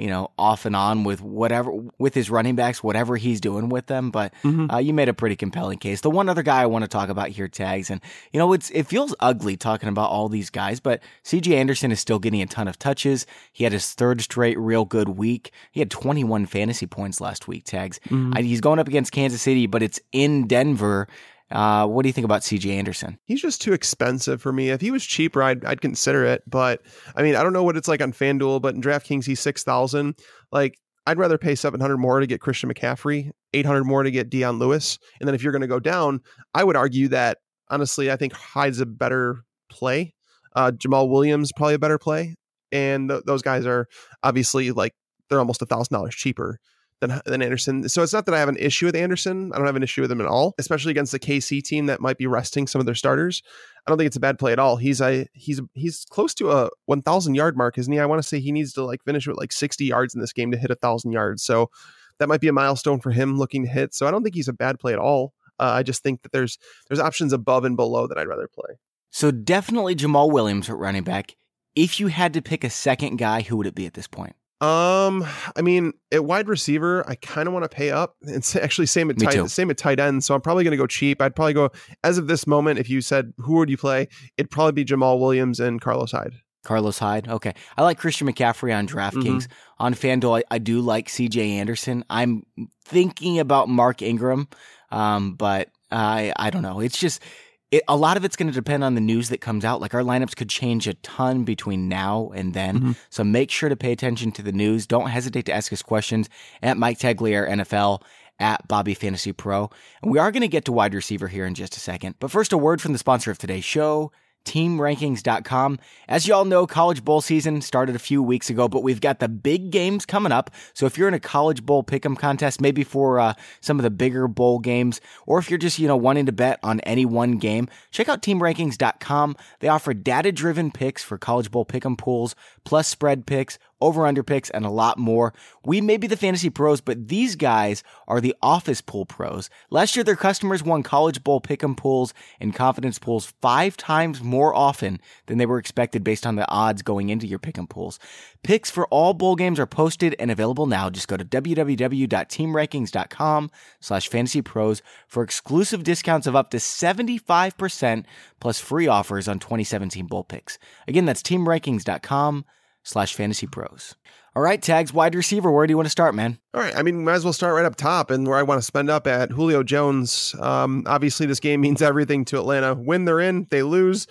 you 0.00 0.08
know, 0.08 0.30
off 0.38 0.64
and 0.64 0.74
on 0.74 1.04
with 1.04 1.20
whatever 1.20 1.70
with 1.98 2.14
his 2.14 2.30
running 2.30 2.56
backs, 2.56 2.82
whatever 2.82 3.16
he's 3.16 3.40
doing 3.40 3.68
with 3.68 3.86
them. 3.86 4.10
But 4.10 4.32
mm-hmm. 4.42 4.70
uh, 4.70 4.78
you 4.78 4.94
made 4.94 5.08
a 5.08 5.14
pretty 5.14 5.36
compelling 5.36 5.78
case. 5.78 6.00
The 6.00 6.10
one 6.10 6.28
other 6.28 6.42
guy 6.42 6.62
I 6.62 6.66
want 6.66 6.84
to 6.84 6.88
talk 6.88 7.08
about 7.08 7.28
here, 7.28 7.48
tags, 7.48 7.90
and 7.90 8.00
you 8.32 8.38
know, 8.38 8.52
it's 8.52 8.70
it 8.70 8.86
feels 8.86 9.14
ugly 9.20 9.56
talking 9.56 9.88
about 9.88 10.10
all 10.10 10.28
these 10.28 10.50
guys, 10.50 10.80
but 10.80 11.02
C.J. 11.22 11.56
Anderson 11.56 11.92
is 11.92 12.00
still 12.00 12.18
getting 12.18 12.42
a 12.42 12.46
ton 12.46 12.68
of 12.68 12.78
touches. 12.78 13.26
He 13.52 13.64
had 13.64 13.72
his 13.72 13.92
third 13.92 14.20
straight 14.20 14.58
real 14.58 14.84
good 14.84 15.10
week. 15.10 15.52
He 15.70 15.80
had 15.80 15.90
21 15.90 16.46
fantasy 16.46 16.86
points 16.86 17.20
last 17.20 17.46
week. 17.46 17.64
Tags. 17.64 18.00
Mm-hmm. 18.06 18.32
I, 18.34 18.42
he's 18.42 18.60
going 18.60 18.78
up 18.78 18.88
against 18.88 19.12
Kansas 19.12 19.42
City, 19.42 19.66
but 19.66 19.82
it's 19.82 20.00
in 20.12 20.46
Denver. 20.46 21.08
Uh, 21.50 21.86
what 21.86 22.02
do 22.02 22.08
you 22.08 22.12
think 22.12 22.24
about 22.24 22.42
CJ 22.42 22.76
Anderson? 22.76 23.18
He's 23.24 23.42
just 23.42 23.60
too 23.60 23.72
expensive 23.72 24.40
for 24.40 24.52
me. 24.52 24.70
If 24.70 24.80
he 24.80 24.90
was 24.90 25.04
cheaper, 25.04 25.42
I'd, 25.42 25.64
I'd 25.64 25.80
consider 25.80 26.24
it. 26.24 26.42
But 26.46 26.82
I 27.16 27.22
mean, 27.22 27.34
I 27.34 27.42
don't 27.42 27.52
know 27.52 27.64
what 27.64 27.76
it's 27.76 27.88
like 27.88 28.02
on 28.02 28.12
FanDuel, 28.12 28.62
but 28.62 28.74
in 28.74 28.80
DraftKings, 28.80 29.24
he's 29.24 29.40
6,000. 29.40 30.14
Like, 30.52 30.78
I'd 31.06 31.18
rather 31.18 31.38
pay 31.38 31.54
700 31.54 31.96
more 31.98 32.20
to 32.20 32.26
get 32.26 32.40
Christian 32.40 32.72
McCaffrey, 32.72 33.30
800 33.52 33.84
more 33.84 34.02
to 34.02 34.10
get 34.10 34.30
Dion 34.30 34.58
Lewis. 34.58 34.98
And 35.18 35.26
then 35.26 35.34
if 35.34 35.42
you're 35.42 35.52
going 35.52 35.62
to 35.62 35.68
go 35.68 35.80
down, 35.80 36.20
I 36.54 36.62
would 36.62 36.76
argue 36.76 37.08
that 37.08 37.38
honestly, 37.68 38.10
I 38.12 38.16
think 38.16 38.32
Hyde's 38.32 38.80
a 38.80 38.86
better 38.86 39.42
play. 39.70 40.14
Uh, 40.54 40.72
Jamaal 40.72 41.08
Williams, 41.08 41.52
probably 41.56 41.74
a 41.74 41.78
better 41.78 41.98
play. 41.98 42.36
And 42.70 43.08
th- 43.08 43.22
those 43.24 43.42
guys 43.42 43.66
are 43.66 43.86
obviously 44.22 44.70
like, 44.72 44.94
they're 45.28 45.38
almost 45.38 45.62
a 45.62 45.66
thousand 45.66 45.94
dollars 45.94 46.14
cheaper 46.14 46.58
than, 47.00 47.20
than 47.24 47.42
Anderson. 47.42 47.88
So 47.88 48.02
it's 48.02 48.12
not 48.12 48.26
that 48.26 48.34
I 48.34 48.38
have 48.38 48.48
an 48.48 48.56
issue 48.58 48.86
with 48.86 48.94
Anderson. 48.94 49.52
I 49.52 49.56
don't 49.56 49.66
have 49.66 49.76
an 49.76 49.82
issue 49.82 50.02
with 50.02 50.12
him 50.12 50.20
at 50.20 50.26
all, 50.26 50.54
especially 50.58 50.90
against 50.90 51.12
the 51.12 51.18
KC 51.18 51.62
team 51.62 51.86
that 51.86 52.00
might 52.00 52.18
be 52.18 52.26
resting 52.26 52.66
some 52.66 52.80
of 52.80 52.86
their 52.86 52.94
starters. 52.94 53.42
I 53.86 53.90
don't 53.90 53.98
think 53.98 54.06
it's 54.06 54.16
a 54.16 54.20
bad 54.20 54.38
play 54.38 54.52
at 54.52 54.58
all. 54.58 54.76
He's 54.76 55.00
a 55.00 55.26
he's 55.32 55.60
he's 55.74 56.04
close 56.10 56.34
to 56.34 56.50
a 56.50 56.70
1,000 56.86 57.34
yard 57.34 57.56
mark, 57.56 57.78
isn't 57.78 57.92
he? 57.92 57.98
I 57.98 58.06
want 58.06 58.22
to 58.22 58.28
say 58.28 58.38
he 58.38 58.52
needs 58.52 58.72
to 58.74 58.84
like 58.84 59.02
finish 59.04 59.26
with 59.26 59.38
like 59.38 59.52
60 59.52 59.84
yards 59.84 60.14
in 60.14 60.20
this 60.20 60.32
game 60.32 60.50
to 60.50 60.58
hit 60.58 60.70
a 60.70 60.76
thousand 60.76 61.12
yards. 61.12 61.42
So 61.42 61.70
that 62.18 62.28
might 62.28 62.40
be 62.40 62.48
a 62.48 62.52
milestone 62.52 63.00
for 63.00 63.10
him 63.10 63.38
looking 63.38 63.64
to 63.64 63.70
hit. 63.70 63.94
So 63.94 64.06
I 64.06 64.10
don't 64.10 64.22
think 64.22 64.34
he's 64.34 64.48
a 64.48 64.52
bad 64.52 64.78
play 64.78 64.92
at 64.92 64.98
all. 64.98 65.32
Uh, 65.58 65.72
I 65.74 65.82
just 65.82 66.02
think 66.02 66.22
that 66.22 66.32
there's 66.32 66.58
there's 66.88 67.00
options 67.00 67.32
above 67.32 67.64
and 67.64 67.76
below 67.76 68.06
that 68.06 68.18
I'd 68.18 68.28
rather 68.28 68.48
play. 68.48 68.78
So 69.10 69.30
definitely 69.30 69.96
Jamaal 69.96 70.30
Williams 70.30 70.68
at 70.68 70.76
running 70.76 71.02
back. 71.02 71.36
If 71.74 72.00
you 72.00 72.08
had 72.08 72.34
to 72.34 72.42
pick 72.42 72.64
a 72.64 72.70
second 72.70 73.16
guy, 73.16 73.42
who 73.42 73.56
would 73.56 73.66
it 73.66 73.74
be 73.74 73.86
at 73.86 73.94
this 73.94 74.06
point? 74.08 74.34
Um, 74.60 75.26
I 75.56 75.62
mean, 75.62 75.94
at 76.12 76.24
wide 76.24 76.46
receiver, 76.46 77.08
I 77.08 77.14
kind 77.14 77.46
of 77.46 77.54
want 77.54 77.62
to 77.64 77.68
pay 77.68 77.90
up. 77.90 78.16
It's 78.22 78.54
actually 78.56 78.86
same 78.86 79.08
at 79.10 79.18
tight, 79.18 79.48
same 79.48 79.70
at 79.70 79.78
tight 79.78 79.98
end. 79.98 80.22
So 80.22 80.34
I'm 80.34 80.42
probably 80.42 80.64
going 80.64 80.72
to 80.72 80.76
go 80.76 80.86
cheap. 80.86 81.22
I'd 81.22 81.34
probably 81.34 81.54
go 81.54 81.70
as 82.04 82.18
of 82.18 82.26
this 82.26 82.46
moment. 82.46 82.78
If 82.78 82.90
you 82.90 83.00
said 83.00 83.32
who 83.38 83.54
would 83.54 83.70
you 83.70 83.78
play, 83.78 84.08
it'd 84.36 84.50
probably 84.50 84.72
be 84.72 84.84
Jamaal 84.84 85.18
Williams 85.18 85.60
and 85.60 85.80
Carlos 85.80 86.12
Hyde. 86.12 86.34
Carlos 86.62 86.98
Hyde. 86.98 87.26
Okay. 87.26 87.54
I 87.78 87.82
like 87.82 87.98
Christian 87.98 88.26
McCaffrey 88.28 88.76
on 88.76 88.86
DraftKings. 88.86 89.24
Mm-hmm. 89.24 89.52
On 89.78 89.94
FanDuel, 89.94 90.40
I, 90.50 90.56
I, 90.56 90.58
do 90.58 90.82
like 90.82 91.08
CJ 91.08 91.52
Anderson. 91.52 92.04
I'm 92.10 92.42
thinking 92.84 93.38
about 93.38 93.70
Mark 93.70 94.02
Ingram, 94.02 94.46
um, 94.90 95.36
but 95.36 95.70
I 95.90 96.34
I 96.36 96.50
don't 96.50 96.60
know. 96.60 96.80
It's 96.80 96.98
just 96.98 97.22
it, 97.70 97.82
a 97.86 97.96
lot 97.96 98.16
of 98.16 98.24
it's 98.24 98.36
going 98.36 98.48
to 98.48 98.54
depend 98.54 98.82
on 98.82 98.94
the 98.94 99.00
news 99.00 99.28
that 99.28 99.40
comes 99.40 99.64
out. 99.64 99.80
Like 99.80 99.94
our 99.94 100.02
lineups 100.02 100.36
could 100.36 100.48
change 100.48 100.88
a 100.88 100.94
ton 100.94 101.44
between 101.44 101.88
now 101.88 102.32
and 102.34 102.52
then. 102.52 102.76
Mm-hmm. 102.76 102.92
So 103.10 103.24
make 103.24 103.50
sure 103.50 103.68
to 103.68 103.76
pay 103.76 103.92
attention 103.92 104.32
to 104.32 104.42
the 104.42 104.52
news. 104.52 104.86
Don't 104.86 105.08
hesitate 105.08 105.46
to 105.46 105.52
ask 105.52 105.72
us 105.72 105.82
questions 105.82 106.28
at 106.62 106.76
Mike 106.76 106.98
Tagliere 106.98 107.48
NFL 107.48 108.02
at 108.40 108.66
Bobby 108.66 108.94
Fantasy 108.94 109.32
Pro. 109.32 109.70
And 110.02 110.10
we 110.10 110.18
are 110.18 110.32
going 110.32 110.40
to 110.42 110.48
get 110.48 110.64
to 110.64 110.72
wide 110.72 110.94
receiver 110.94 111.28
here 111.28 111.46
in 111.46 111.54
just 111.54 111.76
a 111.76 111.80
second. 111.80 112.16
But 112.18 112.30
first, 112.30 112.52
a 112.52 112.58
word 112.58 112.80
from 112.80 112.92
the 112.92 112.98
sponsor 112.98 113.30
of 113.30 113.38
today's 113.38 113.64
show, 113.64 114.10
teamrankings.com. 114.44 115.78
As 116.08 116.26
y'all 116.26 116.44
know, 116.44 116.66
college 116.66 117.04
bowl 117.04 117.20
season 117.20 117.60
started 117.60 117.94
a 117.94 118.00
few 118.00 118.22
weeks 118.22 118.50
ago, 118.50 118.68
but 118.68 118.82
we've 118.82 119.00
got 119.00 119.18
the 119.18 119.28
big 119.28 119.70
games 119.70 120.06
coming 120.06 120.32
up. 120.32 120.50
So 120.74 120.86
if 120.86 120.96
you're 120.96 121.08
in 121.08 121.14
a 121.14 121.20
college 121.20 121.64
bowl 121.64 121.84
pick'em 121.84 122.18
contest, 122.18 122.60
maybe 122.60 122.84
for 122.84 123.20
uh, 123.20 123.34
some 123.60 123.78
of 123.78 123.82
the 123.82 123.90
bigger 123.90 124.28
bowl 124.28 124.58
games, 124.58 125.00
or 125.26 125.38
if 125.38 125.50
you're 125.50 125.58
just, 125.58 125.78
you 125.78 125.88
know, 125.88 125.96
wanting 125.96 126.26
to 126.26 126.32
bet 126.32 126.58
on 126.62 126.80
any 126.80 127.04
one 127.04 127.38
game, 127.38 127.68
check 127.90 128.08
out 128.08 128.22
teamrankings.com. 128.22 129.36
They 129.60 129.68
offer 129.68 129.94
data 129.94 130.32
driven 130.32 130.70
picks 130.70 131.02
for 131.02 131.18
college 131.18 131.50
bowl 131.50 131.64
pick'em 131.64 131.96
pools, 131.96 132.34
plus 132.64 132.88
spread 132.88 133.26
picks, 133.26 133.58
over 133.80 134.06
under 134.06 134.22
picks, 134.22 134.50
and 134.50 134.64
a 134.64 134.70
lot 134.70 134.98
more. 134.98 135.32
We 135.64 135.80
may 135.80 135.96
be 135.96 136.06
the 136.06 136.16
fantasy 136.16 136.50
pros, 136.50 136.80
but 136.80 137.08
these 137.08 137.36
guys 137.36 137.82
are 138.06 138.20
the 138.20 138.34
office 138.42 138.80
pool 138.80 139.06
pros. 139.06 139.50
Last 139.70 139.96
year, 139.96 140.04
their 140.04 140.16
customers 140.16 140.62
won 140.62 140.82
college 140.82 141.24
bowl 141.24 141.40
pick'em 141.40 141.76
pools 141.76 142.12
and 142.40 142.54
confidence 142.54 142.98
pools 142.98 143.32
five 143.40 143.76
times 143.76 144.22
more 144.22 144.54
often 144.54 145.00
than 145.26 145.38
they 145.38 145.46
were 145.46 145.58
expected 145.58 146.04
based 146.04 146.26
on 146.26 146.36
the 146.36 146.48
odds 146.50 146.82
going 146.82 147.08
into 147.08 147.26
your 147.26 147.38
pick'em 147.38 147.68
pools. 147.68 147.98
Picks 148.42 148.70
for 148.70 148.86
all 148.86 149.14
bowl 149.14 149.36
games 149.36 149.60
are 149.60 149.66
posted 149.66 150.16
and 150.18 150.30
available 150.30 150.66
now. 150.66 150.88
Just 150.88 151.08
go 151.08 151.16
to 151.16 151.24
www.teamrankings.com 151.24 153.50
slash 153.80 154.08
fantasy 154.08 154.42
pros 154.42 154.82
for 155.06 155.22
exclusive 155.22 155.84
discounts 155.84 156.26
of 156.26 156.34
up 156.34 156.50
to 156.50 156.56
75% 156.56 158.04
plus 158.40 158.60
free 158.60 158.86
offers 158.86 159.28
on 159.28 159.38
2017 159.38 160.06
bowl 160.06 160.24
picks. 160.24 160.58
Again, 160.88 161.04
that's 161.04 161.22
teamrankings.com 161.22 162.46
slash 162.82 163.14
fantasy 163.14 163.46
pros. 163.46 163.94
All 164.36 164.42
right, 164.42 164.62
tags 164.62 164.92
wide 164.92 165.14
receiver. 165.14 165.50
Where 165.50 165.66
do 165.66 165.72
you 165.72 165.76
want 165.76 165.86
to 165.86 165.90
start, 165.90 166.14
man? 166.14 166.38
All 166.54 166.60
right. 166.60 166.76
I 166.76 166.82
mean, 166.82 167.04
might 167.04 167.14
as 167.14 167.24
well 167.24 167.32
start 167.32 167.54
right 167.54 167.64
up 167.64 167.74
top 167.74 168.10
and 168.12 168.28
where 168.28 168.38
I 168.38 168.42
want 168.42 168.58
to 168.58 168.64
spend 168.64 168.88
up 168.88 169.08
at 169.08 169.30
Julio 169.30 169.64
Jones. 169.64 170.36
Um, 170.38 170.84
obviously, 170.86 171.26
this 171.26 171.40
game 171.40 171.60
means 171.60 171.82
everything 171.82 172.24
to 172.26 172.38
Atlanta. 172.38 172.74
When 172.74 173.04
they're 173.04 173.20
in, 173.20 173.48
they 173.50 173.62
lose. 173.62 174.06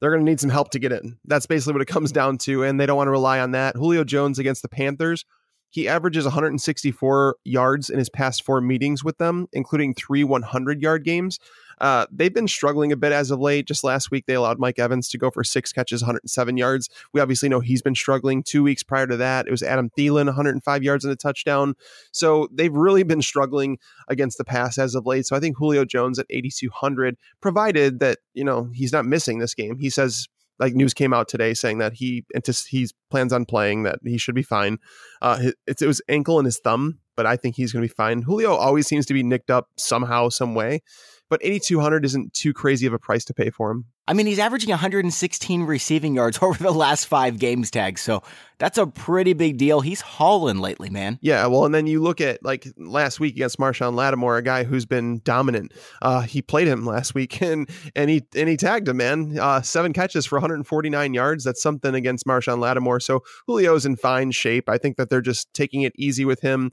They're 0.00 0.10
going 0.10 0.24
to 0.24 0.30
need 0.30 0.40
some 0.40 0.50
help 0.50 0.70
to 0.70 0.78
get 0.78 0.92
in. 0.92 1.18
That's 1.24 1.46
basically 1.46 1.74
what 1.74 1.82
it 1.82 1.88
comes 1.88 2.12
down 2.12 2.38
to, 2.38 2.62
and 2.62 2.78
they 2.78 2.86
don't 2.86 2.96
want 2.96 3.08
to 3.08 3.12
rely 3.12 3.40
on 3.40 3.50
that. 3.50 3.74
Julio 3.76 4.04
Jones 4.04 4.38
against 4.38 4.62
the 4.62 4.68
Panthers. 4.68 5.24
He 5.70 5.88
averages 5.88 6.24
164 6.24 7.36
yards 7.44 7.90
in 7.90 7.98
his 7.98 8.08
past 8.08 8.44
four 8.44 8.60
meetings 8.60 9.04
with 9.04 9.18
them, 9.18 9.48
including 9.52 9.94
three 9.94 10.24
100 10.24 10.82
yard 10.82 11.04
games. 11.04 11.38
Uh, 11.80 12.06
they've 12.10 12.34
been 12.34 12.48
struggling 12.48 12.92
a 12.92 12.96
bit 12.96 13.12
as 13.12 13.30
of 13.30 13.38
late. 13.38 13.66
Just 13.66 13.84
last 13.84 14.10
week, 14.10 14.26
they 14.26 14.34
allowed 14.34 14.58
Mike 14.58 14.78
Evans 14.78 15.08
to 15.08 15.18
go 15.18 15.30
for 15.30 15.44
six 15.44 15.72
catches, 15.72 16.02
107 16.02 16.56
yards. 16.56 16.88
We 17.12 17.20
obviously 17.20 17.48
know 17.48 17.60
he's 17.60 17.82
been 17.82 17.94
struggling. 17.94 18.42
Two 18.42 18.62
weeks 18.62 18.82
prior 18.82 19.06
to 19.06 19.16
that, 19.16 19.46
it 19.46 19.50
was 19.50 19.62
Adam 19.62 19.90
Thielen, 19.96 20.26
105 20.26 20.82
yards 20.82 21.04
and 21.04 21.12
a 21.12 21.16
touchdown. 21.16 21.74
So 22.12 22.48
they've 22.52 22.74
really 22.74 23.02
been 23.02 23.22
struggling 23.22 23.78
against 24.08 24.38
the 24.38 24.44
pass 24.44 24.78
as 24.78 24.94
of 24.94 25.06
late. 25.06 25.26
So 25.26 25.36
I 25.36 25.40
think 25.40 25.56
Julio 25.56 25.84
Jones 25.84 26.18
at 26.18 26.26
8,200, 26.30 27.16
provided 27.40 28.00
that, 28.00 28.18
you 28.34 28.44
know, 28.44 28.70
he's 28.72 28.92
not 28.92 29.06
missing 29.06 29.38
this 29.38 29.54
game. 29.54 29.78
He 29.78 29.90
says 29.90 30.28
like 30.58 30.74
news 30.74 30.94
came 30.94 31.12
out 31.12 31.28
today 31.28 31.54
saying 31.54 31.78
that 31.78 31.94
he 31.94 32.24
he 32.68 32.88
plans 33.10 33.32
on 33.32 33.44
playing 33.44 33.84
that 33.84 33.98
he 34.04 34.18
should 34.18 34.34
be 34.34 34.42
fine. 34.42 34.78
Uh, 35.22 35.50
it, 35.66 35.80
it 35.80 35.86
was 35.86 36.02
ankle 36.08 36.38
and 36.38 36.46
his 36.46 36.58
thumb, 36.58 36.98
but 37.16 37.26
I 37.26 37.36
think 37.36 37.56
he's 37.56 37.72
going 37.72 37.82
to 37.82 37.88
be 37.88 37.94
fine. 37.94 38.22
Julio 38.22 38.54
always 38.54 38.86
seems 38.86 39.06
to 39.06 39.14
be 39.14 39.22
nicked 39.22 39.50
up 39.50 39.68
somehow, 39.76 40.28
some 40.28 40.54
way 40.54 40.82
but 41.28 41.40
8200 41.42 42.04
isn't 42.04 42.32
too 42.32 42.52
crazy 42.52 42.86
of 42.86 42.92
a 42.92 42.98
price 42.98 43.24
to 43.26 43.34
pay 43.34 43.50
for 43.50 43.70
him. 43.70 43.86
I 44.08 44.14
mean, 44.14 44.24
he's 44.24 44.38
averaging 44.38 44.70
116 44.70 45.62
receiving 45.64 46.14
yards 46.14 46.38
over 46.42 46.62
the 46.62 46.72
last 46.72 47.04
five 47.04 47.38
games 47.38 47.70
tags, 47.70 48.00
so 48.00 48.22
that's 48.58 48.78
a 48.78 48.86
pretty 48.86 49.34
big 49.34 49.58
deal. 49.58 49.82
He's 49.82 50.00
hauling 50.00 50.58
lately, 50.58 50.88
man. 50.88 51.18
Yeah, 51.20 51.46
well, 51.46 51.66
and 51.66 51.74
then 51.74 51.86
you 51.86 52.00
look 52.02 52.20
at 52.22 52.42
like 52.42 52.66
last 52.78 53.20
week 53.20 53.34
against 53.34 53.58
Marshon 53.58 53.94
Lattimore, 53.94 54.38
a 54.38 54.42
guy 54.42 54.64
who's 54.64 54.86
been 54.86 55.20
dominant. 55.24 55.74
Uh, 56.00 56.22
he 56.22 56.40
played 56.40 56.68
him 56.68 56.86
last 56.86 57.14
week, 57.14 57.42
and 57.42 57.68
and 57.94 58.08
he 58.08 58.24
and 58.34 58.48
he 58.48 58.56
tagged 58.56 58.88
him, 58.88 58.96
man. 58.96 59.38
Uh, 59.38 59.60
seven 59.60 59.92
catches 59.92 60.24
for 60.24 60.36
149 60.36 61.12
yards. 61.12 61.44
That's 61.44 61.62
something 61.62 61.94
against 61.94 62.26
Marshon 62.26 62.58
Lattimore. 62.58 63.00
So 63.00 63.22
Julio's 63.46 63.84
in 63.84 63.96
fine 63.96 64.30
shape. 64.30 64.70
I 64.70 64.78
think 64.78 64.96
that 64.96 65.10
they're 65.10 65.20
just 65.20 65.52
taking 65.52 65.82
it 65.82 65.92
easy 65.96 66.24
with 66.24 66.40
him 66.40 66.70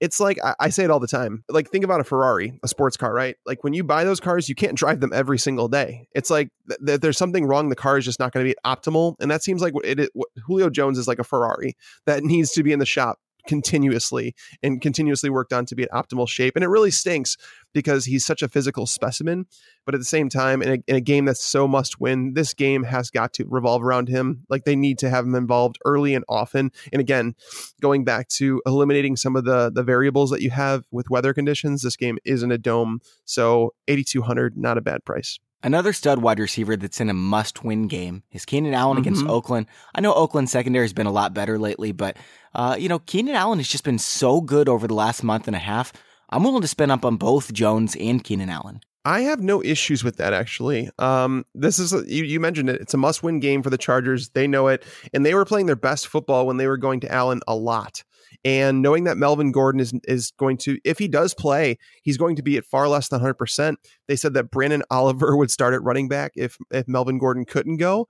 it's 0.00 0.20
like 0.20 0.38
I, 0.44 0.54
I, 0.60 0.68
say 0.68 0.84
it 0.84 0.90
all 0.90 1.00
the 1.00 1.06
time. 1.06 1.44
Like 1.48 1.70
think 1.70 1.84
about 1.84 2.00
a 2.00 2.04
Ferrari, 2.04 2.58
a 2.62 2.68
sports 2.68 2.96
car, 2.96 3.12
right? 3.12 3.36
Like 3.46 3.64
when 3.64 3.72
you 3.72 3.84
buy 3.84 4.04
those 4.04 4.20
cars, 4.20 4.48
you 4.48 4.54
can't 4.54 4.76
drive 4.76 5.00
them 5.00 5.12
every 5.12 5.38
single 5.38 5.68
day. 5.68 6.08
It's 6.14 6.30
like 6.30 6.50
th- 6.84 7.00
there's 7.00 7.18
something 7.18 7.46
wrong. 7.46 7.68
The 7.68 7.76
car 7.76 7.98
is 7.98 8.04
just 8.04 8.18
not 8.18 8.32
going 8.32 8.46
to 8.46 8.52
be 8.52 8.56
optimal, 8.64 9.14
and 9.20 9.30
that 9.30 9.42
seems 9.42 9.62
like 9.62 9.74
it, 9.84 10.00
it 10.00 10.10
Julio 10.46 10.70
Jones 10.70 10.98
is 10.98 11.08
like 11.08 11.18
a 11.18 11.24
Ferrari 11.24 11.76
that 12.06 12.22
needs 12.24 12.52
to 12.52 12.62
be 12.62 12.72
in 12.72 12.78
the 12.78 12.86
shop 12.86 13.18
continuously 13.46 14.34
and 14.62 14.80
continuously 14.80 15.30
worked 15.30 15.52
on 15.52 15.66
to 15.66 15.74
be 15.74 15.82
in 15.82 15.88
optimal 15.90 16.28
shape. 16.28 16.56
And 16.56 16.64
it 16.64 16.68
really 16.68 16.90
stinks 16.90 17.36
because 17.72 18.04
he's 18.04 18.24
such 18.24 18.42
a 18.42 18.48
physical 18.48 18.86
specimen. 18.86 19.46
But 19.84 19.94
at 19.94 20.00
the 20.00 20.04
same 20.04 20.28
time, 20.28 20.62
in 20.62 20.68
a, 20.68 20.78
in 20.86 20.96
a, 20.96 21.00
game 21.00 21.26
that's 21.26 21.42
so 21.42 21.68
must 21.68 22.00
win, 22.00 22.34
this 22.34 22.54
game 22.54 22.82
has 22.82 23.10
got 23.10 23.32
to 23.34 23.44
revolve 23.46 23.82
around 23.82 24.08
him. 24.08 24.44
Like 24.48 24.64
they 24.64 24.74
need 24.74 24.98
to 24.98 25.10
have 25.10 25.24
him 25.24 25.34
involved 25.34 25.78
early 25.84 26.14
and 26.14 26.24
often. 26.28 26.72
And 26.92 27.00
again, 27.00 27.34
going 27.80 28.04
back 28.04 28.28
to 28.28 28.60
eliminating 28.66 29.16
some 29.16 29.36
of 29.36 29.44
the 29.44 29.70
the 29.70 29.84
variables 29.84 30.30
that 30.30 30.42
you 30.42 30.50
have 30.50 30.84
with 30.90 31.10
weather 31.10 31.32
conditions, 31.32 31.82
this 31.82 31.96
game 31.96 32.18
isn't 32.24 32.50
a 32.50 32.58
dome. 32.58 33.00
So 33.24 33.74
8200, 33.88 34.56
not 34.56 34.78
a 34.78 34.80
bad 34.80 35.04
price. 35.04 35.38
Another 35.66 35.92
stud 35.92 36.20
wide 36.20 36.38
receiver 36.38 36.76
that's 36.76 37.00
in 37.00 37.10
a 37.10 37.12
must 37.12 37.64
win 37.64 37.88
game 37.88 38.22
is 38.30 38.44
Keenan 38.44 38.72
Allen 38.72 38.98
mm-hmm. 38.98 39.00
against 39.00 39.26
Oakland. 39.26 39.66
I 39.96 40.00
know 40.00 40.14
Oakland 40.14 40.48
secondary 40.48 40.84
has 40.84 40.92
been 40.92 41.08
a 41.08 41.12
lot 41.12 41.34
better 41.34 41.58
lately, 41.58 41.90
but, 41.90 42.16
uh, 42.54 42.76
you 42.78 42.88
know, 42.88 43.00
Keenan 43.00 43.34
Allen 43.34 43.58
has 43.58 43.66
just 43.66 43.82
been 43.82 43.98
so 43.98 44.40
good 44.40 44.68
over 44.68 44.86
the 44.86 44.94
last 44.94 45.24
month 45.24 45.48
and 45.48 45.56
a 45.56 45.58
half. 45.58 45.92
I'm 46.30 46.44
willing 46.44 46.62
to 46.62 46.68
spend 46.68 46.92
up 46.92 47.04
on 47.04 47.16
both 47.16 47.52
Jones 47.52 47.96
and 47.96 48.22
Keenan 48.22 48.48
Allen. 48.48 48.78
I 49.04 49.22
have 49.22 49.40
no 49.40 49.60
issues 49.60 50.04
with 50.04 50.18
that 50.18 50.32
actually. 50.32 50.88
Um, 51.00 51.44
this 51.52 51.80
is 51.80 51.92
a, 51.92 52.08
you, 52.08 52.22
you, 52.22 52.38
mentioned 52.38 52.70
it. 52.70 52.80
It's 52.80 52.94
a 52.94 52.98
must-win 52.98 53.40
game 53.40 53.64
for 53.64 53.70
the 53.70 53.76
Chargers. 53.76 54.28
They 54.28 54.46
know 54.46 54.68
it, 54.68 54.84
and 55.12 55.26
they 55.26 55.34
were 55.34 55.44
playing 55.44 55.66
their 55.66 55.74
best 55.74 56.06
football 56.06 56.46
when 56.46 56.58
they 56.58 56.68
were 56.68 56.76
going 56.76 57.00
to 57.00 57.12
Allen 57.12 57.40
a 57.48 57.56
lot. 57.56 58.04
And 58.44 58.82
knowing 58.82 59.04
that 59.04 59.16
Melvin 59.16 59.52
Gordon 59.52 59.80
is 59.80 59.92
is 60.04 60.32
going 60.38 60.56
to, 60.58 60.78
if 60.84 60.98
he 60.98 61.08
does 61.08 61.34
play, 61.34 61.78
he's 62.02 62.16
going 62.16 62.36
to 62.36 62.42
be 62.42 62.56
at 62.56 62.64
far 62.64 62.88
less 62.88 63.08
than 63.08 63.18
100. 63.18 63.34
percent 63.34 63.78
They 64.08 64.16
said 64.16 64.34
that 64.34 64.50
Branden 64.50 64.82
Oliver 64.90 65.36
would 65.36 65.50
start 65.50 65.74
at 65.74 65.82
running 65.82 66.08
back 66.08 66.32
if 66.36 66.56
if 66.70 66.86
Melvin 66.88 67.18
Gordon 67.18 67.44
couldn't 67.44 67.78
go. 67.78 68.08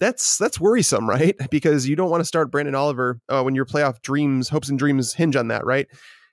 That's 0.00 0.38
that's 0.38 0.60
worrisome, 0.60 1.08
right? 1.08 1.36
Because 1.50 1.88
you 1.88 1.96
don't 1.96 2.10
want 2.10 2.20
to 2.20 2.26
start 2.26 2.50
Branden 2.50 2.76
Oliver 2.76 3.20
uh, 3.28 3.42
when 3.42 3.54
your 3.54 3.64
playoff 3.66 4.02
dreams, 4.02 4.48
hopes 4.48 4.68
and 4.68 4.78
dreams 4.78 5.14
hinge 5.14 5.36
on 5.36 5.48
that, 5.48 5.64
right? 5.64 5.86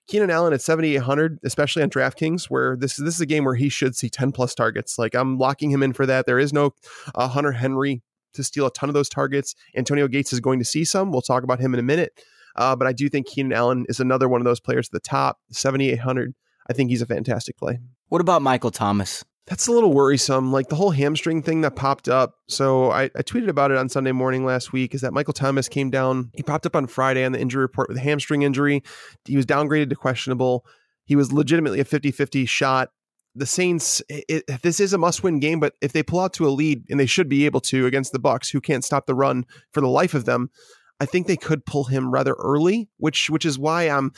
Keenan 0.07 0.31
Allen 0.31 0.51
at 0.51 0.61
7,800, 0.61 1.39
especially 1.43 1.83
on 1.83 1.89
DraftKings, 1.89 2.45
where 2.45 2.75
this, 2.75 2.97
this 2.97 3.15
is 3.15 3.21
a 3.21 3.25
game 3.25 3.45
where 3.45 3.55
he 3.55 3.69
should 3.69 3.95
see 3.95 4.09
10 4.09 4.31
plus 4.31 4.53
targets. 4.53 4.97
Like 4.99 5.15
I'm 5.15 5.37
locking 5.37 5.71
him 5.71 5.83
in 5.83 5.93
for 5.93 6.05
that. 6.05 6.25
There 6.25 6.39
is 6.39 6.51
no 6.51 6.73
uh, 7.15 7.27
Hunter 7.27 7.53
Henry 7.53 8.01
to 8.33 8.43
steal 8.43 8.65
a 8.65 8.71
ton 8.71 8.89
of 8.89 8.93
those 8.93 9.09
targets. 9.09 9.55
Antonio 9.75 10.07
Gates 10.07 10.33
is 10.33 10.39
going 10.39 10.59
to 10.59 10.65
see 10.65 10.83
some. 10.83 11.11
We'll 11.11 11.21
talk 11.21 11.43
about 11.43 11.59
him 11.59 11.73
in 11.73 11.79
a 11.79 11.83
minute. 11.83 12.19
Uh, 12.55 12.75
but 12.75 12.87
I 12.87 12.93
do 12.93 13.09
think 13.09 13.27
Keenan 13.27 13.53
Allen 13.53 13.85
is 13.89 13.99
another 13.99 14.27
one 14.27 14.41
of 14.41 14.45
those 14.45 14.59
players 14.59 14.87
at 14.87 14.91
the 14.91 14.99
top, 14.99 15.39
7,800. 15.51 16.33
I 16.69 16.73
think 16.73 16.89
he's 16.89 17.01
a 17.01 17.05
fantastic 17.05 17.57
play. 17.57 17.79
What 18.09 18.21
about 18.21 18.41
Michael 18.41 18.71
Thomas? 18.71 19.23
That's 19.47 19.67
a 19.67 19.71
little 19.71 19.91
worrisome. 19.91 20.51
Like 20.51 20.69
the 20.69 20.75
whole 20.75 20.91
hamstring 20.91 21.41
thing 21.41 21.61
that 21.61 21.75
popped 21.75 22.07
up. 22.07 22.35
So 22.47 22.91
I, 22.91 23.03
I, 23.03 23.23
tweeted 23.23 23.49
about 23.49 23.71
it 23.71 23.77
on 23.77 23.89
Sunday 23.89 24.11
morning 24.11 24.45
last 24.45 24.71
week. 24.71 24.93
Is 24.93 25.01
that 25.01 25.13
Michael 25.13 25.33
Thomas 25.33 25.67
came 25.67 25.89
down? 25.89 26.31
He 26.35 26.43
popped 26.43 26.65
up 26.65 26.75
on 26.75 26.87
Friday 26.87 27.25
on 27.25 27.31
the 27.31 27.39
injury 27.39 27.61
report 27.61 27.89
with 27.89 27.97
a 27.97 28.01
hamstring 28.01 28.43
injury. 28.43 28.83
He 29.25 29.35
was 29.35 29.45
downgraded 29.45 29.89
to 29.89 29.95
questionable. 29.95 30.65
He 31.05 31.15
was 31.15 31.33
legitimately 31.33 31.79
a 31.79 31.85
50 31.85 32.11
50 32.11 32.45
shot. 32.45 32.91
The 33.33 33.45
Saints, 33.45 34.01
it, 34.09 34.25
it, 34.27 34.61
this 34.61 34.79
is 34.79 34.93
a 34.93 34.97
must 34.97 35.23
win 35.23 35.39
game, 35.39 35.59
but 35.59 35.73
if 35.81 35.93
they 35.93 36.03
pull 36.03 36.19
out 36.19 36.33
to 36.33 36.47
a 36.47 36.49
lead, 36.49 36.83
and 36.89 36.99
they 36.99 37.05
should 37.05 37.29
be 37.29 37.45
able 37.45 37.61
to 37.61 37.85
against 37.85 38.11
the 38.11 38.19
Bucs, 38.19 38.51
who 38.51 38.59
can't 38.59 38.83
stop 38.83 39.05
the 39.05 39.15
run 39.15 39.45
for 39.71 39.79
the 39.79 39.87
life 39.87 40.13
of 40.13 40.25
them, 40.25 40.49
I 41.01 41.05
think 41.05 41.25
they 41.25 41.35
could 41.35 41.65
pull 41.65 41.85
him 41.85 42.11
rather 42.11 42.33
early, 42.33 42.87
which 42.97 43.27
which 43.31 43.43
is 43.43 43.57
why 43.57 43.89
I'm 43.89 44.11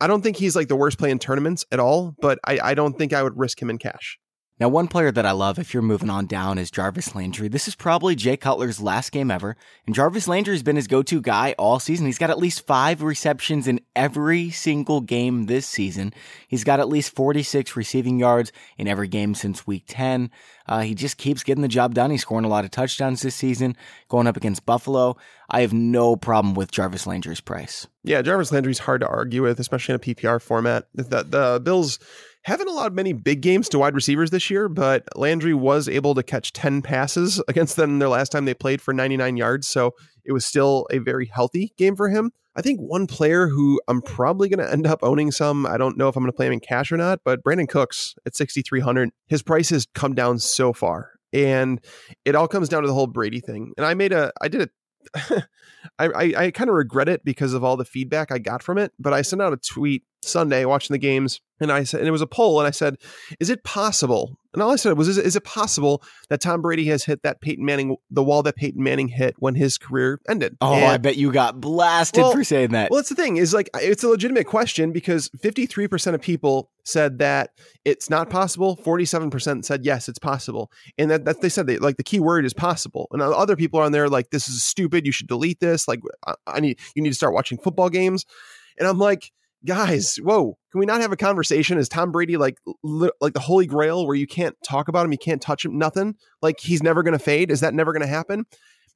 I 0.00 0.08
don't 0.08 0.20
think 0.20 0.36
he's 0.36 0.56
like 0.56 0.66
the 0.66 0.74
worst 0.74 0.98
play 0.98 1.12
in 1.12 1.20
tournaments 1.20 1.64
at 1.70 1.78
all, 1.78 2.16
but 2.20 2.40
I, 2.44 2.58
I 2.60 2.74
don't 2.74 2.98
think 2.98 3.12
I 3.12 3.22
would 3.22 3.38
risk 3.38 3.62
him 3.62 3.70
in 3.70 3.78
cash. 3.78 4.18
Now, 4.60 4.68
one 4.68 4.86
player 4.86 5.10
that 5.10 5.26
I 5.26 5.32
love 5.32 5.58
if 5.58 5.74
you're 5.74 5.82
moving 5.82 6.08
on 6.08 6.26
down 6.26 6.58
is 6.58 6.70
Jarvis 6.70 7.16
Landry. 7.16 7.48
This 7.48 7.66
is 7.66 7.74
probably 7.74 8.14
Jay 8.14 8.36
Cutler's 8.36 8.80
last 8.80 9.10
game 9.10 9.28
ever, 9.28 9.56
and 9.84 9.96
Jarvis 9.96 10.28
Landry's 10.28 10.62
been 10.62 10.76
his 10.76 10.86
go-to 10.86 11.20
guy 11.20 11.56
all 11.58 11.80
season. 11.80 12.06
He's 12.06 12.18
got 12.18 12.30
at 12.30 12.38
least 12.38 12.64
five 12.64 13.02
receptions 13.02 13.66
in 13.66 13.80
every 13.96 14.50
single 14.50 15.00
game 15.00 15.46
this 15.46 15.66
season. 15.66 16.14
He's 16.46 16.62
got 16.62 16.78
at 16.78 16.88
least 16.88 17.16
46 17.16 17.74
receiving 17.74 18.20
yards 18.20 18.52
in 18.78 18.86
every 18.86 19.08
game 19.08 19.34
since 19.34 19.66
week 19.66 19.86
10. 19.88 20.30
Uh, 20.68 20.82
he 20.82 20.94
just 20.94 21.18
keeps 21.18 21.42
getting 21.42 21.62
the 21.62 21.66
job 21.66 21.92
done. 21.92 22.12
He's 22.12 22.22
scoring 22.22 22.44
a 22.44 22.48
lot 22.48 22.64
of 22.64 22.70
touchdowns 22.70 23.22
this 23.22 23.34
season, 23.34 23.76
going 24.08 24.28
up 24.28 24.36
against 24.36 24.64
Buffalo. 24.64 25.16
I 25.50 25.62
have 25.62 25.72
no 25.72 26.14
problem 26.14 26.54
with 26.54 26.70
Jarvis 26.70 27.08
Landry's 27.08 27.40
price. 27.40 27.88
Yeah, 28.04 28.22
Jarvis 28.22 28.52
Landry's 28.52 28.78
hard 28.78 29.00
to 29.00 29.08
argue 29.08 29.42
with, 29.42 29.58
especially 29.58 29.94
in 29.94 29.96
a 29.96 30.14
PPR 30.14 30.40
format. 30.40 30.86
The, 30.94 31.24
the 31.24 31.60
Bills 31.62 31.98
haven't 32.44 32.68
allowed 32.68 32.92
many 32.92 33.12
big 33.12 33.40
games 33.40 33.68
to 33.70 33.78
wide 33.78 33.94
receivers 33.94 34.30
this 34.30 34.50
year, 34.50 34.68
but 34.68 35.04
Landry 35.16 35.54
was 35.54 35.88
able 35.88 36.14
to 36.14 36.22
catch 36.22 36.52
10 36.52 36.82
passes 36.82 37.42
against 37.48 37.76
them 37.76 37.98
their 37.98 38.08
last 38.08 38.32
time 38.32 38.44
they 38.44 38.54
played 38.54 38.80
for 38.80 38.92
99 38.94 39.36
yards. 39.36 39.66
So 39.66 39.92
it 40.24 40.32
was 40.32 40.44
still 40.44 40.86
a 40.90 40.98
very 40.98 41.26
healthy 41.26 41.72
game 41.76 41.96
for 41.96 42.08
him. 42.08 42.32
I 42.56 42.62
think 42.62 42.78
one 42.78 43.06
player 43.06 43.48
who 43.48 43.80
I'm 43.88 44.00
probably 44.00 44.48
going 44.48 44.64
to 44.64 44.72
end 44.72 44.86
up 44.86 45.00
owning 45.02 45.32
some, 45.32 45.66
I 45.66 45.76
don't 45.76 45.96
know 45.96 46.08
if 46.08 46.16
I'm 46.16 46.22
going 46.22 46.30
to 46.30 46.36
play 46.36 46.46
him 46.46 46.52
in 46.52 46.60
cash 46.60 46.92
or 46.92 46.96
not, 46.96 47.20
but 47.24 47.42
Brandin 47.42 47.68
Cooks 47.68 48.14
at 48.26 48.36
6,300, 48.36 49.10
his 49.26 49.42
price 49.42 49.70
has 49.70 49.86
come 49.94 50.14
down 50.14 50.38
so 50.38 50.72
far 50.72 51.10
And 51.32 51.80
it 52.24 52.36
all 52.36 52.46
comes 52.46 52.68
down 52.68 52.82
to 52.82 52.86
the 52.86 52.94
whole 52.94 53.08
Brady 53.08 53.40
thing. 53.40 53.72
And 53.76 53.84
I 53.84 53.94
made 53.94 54.12
a, 54.12 54.32
I 54.40 54.46
did 54.48 54.62
a, 54.62 54.68
I, 55.14 55.42
I, 55.98 56.34
I 56.36 56.50
kind 56.50 56.70
of 56.70 56.76
regret 56.76 57.08
it 57.08 57.24
because 57.24 57.54
of 57.54 57.64
all 57.64 57.76
the 57.76 57.84
feedback 57.84 58.32
I 58.32 58.38
got 58.38 58.62
from 58.62 58.78
it. 58.78 58.92
But 58.98 59.12
I 59.12 59.22
sent 59.22 59.42
out 59.42 59.52
a 59.52 59.56
tweet 59.56 60.04
Sunday 60.22 60.64
watching 60.64 60.94
the 60.94 60.98
games, 60.98 61.40
and 61.60 61.70
I 61.70 61.84
said, 61.84 62.00
and 62.00 62.08
it 62.08 62.12
was 62.12 62.22
a 62.22 62.26
poll, 62.26 62.60
and 62.60 62.66
I 62.66 62.70
said, 62.70 62.96
"Is 63.40 63.50
it 63.50 63.64
possible?" 63.64 64.38
And 64.54 64.62
all 64.62 64.70
I 64.70 64.76
said 64.76 64.96
was, 64.96 65.08
"Is 65.08 65.18
it, 65.18 65.26
is 65.26 65.36
it 65.36 65.44
possible 65.44 66.02
that 66.30 66.40
Tom 66.40 66.62
Brady 66.62 66.86
has 66.86 67.04
hit 67.04 67.22
that 67.22 67.40
Peyton 67.40 67.64
Manning, 67.64 67.96
the 68.10 68.22
wall 68.22 68.42
that 68.44 68.56
Peyton 68.56 68.82
Manning 68.82 69.08
hit 69.08 69.34
when 69.38 69.54
his 69.54 69.76
career 69.76 70.20
ended?" 70.28 70.56
Oh, 70.60 70.72
and, 70.72 70.84
I 70.84 70.96
bet 70.96 71.16
you 71.16 71.32
got 71.32 71.60
blasted 71.60 72.22
well, 72.22 72.32
for 72.32 72.44
saying 72.44 72.70
that. 72.70 72.90
Well, 72.90 72.98
that's 72.98 73.08
the 73.10 73.14
thing 73.14 73.36
is 73.36 73.52
like 73.52 73.68
it's 73.74 74.02
a 74.02 74.08
legitimate 74.08 74.46
question 74.46 74.92
because 74.92 75.30
fifty 75.40 75.66
three 75.66 75.88
percent 75.88 76.14
of 76.14 76.22
people 76.22 76.70
said 76.84 77.18
that 77.18 77.50
it's 77.84 78.08
not 78.08 78.30
possible. 78.30 78.76
Forty 78.76 79.04
seven 79.04 79.28
percent 79.28 79.66
said 79.66 79.84
yes, 79.84 80.08
it's 80.08 80.18
possible, 80.18 80.70
and 80.96 81.10
that, 81.10 81.24
that 81.24 81.40
they 81.40 81.48
said 81.48 81.68
like 81.82 81.96
the 81.96 82.04
key 82.04 82.20
word 82.20 82.44
is 82.44 82.54
possible. 82.54 83.08
And 83.10 83.20
other 83.20 83.56
people 83.56 83.80
are 83.80 83.84
on 83.84 83.92
there 83.92 84.08
like 84.08 84.30
this 84.30 84.48
is 84.48 84.62
stupid. 84.62 85.04
You 85.04 85.12
should 85.12 85.28
delete 85.28 85.60
this. 85.60 85.88
Like 85.88 86.00
I, 86.26 86.34
I 86.46 86.60
need 86.60 86.78
you 86.94 87.02
need 87.02 87.10
to 87.10 87.16
start 87.16 87.34
watching 87.34 87.58
football 87.58 87.90
games. 87.90 88.24
And 88.78 88.88
I'm 88.88 88.98
like, 88.98 89.30
guys, 89.64 90.16
whoa, 90.16 90.56
can 90.70 90.78
we 90.78 90.86
not 90.86 91.00
have 91.00 91.12
a 91.12 91.16
conversation? 91.16 91.78
Is 91.78 91.88
Tom 91.88 92.12
Brady 92.12 92.36
like 92.36 92.58
li- 92.82 93.10
like 93.20 93.32
the 93.32 93.40
holy 93.40 93.66
grail 93.66 94.06
where 94.06 94.16
you 94.16 94.26
can't 94.26 94.56
talk 94.64 94.88
about 94.88 95.04
him, 95.04 95.12
you 95.12 95.18
can't 95.18 95.42
touch 95.42 95.64
him, 95.64 95.78
nothing? 95.78 96.16
Like 96.42 96.60
he's 96.60 96.82
never 96.82 97.02
going 97.02 97.12
to 97.12 97.18
fade? 97.18 97.50
Is 97.50 97.60
that 97.60 97.74
never 97.74 97.92
going 97.92 98.02
to 98.02 98.08
happen? 98.08 98.46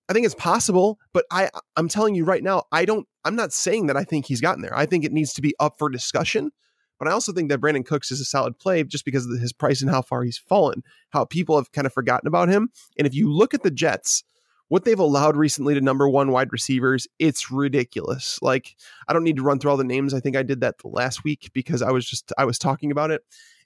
I 0.09 0.13
think 0.13 0.25
it's 0.25 0.35
possible, 0.35 0.99
but 1.13 1.25
I 1.31 1.51
I'm 1.77 1.89
telling 1.89 2.15
you 2.15 2.25
right 2.25 2.43
now, 2.43 2.65
I 2.73 2.85
don't 2.85 3.07
I'm 3.25 3.37
not 3.37 3.53
saying 3.53 3.87
that 3.87 3.97
I 3.97 4.05
think 4.05 4.27
he's 4.27 4.41
gotten 4.41 4.63
there. 4.63 4.77
I 4.77 4.87
think 4.87 5.05
it 5.05 5.13
needs 5.13 5.35
to 5.35 5.43
be 5.43 5.55
up 5.61 5.75
for 5.79 5.89
discussion. 5.89 6.51
But 6.99 7.07
I 7.07 7.13
also 7.13 7.33
think 7.33 7.49
that 7.49 7.61
Brandin 7.61 7.87
Cooks 7.87 8.11
is 8.11 8.21
a 8.21 8.25
solid 8.25 8.59
play 8.59 8.83
just 8.83 9.05
because 9.05 9.25
of 9.25 9.39
his 9.39 9.53
price 9.53 9.83
and 9.83 9.91
how 9.91 10.03
far 10.03 10.25
he's 10.25 10.39
fallen, 10.39 10.83
how 11.11 11.25
people 11.25 11.57
have 11.57 11.71
kind 11.71 11.87
of 11.87 11.93
forgotten 11.93 12.27
about 12.27 12.49
him. 12.49 12.71
And 12.97 13.07
if 13.07 13.15
you 13.15 13.33
look 13.33 13.55
at 13.55 13.63
the 13.63 13.71
Jets, 13.71 14.25
what 14.69 14.85
they've 14.85 14.99
allowed 14.99 15.37
recently 15.37 15.75
to 15.75 15.81
number 15.81 16.09
one 16.09 16.31
wide 16.31 16.53
receivers, 16.53 17.07
it's 17.19 17.51
ridiculous. 17.51 18.39
Like, 18.43 18.77
I 19.09 19.13
don't 19.13 19.25
need 19.25 19.37
to 19.37 19.43
run 19.43 19.59
through 19.59 19.71
all 19.71 19.77
the 19.77 19.85
names. 19.85 20.15
I 20.15 20.21
think 20.21 20.37
I 20.37 20.43
did 20.43 20.61
that 20.61 20.77
last 20.85 21.25
week 21.25 21.51
because 21.53 21.83
I 21.83 21.91
was 21.91 22.07
just, 22.07 22.33
I 22.39 22.45
was 22.45 22.59
talking 22.59 22.91
about 22.91 23.11
it. 23.11 23.23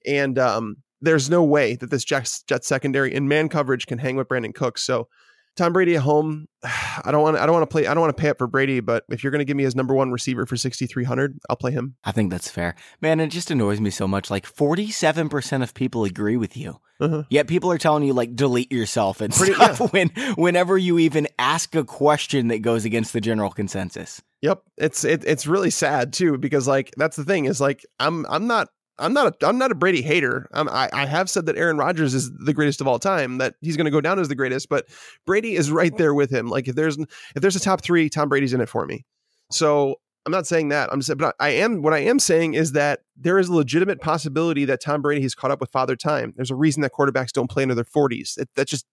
And 0.06 0.38
um, 0.38 0.76
there's 1.00 1.28
no 1.28 1.42
way 1.42 1.76
that 1.76 1.90
this 1.90 2.04
Jets, 2.04 2.42
Jet 2.44 2.64
secondary 2.64 3.12
in 3.12 3.28
man 3.28 3.48
coverage 3.48 3.86
can 3.86 3.98
hang 3.98 4.16
with 4.16 4.28
Brandin 4.28 4.54
Cooks. 4.54 4.82
So 4.82 5.08
Tom 5.56 5.72
Brady 5.72 5.96
at 5.96 6.02
home, 6.02 6.46
I 6.62 7.10
don't 7.10 7.22
want 7.22 7.36
I 7.36 7.46
don't 7.46 7.54
want 7.54 7.68
to 7.68 7.72
play 7.72 7.86
I 7.86 7.94
don't 7.94 8.00
want 8.00 8.16
to 8.16 8.20
pay 8.20 8.28
up 8.28 8.38
for 8.38 8.46
Brady, 8.46 8.80
but 8.80 9.04
if 9.10 9.22
you're 9.22 9.30
going 9.30 9.40
to 9.40 9.44
give 9.44 9.56
me 9.56 9.64
his 9.64 9.76
number 9.76 9.94
one 9.94 10.10
receiver 10.10 10.46
for 10.46 10.56
6300, 10.56 11.38
I'll 11.48 11.56
play 11.56 11.72
him. 11.72 11.96
I 12.04 12.12
think 12.12 12.30
that's 12.30 12.50
fair. 12.50 12.74
Man, 13.00 13.20
it 13.20 13.28
just 13.28 13.50
annoys 13.50 13.80
me 13.80 13.90
so 13.90 14.08
much 14.08 14.30
like 14.30 14.46
47% 14.46 15.62
of 15.62 15.74
people 15.74 16.04
agree 16.04 16.36
with 16.36 16.56
you. 16.56 16.80
Uh-huh. 17.00 17.24
Yet 17.30 17.48
people 17.48 17.70
are 17.72 17.78
telling 17.78 18.04
you 18.04 18.12
like 18.12 18.36
delete 18.36 18.72
yourself 18.72 19.20
and 19.20 19.32
Pretty, 19.32 19.54
stuff 19.54 19.80
yeah. 19.80 19.86
when 19.88 20.08
whenever 20.36 20.78
you 20.78 20.98
even 20.98 21.26
ask 21.38 21.74
a 21.74 21.84
question 21.84 22.48
that 22.48 22.62
goes 22.62 22.84
against 22.84 23.12
the 23.12 23.20
general 23.20 23.50
consensus. 23.50 24.22
Yep, 24.40 24.62
it's 24.76 25.04
it, 25.04 25.24
it's 25.24 25.46
really 25.46 25.70
sad 25.70 26.12
too 26.12 26.38
because 26.38 26.66
like 26.66 26.92
that's 26.96 27.16
the 27.16 27.24
thing 27.24 27.44
is 27.44 27.60
like 27.60 27.84
I'm 27.98 28.26
I'm 28.28 28.46
not 28.46 28.68
I'm 28.98 29.12
not 29.12 29.34
a 29.42 29.46
I'm 29.46 29.58
not 29.58 29.72
a 29.72 29.74
Brady 29.74 30.02
hater. 30.02 30.48
Um, 30.52 30.68
I 30.68 30.88
I 30.92 31.06
have 31.06 31.30
said 31.30 31.46
that 31.46 31.56
Aaron 31.56 31.76
Rodgers 31.76 32.14
is 32.14 32.30
the 32.32 32.52
greatest 32.52 32.80
of 32.80 32.86
all 32.86 32.98
time. 32.98 33.38
That 33.38 33.54
he's 33.60 33.76
going 33.76 33.86
to 33.86 33.90
go 33.90 34.00
down 34.00 34.18
as 34.18 34.28
the 34.28 34.34
greatest, 34.34 34.68
but 34.68 34.86
Brady 35.26 35.56
is 35.56 35.70
right 35.70 35.96
there 35.96 36.14
with 36.14 36.30
him. 36.30 36.48
Like 36.48 36.68
if 36.68 36.74
there's 36.74 36.98
if 36.98 37.08
there's 37.36 37.56
a 37.56 37.60
top 37.60 37.82
three, 37.82 38.08
Tom 38.08 38.28
Brady's 38.28 38.52
in 38.52 38.60
it 38.60 38.68
for 38.68 38.86
me. 38.86 39.04
So 39.50 39.96
I'm 40.24 40.32
not 40.32 40.46
saying 40.46 40.68
that. 40.68 40.92
I'm 40.92 41.00
just 41.00 41.16
but 41.18 41.34
I 41.40 41.50
am 41.50 41.82
what 41.82 41.94
I 41.94 41.98
am 41.98 42.18
saying 42.18 42.54
is 42.54 42.72
that 42.72 43.00
there 43.16 43.38
is 43.38 43.48
a 43.48 43.54
legitimate 43.54 44.00
possibility 44.00 44.64
that 44.66 44.80
Tom 44.80 45.02
Brady 45.02 45.22
has 45.22 45.34
caught 45.34 45.50
up 45.50 45.60
with 45.60 45.70
father 45.70 45.96
time. 45.96 46.32
There's 46.36 46.50
a 46.50 46.56
reason 46.56 46.82
that 46.82 46.92
quarterbacks 46.92 47.32
don't 47.32 47.50
play 47.50 47.62
into 47.62 47.74
their 47.74 47.84
40s. 47.84 48.38
It, 48.38 48.48
that 48.54 48.68
just 48.68 48.86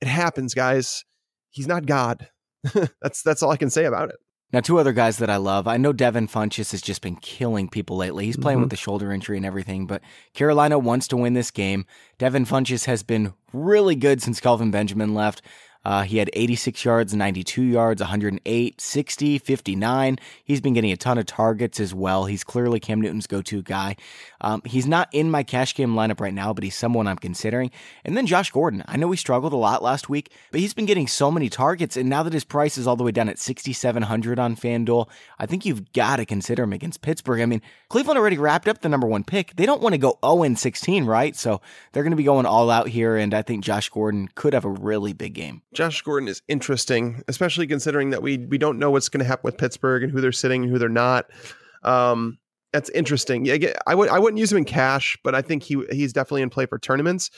it 0.00 0.08
happens, 0.08 0.52
guys. 0.52 1.04
He's 1.50 1.66
not 1.66 1.86
God. 1.86 2.28
that's 3.00 3.22
that's 3.22 3.42
all 3.42 3.50
I 3.50 3.56
can 3.56 3.70
say 3.70 3.84
about 3.84 4.10
it. 4.10 4.16
Now, 4.50 4.60
two 4.60 4.78
other 4.78 4.94
guys 4.94 5.18
that 5.18 5.28
I 5.28 5.36
love. 5.36 5.68
I 5.68 5.76
know 5.76 5.92
Devin 5.92 6.26
Funchess 6.26 6.70
has 6.70 6.80
just 6.80 7.02
been 7.02 7.16
killing 7.16 7.68
people 7.68 7.98
lately. 7.98 8.24
He's 8.24 8.36
playing 8.38 8.56
mm-hmm. 8.56 8.62
with 8.62 8.70
the 8.70 8.76
shoulder 8.76 9.12
injury 9.12 9.36
and 9.36 9.44
everything, 9.44 9.86
but 9.86 10.00
Carolina 10.32 10.78
wants 10.78 11.06
to 11.08 11.18
win 11.18 11.34
this 11.34 11.50
game. 11.50 11.84
Devin 12.16 12.46
Funchess 12.46 12.86
has 12.86 13.02
been 13.02 13.34
really 13.52 13.94
good 13.94 14.22
since 14.22 14.40
Kelvin 14.40 14.70
Benjamin 14.70 15.12
left. 15.12 15.42
Uh, 15.88 16.02
he 16.02 16.18
had 16.18 16.28
86 16.34 16.84
yards, 16.84 17.14
92 17.14 17.62
yards, 17.62 18.02
108, 18.02 18.78
60, 18.78 19.38
59. 19.38 20.18
He's 20.44 20.60
been 20.60 20.74
getting 20.74 20.92
a 20.92 20.98
ton 20.98 21.16
of 21.16 21.24
targets 21.24 21.80
as 21.80 21.94
well. 21.94 22.26
He's 22.26 22.44
clearly 22.44 22.78
Cam 22.78 23.00
Newton's 23.00 23.26
go 23.26 23.40
to 23.40 23.62
guy. 23.62 23.96
Um, 24.42 24.60
he's 24.66 24.86
not 24.86 25.08
in 25.12 25.30
my 25.30 25.42
cash 25.42 25.74
game 25.74 25.94
lineup 25.94 26.20
right 26.20 26.34
now, 26.34 26.52
but 26.52 26.62
he's 26.62 26.76
someone 26.76 27.06
I'm 27.06 27.16
considering. 27.16 27.70
And 28.04 28.18
then 28.18 28.26
Josh 28.26 28.50
Gordon. 28.50 28.84
I 28.86 28.98
know 28.98 29.10
he 29.10 29.16
struggled 29.16 29.54
a 29.54 29.56
lot 29.56 29.82
last 29.82 30.10
week, 30.10 30.30
but 30.50 30.60
he's 30.60 30.74
been 30.74 30.84
getting 30.84 31.06
so 31.06 31.30
many 31.30 31.48
targets. 31.48 31.96
And 31.96 32.10
now 32.10 32.22
that 32.22 32.34
his 32.34 32.44
price 32.44 32.76
is 32.76 32.86
all 32.86 32.96
the 32.96 33.02
way 33.02 33.12
down 33.12 33.30
at 33.30 33.38
6,700 33.38 34.38
on 34.38 34.56
FanDuel, 34.56 35.08
I 35.38 35.46
think 35.46 35.64
you've 35.64 35.94
got 35.94 36.16
to 36.16 36.26
consider 36.26 36.64
him 36.64 36.74
against 36.74 37.00
Pittsburgh. 37.00 37.40
I 37.40 37.46
mean, 37.46 37.62
Cleveland 37.88 38.18
already 38.18 38.36
wrapped 38.36 38.68
up 38.68 38.82
the 38.82 38.90
number 38.90 39.06
one 39.06 39.24
pick. 39.24 39.56
They 39.56 39.64
don't 39.64 39.80
want 39.80 39.94
to 39.94 39.98
go 39.98 40.18
0 40.22 40.54
16, 40.54 41.06
right? 41.06 41.34
So 41.34 41.62
they're 41.92 42.02
going 42.02 42.10
to 42.10 42.16
be 42.18 42.24
going 42.24 42.44
all 42.44 42.70
out 42.70 42.88
here. 42.88 43.16
And 43.16 43.32
I 43.32 43.40
think 43.40 43.64
Josh 43.64 43.88
Gordon 43.88 44.28
could 44.34 44.52
have 44.52 44.66
a 44.66 44.70
really 44.70 45.14
big 45.14 45.32
game. 45.32 45.62
Josh 45.78 46.02
Gordon 46.02 46.28
is 46.28 46.42
interesting, 46.48 47.22
especially 47.28 47.68
considering 47.68 48.10
that 48.10 48.20
we 48.20 48.36
we 48.36 48.58
don't 48.58 48.80
know 48.80 48.90
what's 48.90 49.08
going 49.08 49.20
to 49.20 49.24
happen 49.24 49.42
with 49.44 49.56
Pittsburgh 49.56 50.02
and 50.02 50.10
who 50.10 50.20
they're 50.20 50.32
sitting 50.32 50.64
and 50.64 50.72
who 50.72 50.76
they're 50.76 50.88
not. 50.88 51.26
Um, 51.84 52.40
that's 52.72 52.90
interesting. 52.90 53.44
Yeah, 53.44 53.74
I 53.86 53.94
would 53.94 54.08
I 54.08 54.18
wouldn't 54.18 54.40
use 54.40 54.50
him 54.50 54.58
in 54.58 54.64
cash, 54.64 55.16
but 55.22 55.36
I 55.36 55.40
think 55.40 55.62
he 55.62 55.80
he's 55.92 56.12
definitely 56.12 56.42
in 56.42 56.50
play 56.50 56.66
for 56.66 56.80
tournaments. 56.80 57.30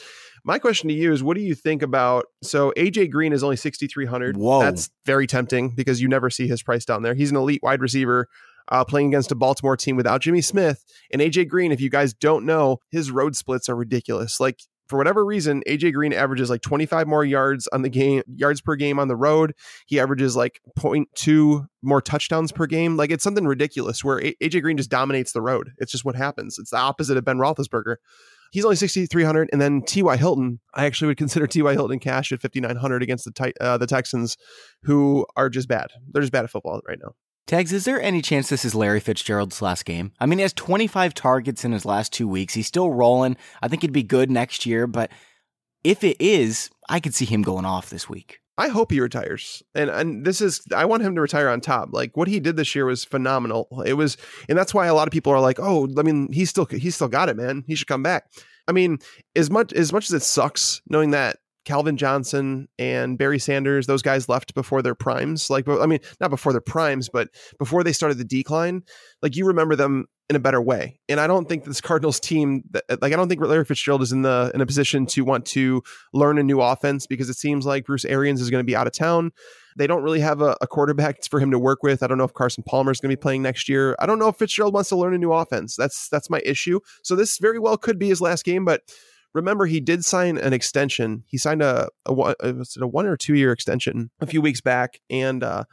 My 0.43 0.59
question 0.59 0.89
to 0.89 0.95
you 0.95 1.13
is, 1.13 1.23
what 1.23 1.37
do 1.37 1.43
you 1.43 1.55
think 1.55 1.83
about? 1.83 2.25
So 2.43 2.73
AJ 2.79 3.11
Green 3.11 3.35
is 3.35 3.45
only 3.45 3.57
sixty 3.57 3.87
three 3.87 4.07
hundred. 4.07 4.39
Whoa, 4.39 4.61
that's 4.63 4.89
very 5.05 5.27
tempting 5.27 5.75
because 5.75 6.01
you 6.01 6.09
never 6.09 6.31
see 6.31 6.49
his 6.49 6.63
price 6.63 6.87
down 6.87 7.03
there. 7.03 7.13
He's 7.13 7.31
an 7.31 7.37
elite 7.37 7.63
wide 7.63 7.83
receiver. 7.83 8.27
Uh, 8.69 8.85
playing 8.85 9.09
against 9.09 9.33
a 9.33 9.35
Baltimore 9.35 9.77
team 9.77 9.97
without 9.97 10.21
Jimmy 10.21 10.41
Smith 10.41 10.85
and 11.13 11.21
AJ 11.21 11.49
Green. 11.49 11.73
If 11.73 11.81
you 11.81 11.91
guys 11.91 12.15
don't 12.15 12.47
know, 12.47 12.79
his 12.91 13.11
road 13.11 13.35
splits 13.35 13.69
are 13.69 13.75
ridiculous. 13.75 14.39
Like 14.39 14.61
for 14.91 14.99
whatever 14.99 15.25
reason, 15.25 15.63
AJ 15.69 15.95
Green 15.95 16.13
averages 16.13 16.51
like 16.51 16.63
25 16.63 17.07
more 17.07 17.25
yards 17.25 17.69
on 17.69 17.83
the 17.83 17.89
game, 17.89 18.23
yards 18.27 18.61
per 18.61 18.75
game 18.75 18.99
on 18.99 19.07
the 19.07 19.15
road. 19.15 19.55
He 19.87 20.01
averages 20.01 20.35
like 20.35 20.61
0.2 20.77 21.67
more 21.81 22.03
touchdowns 22.03 22.51
per 22.51 22.67
game. 22.67 22.97
Like 22.97 23.13
it's 23.13 23.23
something 23.23 23.47
ridiculous 23.47 24.03
where 24.03 24.21
AJ 24.21 24.63
Green 24.63 24.77
just 24.77 24.91
dominates 24.91 25.33
the 25.33 25.41
road. 25.41 25.71
It's 25.79 25.93
just 25.93 26.05
what 26.05 26.17
happens. 26.17 26.59
It's 26.59 26.71
the 26.71 26.79
opposite 26.79 27.17
of 27.17 27.25
Ben 27.25 27.39
Roethlisberger. 27.39 27.97
He's 28.51 28.65
only 28.65 28.77
6,300. 28.77 29.49
And 29.53 29.61
then 29.61 29.83
T.Y. 29.83 30.17
Hilton, 30.17 30.59
I 30.75 30.87
actually 30.87 31.07
would 31.07 31.17
consider 31.19 31.47
T.Y. 31.47 31.73
Hilton 31.73 32.01
cash 32.01 32.33
at 32.33 32.43
5,900 32.43 33.03
against 33.03 33.27
the, 33.27 33.53
uh, 33.61 33.79
the 33.79 33.87
Texans, 33.87 34.37
who 34.83 35.25
are 35.37 35.49
just 35.49 35.69
bad. 35.69 35.87
They're 36.11 36.23
just 36.23 36.33
bad 36.33 36.45
at 36.45 36.51
football 36.51 36.81
right 36.87 36.99
now. 37.01 37.13
Tags, 37.51 37.73
is 37.73 37.85
there 37.85 38.01
any 38.01 38.23
chance 38.23 38.49
this 38.49 38.65
is 38.65 38.77
Larry 38.77 39.01
Fitzgerald's 39.01 39.61
last 39.61 39.85
game? 39.85 40.13
I 40.21 40.27
mean, 40.27 40.39
he 40.39 40.43
has 40.43 40.53
25 40.53 41.15
targets 41.15 41.65
in 41.65 41.73
his 41.73 41.85
last 41.85 42.13
two 42.13 42.29
weeks. 42.29 42.55
He's 42.55 42.69
still 42.69 42.93
rolling. 42.93 43.37
I 43.61 43.67
think 43.67 43.83
he'd 43.83 43.91
be 43.91 44.05
good 44.05 44.31
next 44.31 44.67
year, 44.67 44.87
but 44.87 45.11
if 45.83 46.05
it 46.05 46.17
is, 46.21 46.71
I 46.89 47.01
could 47.01 47.13
see 47.13 47.25
him 47.25 47.43
going 47.43 47.65
off 47.65 47.91
this 47.91 48.09
week. 48.09 48.39
I 48.57 48.69
hope 48.69 48.93
he 48.93 49.01
retires. 49.01 49.65
And 49.75 49.91
and 49.91 50.25
this 50.25 50.41
is 50.41 50.63
I 50.73 50.85
want 50.85 51.03
him 51.03 51.17
to 51.17 51.21
retire 51.21 51.49
on 51.49 51.61
top. 51.61 51.89
Like 51.91 52.17
what 52.17 52.29
he 52.29 52.39
did 52.39 52.55
this 52.55 52.73
year 52.77 52.87
was 52.87 53.05
phenomenal. 53.05 53.67
It 53.85 53.95
was 53.95 54.17
and 54.49 54.57
that's 54.57 54.73
why 54.73 54.87
a 54.87 54.95
lot 54.95 55.09
of 55.09 55.13
people 55.13 55.33
are 55.33 55.41
like, 55.41 55.59
"Oh, 55.59 55.89
I 55.99 56.03
mean, 56.03 56.33
he's 56.33 56.51
still 56.51 56.67
he's 56.67 56.95
still 56.95 57.09
got 57.09 57.29
it, 57.29 57.37
man. 57.37 57.65
He 57.67 57.75
should 57.75 57.89
come 57.89 58.05
back." 58.05 58.31
I 58.69 58.73
mean, 58.73 58.99
as 59.35 59.51
much 59.51 59.73
as 59.73 59.93
much 59.93 60.05
as 60.05 60.13
it 60.13 60.23
sucks 60.23 60.83
knowing 60.89 61.11
that 61.11 61.39
Calvin 61.71 61.97
Johnson 61.97 62.67
and 62.81 63.17
Barry 63.17 63.39
Sanders, 63.39 63.87
those 63.87 64.03
guys 64.03 64.29
left 64.29 64.55
before 64.55 64.83
their 64.83 64.97
primes. 64.97 65.51
Like, 65.51 65.69
I 65.69 65.87
mean, 65.87 66.01
not 66.21 66.29
before 66.29 66.51
their 66.51 66.61
primes, 66.61 67.09
but 67.09 67.29
before 67.61 67.85
they 67.85 67.93
started 67.93 68.19
the 68.19 68.25
decline. 68.25 68.83
Like, 69.23 69.37
you 69.37 69.47
remember 69.47 69.77
them 69.77 70.07
in 70.29 70.35
a 70.35 70.41
better 70.41 70.61
way. 70.61 70.99
And 71.09 71.21
I 71.21 71.29
don't 71.29 71.49
think 71.49 71.63
this 71.63 71.81
Cardinals 71.81 72.19
team, 72.19 72.65
like, 73.01 73.13
I 73.13 73.17
don't 73.17 73.29
think 73.29 73.41
Larry 73.41 73.65
Fitzgerald 73.65 74.03
is 74.03 74.11
in 74.11 74.23
the 74.23 74.51
in 74.53 74.61
a 74.61 74.67
position 74.67 75.07
to 75.07 75.25
want 75.25 75.47
to 75.47 75.81
learn 76.13 76.39
a 76.39 76.43
new 76.43 76.61
offense 76.61 77.07
because 77.07 77.31
it 77.31 77.35
seems 77.35 77.65
like 77.67 77.85
Bruce 77.85 78.05
Arians 78.05 78.41
is 78.41 78.51
going 78.51 78.65
to 78.65 78.67
be 78.67 78.75
out 78.75 78.89
of 78.89 78.93
town. 78.93 79.31
They 79.79 79.87
don't 79.87 80.03
really 80.03 80.21
have 80.21 80.41
a, 80.41 80.57
a 80.61 80.67
quarterback 80.67 81.23
for 81.31 81.39
him 81.39 81.53
to 81.53 81.59
work 81.59 81.85
with. 81.85 82.03
I 82.03 82.09
don't 82.09 82.19
know 82.19 82.25
if 82.25 82.35
Carson 82.35 82.65
Palmer 82.67 82.91
is 82.91 82.99
going 82.99 83.11
to 83.11 83.17
be 83.17 83.21
playing 83.21 83.43
next 83.43 83.69
year. 83.69 83.95
I 84.01 84.07
don't 84.07 84.19
know 84.19 84.27
if 84.27 84.39
Fitzgerald 84.39 84.75
wants 84.75 84.89
to 84.89 84.97
learn 84.97 85.15
a 85.15 85.19
new 85.19 85.33
offense. 85.33 85.77
That's 85.77 86.09
that's 86.09 86.29
my 86.29 86.41
issue. 86.45 86.81
So 87.05 87.15
this 87.15 87.39
very 87.39 87.61
well 87.61 87.77
could 87.77 87.97
be 87.97 88.09
his 88.09 88.21
last 88.21 88.45
game, 88.45 88.65
but 88.65 88.83
remember 89.35 89.67
he 89.67 89.81
did 89.81 90.05
sign 90.05 90.39
an 90.39 90.53
extension. 90.53 91.25
He 91.27 91.39
signed 91.39 91.63
a 91.63 91.89
a, 92.07 92.13
a, 92.13 92.55
a 92.81 92.87
one 92.87 93.07
or 93.07 93.17
two 93.17 93.35
year 93.35 93.53
extension 93.53 94.11
a 94.21 94.27
few 94.27 94.41
weeks 94.41 94.61
back, 94.61 95.01
and 95.09 95.43
uh, 95.43 95.65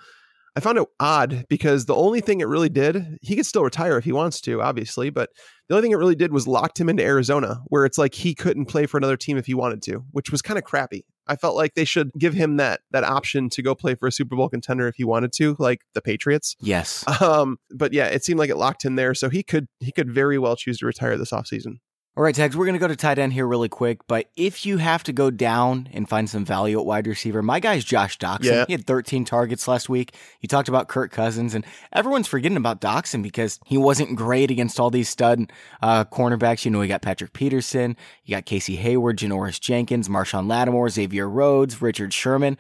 I 0.57 0.59
found 0.59 0.79
it 0.79 0.87
odd 0.99 1.45
because 1.49 1.85
the 1.85 1.95
only 1.95 2.19
thing 2.19 2.41
it 2.41 2.47
really 2.47 2.69
did, 2.69 3.19
he 3.21 3.35
could 3.35 3.45
still 3.45 3.63
retire 3.63 3.95
if 3.99 4.05
he 4.05 4.11
wants 4.11 4.41
to, 4.41 4.59
obviously, 4.59 5.11
but 5.11 5.29
the 5.69 5.75
only 5.75 5.83
thing 5.83 5.91
it 5.91 5.99
really 5.99 6.15
did 6.15 6.33
was 6.33 6.47
locked 6.47 6.79
him 6.79 6.89
into 6.89 7.03
Arizona, 7.03 7.61
where 7.67 7.85
it's 7.85 7.99
like 7.99 8.15
he 8.15 8.33
couldn't 8.33 8.65
play 8.65 8.87
for 8.87 8.97
another 8.97 9.17
team 9.17 9.37
if 9.37 9.45
he 9.45 9.53
wanted 9.53 9.83
to, 9.83 10.03
which 10.09 10.31
was 10.31 10.41
kind 10.41 10.57
of 10.57 10.63
crappy. 10.63 11.05
I 11.27 11.35
felt 11.35 11.55
like 11.55 11.75
they 11.75 11.85
should 11.85 12.09
give 12.17 12.33
him 12.33 12.57
that 12.57 12.79
that 12.89 13.03
option 13.03 13.49
to 13.49 13.61
go 13.61 13.75
play 13.75 13.93
for 13.93 14.07
a 14.07 14.11
Super 14.11 14.35
Bowl 14.35 14.49
contender 14.49 14.87
if 14.87 14.95
he 14.95 15.03
wanted 15.03 15.31
to, 15.33 15.55
like 15.59 15.81
the 15.93 16.01
Patriots. 16.01 16.55
Yes. 16.59 17.05
Um, 17.21 17.57
but 17.69 17.93
yeah, 17.93 18.05
it 18.05 18.23
seemed 18.23 18.39
like 18.39 18.49
it 18.49 18.57
locked 18.57 18.83
him 18.83 18.95
there, 18.95 19.13
so 19.13 19.29
he 19.29 19.43
could 19.43 19.67
he 19.79 19.91
could 19.91 20.09
very 20.11 20.39
well 20.39 20.55
choose 20.55 20.79
to 20.79 20.87
retire 20.87 21.17
this 21.17 21.31
offseason. 21.31 21.79
All 22.17 22.23
right, 22.23 22.33
Tags, 22.33 22.57
we're 22.57 22.65
going 22.65 22.73
to 22.73 22.79
go 22.79 22.87
to 22.87 22.95
tight 22.95 23.19
end 23.19 23.33
here 23.33 23.45
really 23.45 23.69
quick. 23.69 23.99
But 24.07 24.27
if 24.35 24.65
you 24.65 24.77
have 24.77 25.03
to 25.03 25.13
go 25.13 25.29
down 25.29 25.87
and 25.93 26.09
find 26.09 26.27
some 26.27 26.43
value 26.43 26.79
at 26.79 26.85
wide 26.87 27.05
receiver, 27.05 27.43
my 27.43 27.59
guy's 27.59 27.85
Josh 27.85 28.17
Doctson. 28.17 28.45
Yeah. 28.45 28.65
He 28.65 28.73
had 28.73 28.87
13 28.87 29.23
targets 29.23 29.67
last 29.67 29.87
week. 29.87 30.15
You 30.41 30.47
talked 30.47 30.67
about 30.67 30.87
Kirk 30.87 31.11
Cousins, 31.11 31.53
and 31.53 31.63
everyone's 31.93 32.27
forgetting 32.27 32.57
about 32.57 32.81
Doctson 32.81 33.21
because 33.21 33.59
he 33.67 33.77
wasn't 33.77 34.15
great 34.15 34.49
against 34.49 34.79
all 34.79 34.89
these 34.89 35.09
stud 35.09 35.53
uh, 35.83 36.05
cornerbacks. 36.05 36.65
You 36.65 36.71
know, 36.71 36.81
you 36.81 36.87
got 36.87 37.03
Patrick 37.03 37.33
Peterson, 37.33 37.95
you 38.25 38.35
got 38.35 38.47
Casey 38.47 38.77
Hayward, 38.77 39.19
Janoris 39.19 39.59
Jenkins, 39.59 40.09
Marshon 40.09 40.49
Lattimore, 40.49 40.89
Xavier 40.89 41.29
Rhodes, 41.29 41.83
Richard 41.83 42.15
Sherman. 42.15 42.57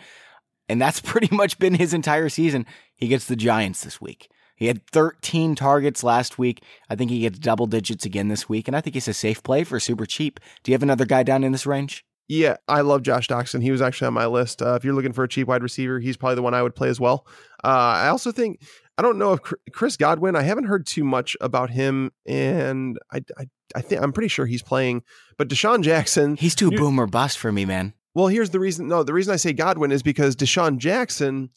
And 0.69 0.79
that's 0.79 1.01
pretty 1.03 1.35
much 1.35 1.57
been 1.57 1.73
his 1.73 1.95
entire 1.95 2.29
season. 2.29 2.67
He 2.93 3.07
gets 3.07 3.25
the 3.25 3.35
Giants 3.35 3.83
this 3.83 3.99
week. 3.99 4.29
He 4.57 4.65
had 4.67 4.85
13 4.87 5.55
targets 5.55 6.03
last 6.03 6.37
week. 6.37 6.63
I 6.89 6.95
think 6.95 7.11
he 7.11 7.21
gets 7.21 7.39
double 7.39 7.67
digits 7.67 8.05
again 8.05 8.27
this 8.27 8.49
week, 8.49 8.67
and 8.67 8.75
I 8.75 8.81
think 8.81 8.95
he's 8.95 9.07
a 9.07 9.13
safe 9.13 9.41
play 9.43 9.63
for 9.63 9.79
super 9.79 10.05
cheap. 10.05 10.39
Do 10.63 10.71
you 10.71 10.73
have 10.73 10.83
another 10.83 11.05
guy 11.05 11.23
down 11.23 11.43
in 11.43 11.51
this 11.51 11.65
range? 11.65 12.03
Yeah, 12.27 12.57
I 12.67 12.81
love 12.81 13.03
Josh 13.03 13.27
Doctson. 13.27 13.61
He 13.61 13.71
was 13.71 13.81
actually 13.81 14.07
on 14.07 14.13
my 14.13 14.25
list. 14.25 14.61
Uh, 14.61 14.73
if 14.73 14.83
you're 14.83 14.95
looking 14.95 15.13
for 15.13 15.23
a 15.23 15.29
cheap 15.29 15.47
wide 15.47 15.63
receiver, 15.63 15.99
he's 15.99 16.17
probably 16.17 16.35
the 16.35 16.41
one 16.41 16.53
I 16.53 16.61
would 16.61 16.75
play 16.75 16.89
as 16.89 16.99
well. 16.99 17.25
Uh, 17.63 17.67
I 17.67 18.07
also 18.09 18.31
think 18.31 18.61
I 18.97 19.01
don't 19.01 19.17
know 19.17 19.33
if 19.33 19.41
Chris 19.71 19.95
Godwin. 19.95 20.35
I 20.35 20.41
haven't 20.41 20.65
heard 20.65 20.85
too 20.85 21.05
much 21.05 21.37
about 21.39 21.69
him, 21.69 22.11
and 22.25 22.97
I 23.13 23.21
I, 23.37 23.45
I 23.75 23.81
think 23.81 24.01
I'm 24.01 24.11
pretty 24.11 24.27
sure 24.27 24.45
he's 24.45 24.63
playing. 24.63 25.03
But 25.37 25.47
DeSean 25.47 25.83
Jackson, 25.83 26.35
he's 26.35 26.55
too 26.55 26.71
boomer 26.71 27.07
bust 27.07 27.37
for 27.37 27.51
me, 27.51 27.63
man. 27.63 27.93
Well, 28.13 28.27
here's 28.27 28.49
the 28.49 28.59
reason. 28.59 28.87
No, 28.87 29.03
the 29.03 29.13
reason 29.13 29.33
I 29.33 29.37
say 29.37 29.53
Godwin 29.53 29.91
is 29.91 30.03
because 30.03 30.35
DeSean 30.35 30.79
Jackson 30.79 31.51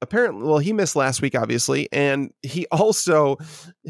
apparently 0.00 0.46
well 0.46 0.58
he 0.58 0.72
missed 0.72 0.96
last 0.96 1.20
week 1.22 1.34
obviously 1.34 1.88
and 1.92 2.30
he 2.42 2.66
also 2.70 3.36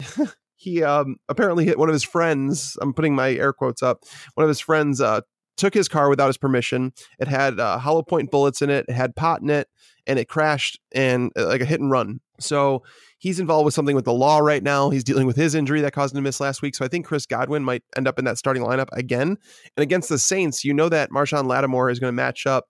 he 0.57 0.83
um 0.83 1.17
apparently 1.29 1.65
hit 1.65 1.79
one 1.79 1.89
of 1.89 1.93
his 1.93 2.05
friends 2.05 2.77
i'm 2.81 2.95
putting 2.95 3.15
my 3.15 3.33
air 3.35 3.53
quotes 3.53 3.83
up 3.83 4.05
one 4.35 4.45
of 4.45 4.49
his 4.49 4.61
friends 4.61 5.01
uh 5.01 5.21
took 5.59 5.75
his 5.75 5.89
car 5.89 6.09
without 6.09 6.29
his 6.29 6.39
permission. 6.39 6.93
It 7.19 7.29
had 7.29 7.61
uh, 7.61 7.79
hollow 7.79 8.03
point 8.03 8.31
bullets 8.31 8.63
in 8.63 8.71
it 8.71 8.87
it 8.89 8.95
had 8.95 9.15
pot 9.15 9.43
in 9.43 9.51
it 9.51 9.69
and 10.07 10.19
it 10.19 10.29
crashed 10.29 10.81
and 10.93 11.31
uh, 11.37 11.47
like 11.47 11.61
a 11.61 11.67
hit 11.67 11.81
and 11.81 11.91
run. 11.91 12.21
So 12.41 12.83
he's 13.19 13.41
involved 13.41 13.67
with 13.67 13.75
something 13.75 13.97
with 13.97 14.05
the 14.07 14.13
law 14.13 14.39
right 14.39 14.63
now. 14.63 14.89
He's 14.89 15.05
dealing 15.05 15.27
with 15.27 15.37
his 15.37 15.55
injury 15.55 15.81
that 15.83 15.93
caused 15.93 16.15
him 16.15 16.19
to 16.19 16.23
miss 16.23 16.41
last 16.41 16.63
week. 16.63 16.75
So 16.75 16.85
i 16.85 16.89
think 16.89 17.05
chris 17.05 17.27
godwin 17.27 17.65
might 17.65 17.83
end 17.97 18.09
up 18.09 18.19
in 18.19 18.25
that 18.25 18.39
starting 18.39 18.63
lineup 18.63 18.89
again. 18.93 19.37
And 19.77 19.83
against 19.83 20.09
the 20.09 20.19
saints 20.19 20.65
you 20.65 20.73
know 20.73 20.89
that 20.89 21.11
marshon 21.11 21.47
lattimore 21.47 21.91
is 21.91 21.99
going 21.99 22.09
to 22.09 22.17
match 22.17 22.47
up 22.47 22.69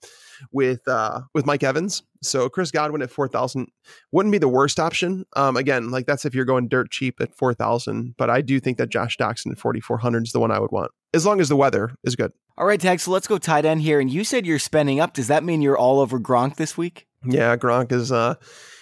with 0.53 0.86
uh 0.86 1.22
with 1.34 1.47
Mike 1.47 1.62
Evans. 1.62 2.03
So 2.22 2.49
Chris 2.49 2.70
Godwin 2.70 3.03
at 3.03 3.11
4,000 3.11 3.68
wouldn't 4.11 4.32
be 4.32 4.39
the 4.39 4.49
worst 4.49 4.80
option. 4.80 5.24
Um 5.36 5.57
again, 5.57 5.91
like 5.91 6.07
that's 6.07 6.24
if 6.24 6.34
you're 6.34 6.45
going 6.45 6.68
dirt 6.68 6.91
cheap 6.91 7.20
at 7.20 7.34
4,000, 7.34 8.14
but 8.16 8.30
I 8.30 8.41
do 8.41 8.61
think 8.61 8.78
that 8.78 8.89
Josh 8.89 9.16
Doctson 9.16 9.53
at 9.53 9.59
4,400 9.59 10.26
is 10.26 10.32
the 10.32 10.41
one 10.41 10.51
I 10.51 10.59
would 10.59 10.72
want. 10.72 10.91
As 11.14 11.24
long 11.24 11.41
as 11.41 11.49
the 11.49 11.57
weather 11.57 11.95
is 12.05 12.16
good. 12.16 12.32
All 12.57 12.66
right, 12.66 12.80
Tag, 12.80 13.01
so 13.01 13.11
let's 13.11 13.26
go 13.26 13.39
tight 13.39 13.64
end 13.64 13.82
here 13.82 14.01
and 14.01 14.11
you 14.11 14.24
said 14.24 14.45
you're 14.47 14.59
spending 14.59 15.01
up. 15.01 15.14
Does 15.14 15.28
that 15.28 15.45
mean 15.45 15.62
you're 15.62 15.78
all 15.78 16.01
over 16.01 16.18
Gronk 16.18 16.57
this 16.57 16.76
week? 16.76 17.07
Yeah, 17.24 17.57
Gronk 17.57 17.93
is 17.93 18.12
uh 18.12 18.34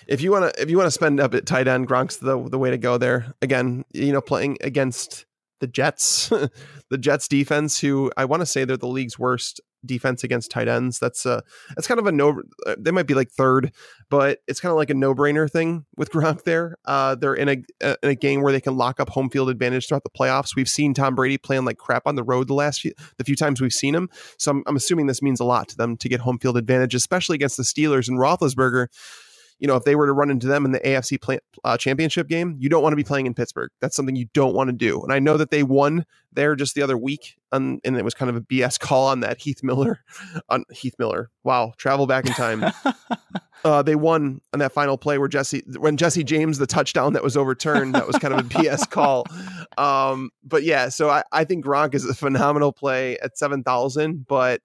if 0.06 0.20
you 0.20 0.30
want 0.30 0.54
to 0.54 0.62
if 0.62 0.70
you 0.70 0.76
want 0.76 0.86
to 0.86 0.92
spend 0.92 1.20
up 1.20 1.34
at 1.34 1.46
tight 1.46 1.68
end, 1.68 1.88
Gronk's 1.88 2.16
the 2.18 2.40
the 2.48 2.58
way 2.58 2.70
to 2.70 2.78
go 2.78 2.98
there. 2.98 3.34
Again, 3.42 3.84
you 3.92 4.12
know, 4.12 4.20
playing 4.20 4.58
against 4.60 5.26
the 5.60 5.66
Jets, 5.66 6.28
the 6.90 6.98
Jets 6.98 7.28
defense, 7.28 7.80
who 7.80 8.10
I 8.16 8.24
want 8.24 8.40
to 8.40 8.46
say 8.46 8.64
they're 8.64 8.76
the 8.76 8.86
league's 8.86 9.18
worst 9.18 9.60
defense 9.84 10.24
against 10.24 10.50
tight 10.50 10.68
ends. 10.68 10.98
That's 10.98 11.24
a 11.26 11.42
that's 11.74 11.86
kind 11.86 12.00
of 12.00 12.06
a 12.06 12.12
no. 12.12 12.42
Uh, 12.66 12.76
they 12.78 12.90
might 12.90 13.06
be 13.06 13.14
like 13.14 13.30
third, 13.30 13.72
but 14.10 14.40
it's 14.46 14.60
kind 14.60 14.70
of 14.70 14.76
like 14.76 14.90
a 14.90 14.94
no 14.94 15.14
brainer 15.14 15.50
thing 15.50 15.86
with 15.96 16.10
Gronk. 16.12 16.44
There, 16.44 16.76
uh, 16.84 17.14
they're 17.14 17.34
in 17.34 17.48
a 17.48 17.56
uh, 17.82 17.96
in 18.02 18.10
a 18.10 18.14
game 18.14 18.42
where 18.42 18.52
they 18.52 18.60
can 18.60 18.76
lock 18.76 19.00
up 19.00 19.10
home 19.10 19.30
field 19.30 19.48
advantage 19.48 19.88
throughout 19.88 20.04
the 20.04 20.10
playoffs. 20.10 20.56
We've 20.56 20.68
seen 20.68 20.94
Tom 20.94 21.14
Brady 21.14 21.38
playing 21.38 21.64
like 21.64 21.78
crap 21.78 22.02
on 22.06 22.16
the 22.16 22.24
road 22.24 22.48
the 22.48 22.54
last 22.54 22.80
few 22.80 22.92
the 23.18 23.24
few 23.24 23.36
times 23.36 23.60
we've 23.60 23.72
seen 23.72 23.94
him. 23.94 24.08
So 24.38 24.50
I'm, 24.52 24.62
I'm 24.66 24.76
assuming 24.76 25.06
this 25.06 25.22
means 25.22 25.40
a 25.40 25.44
lot 25.44 25.68
to 25.68 25.76
them 25.76 25.96
to 25.98 26.08
get 26.08 26.20
home 26.20 26.38
field 26.38 26.56
advantage, 26.56 26.94
especially 26.94 27.36
against 27.36 27.56
the 27.56 27.62
Steelers 27.62 28.08
and 28.08 28.18
Roethlisberger 28.18 28.88
you 29.58 29.66
know, 29.66 29.76
if 29.76 29.84
they 29.84 29.94
were 29.94 30.06
to 30.06 30.12
run 30.12 30.30
into 30.30 30.46
them 30.46 30.64
in 30.64 30.72
the 30.72 30.80
AFC 30.80 31.20
play, 31.20 31.38
uh, 31.64 31.76
championship 31.76 32.28
game, 32.28 32.56
you 32.58 32.68
don't 32.68 32.82
want 32.82 32.92
to 32.92 32.96
be 32.96 33.04
playing 33.04 33.26
in 33.26 33.34
Pittsburgh. 33.34 33.70
That's 33.80 33.96
something 33.96 34.16
you 34.16 34.28
don't 34.34 34.54
want 34.54 34.68
to 34.68 34.72
do. 34.72 35.02
And 35.02 35.12
I 35.12 35.18
know 35.18 35.36
that 35.36 35.50
they 35.50 35.62
won 35.62 36.04
there 36.32 36.54
just 36.54 36.74
the 36.74 36.82
other 36.82 36.98
week, 36.98 37.36
and, 37.52 37.80
and 37.84 37.96
it 37.96 38.04
was 38.04 38.14
kind 38.14 38.28
of 38.28 38.36
a 38.36 38.40
BS 38.42 38.78
call 38.78 39.06
on 39.06 39.20
that 39.20 39.40
Heath 39.40 39.62
Miller, 39.62 40.00
on 40.48 40.64
Heath 40.70 40.94
Miller. 40.98 41.30
Wow, 41.44 41.72
travel 41.78 42.06
back 42.06 42.26
in 42.26 42.32
time. 42.32 42.64
uh, 43.64 43.82
they 43.82 43.94
won 43.94 44.40
on 44.52 44.58
that 44.58 44.72
final 44.72 44.98
play 44.98 45.16
where 45.16 45.28
Jesse, 45.28 45.62
when 45.78 45.96
Jesse 45.96 46.24
James, 46.24 46.58
the 46.58 46.66
touchdown 46.66 47.14
that 47.14 47.22
was 47.22 47.36
overturned, 47.36 47.94
that 47.94 48.06
was 48.06 48.16
kind 48.18 48.34
of 48.34 48.40
a 48.40 48.48
BS 48.48 48.90
call. 48.90 49.26
Um, 49.78 50.30
but 50.44 50.64
yeah, 50.64 50.90
so 50.90 51.08
I, 51.08 51.22
I 51.32 51.44
think 51.44 51.64
Gronk 51.64 51.94
is 51.94 52.04
a 52.04 52.14
phenomenal 52.14 52.72
play 52.72 53.18
at 53.18 53.38
seven 53.38 53.62
thousand, 53.62 54.26
but 54.26 54.60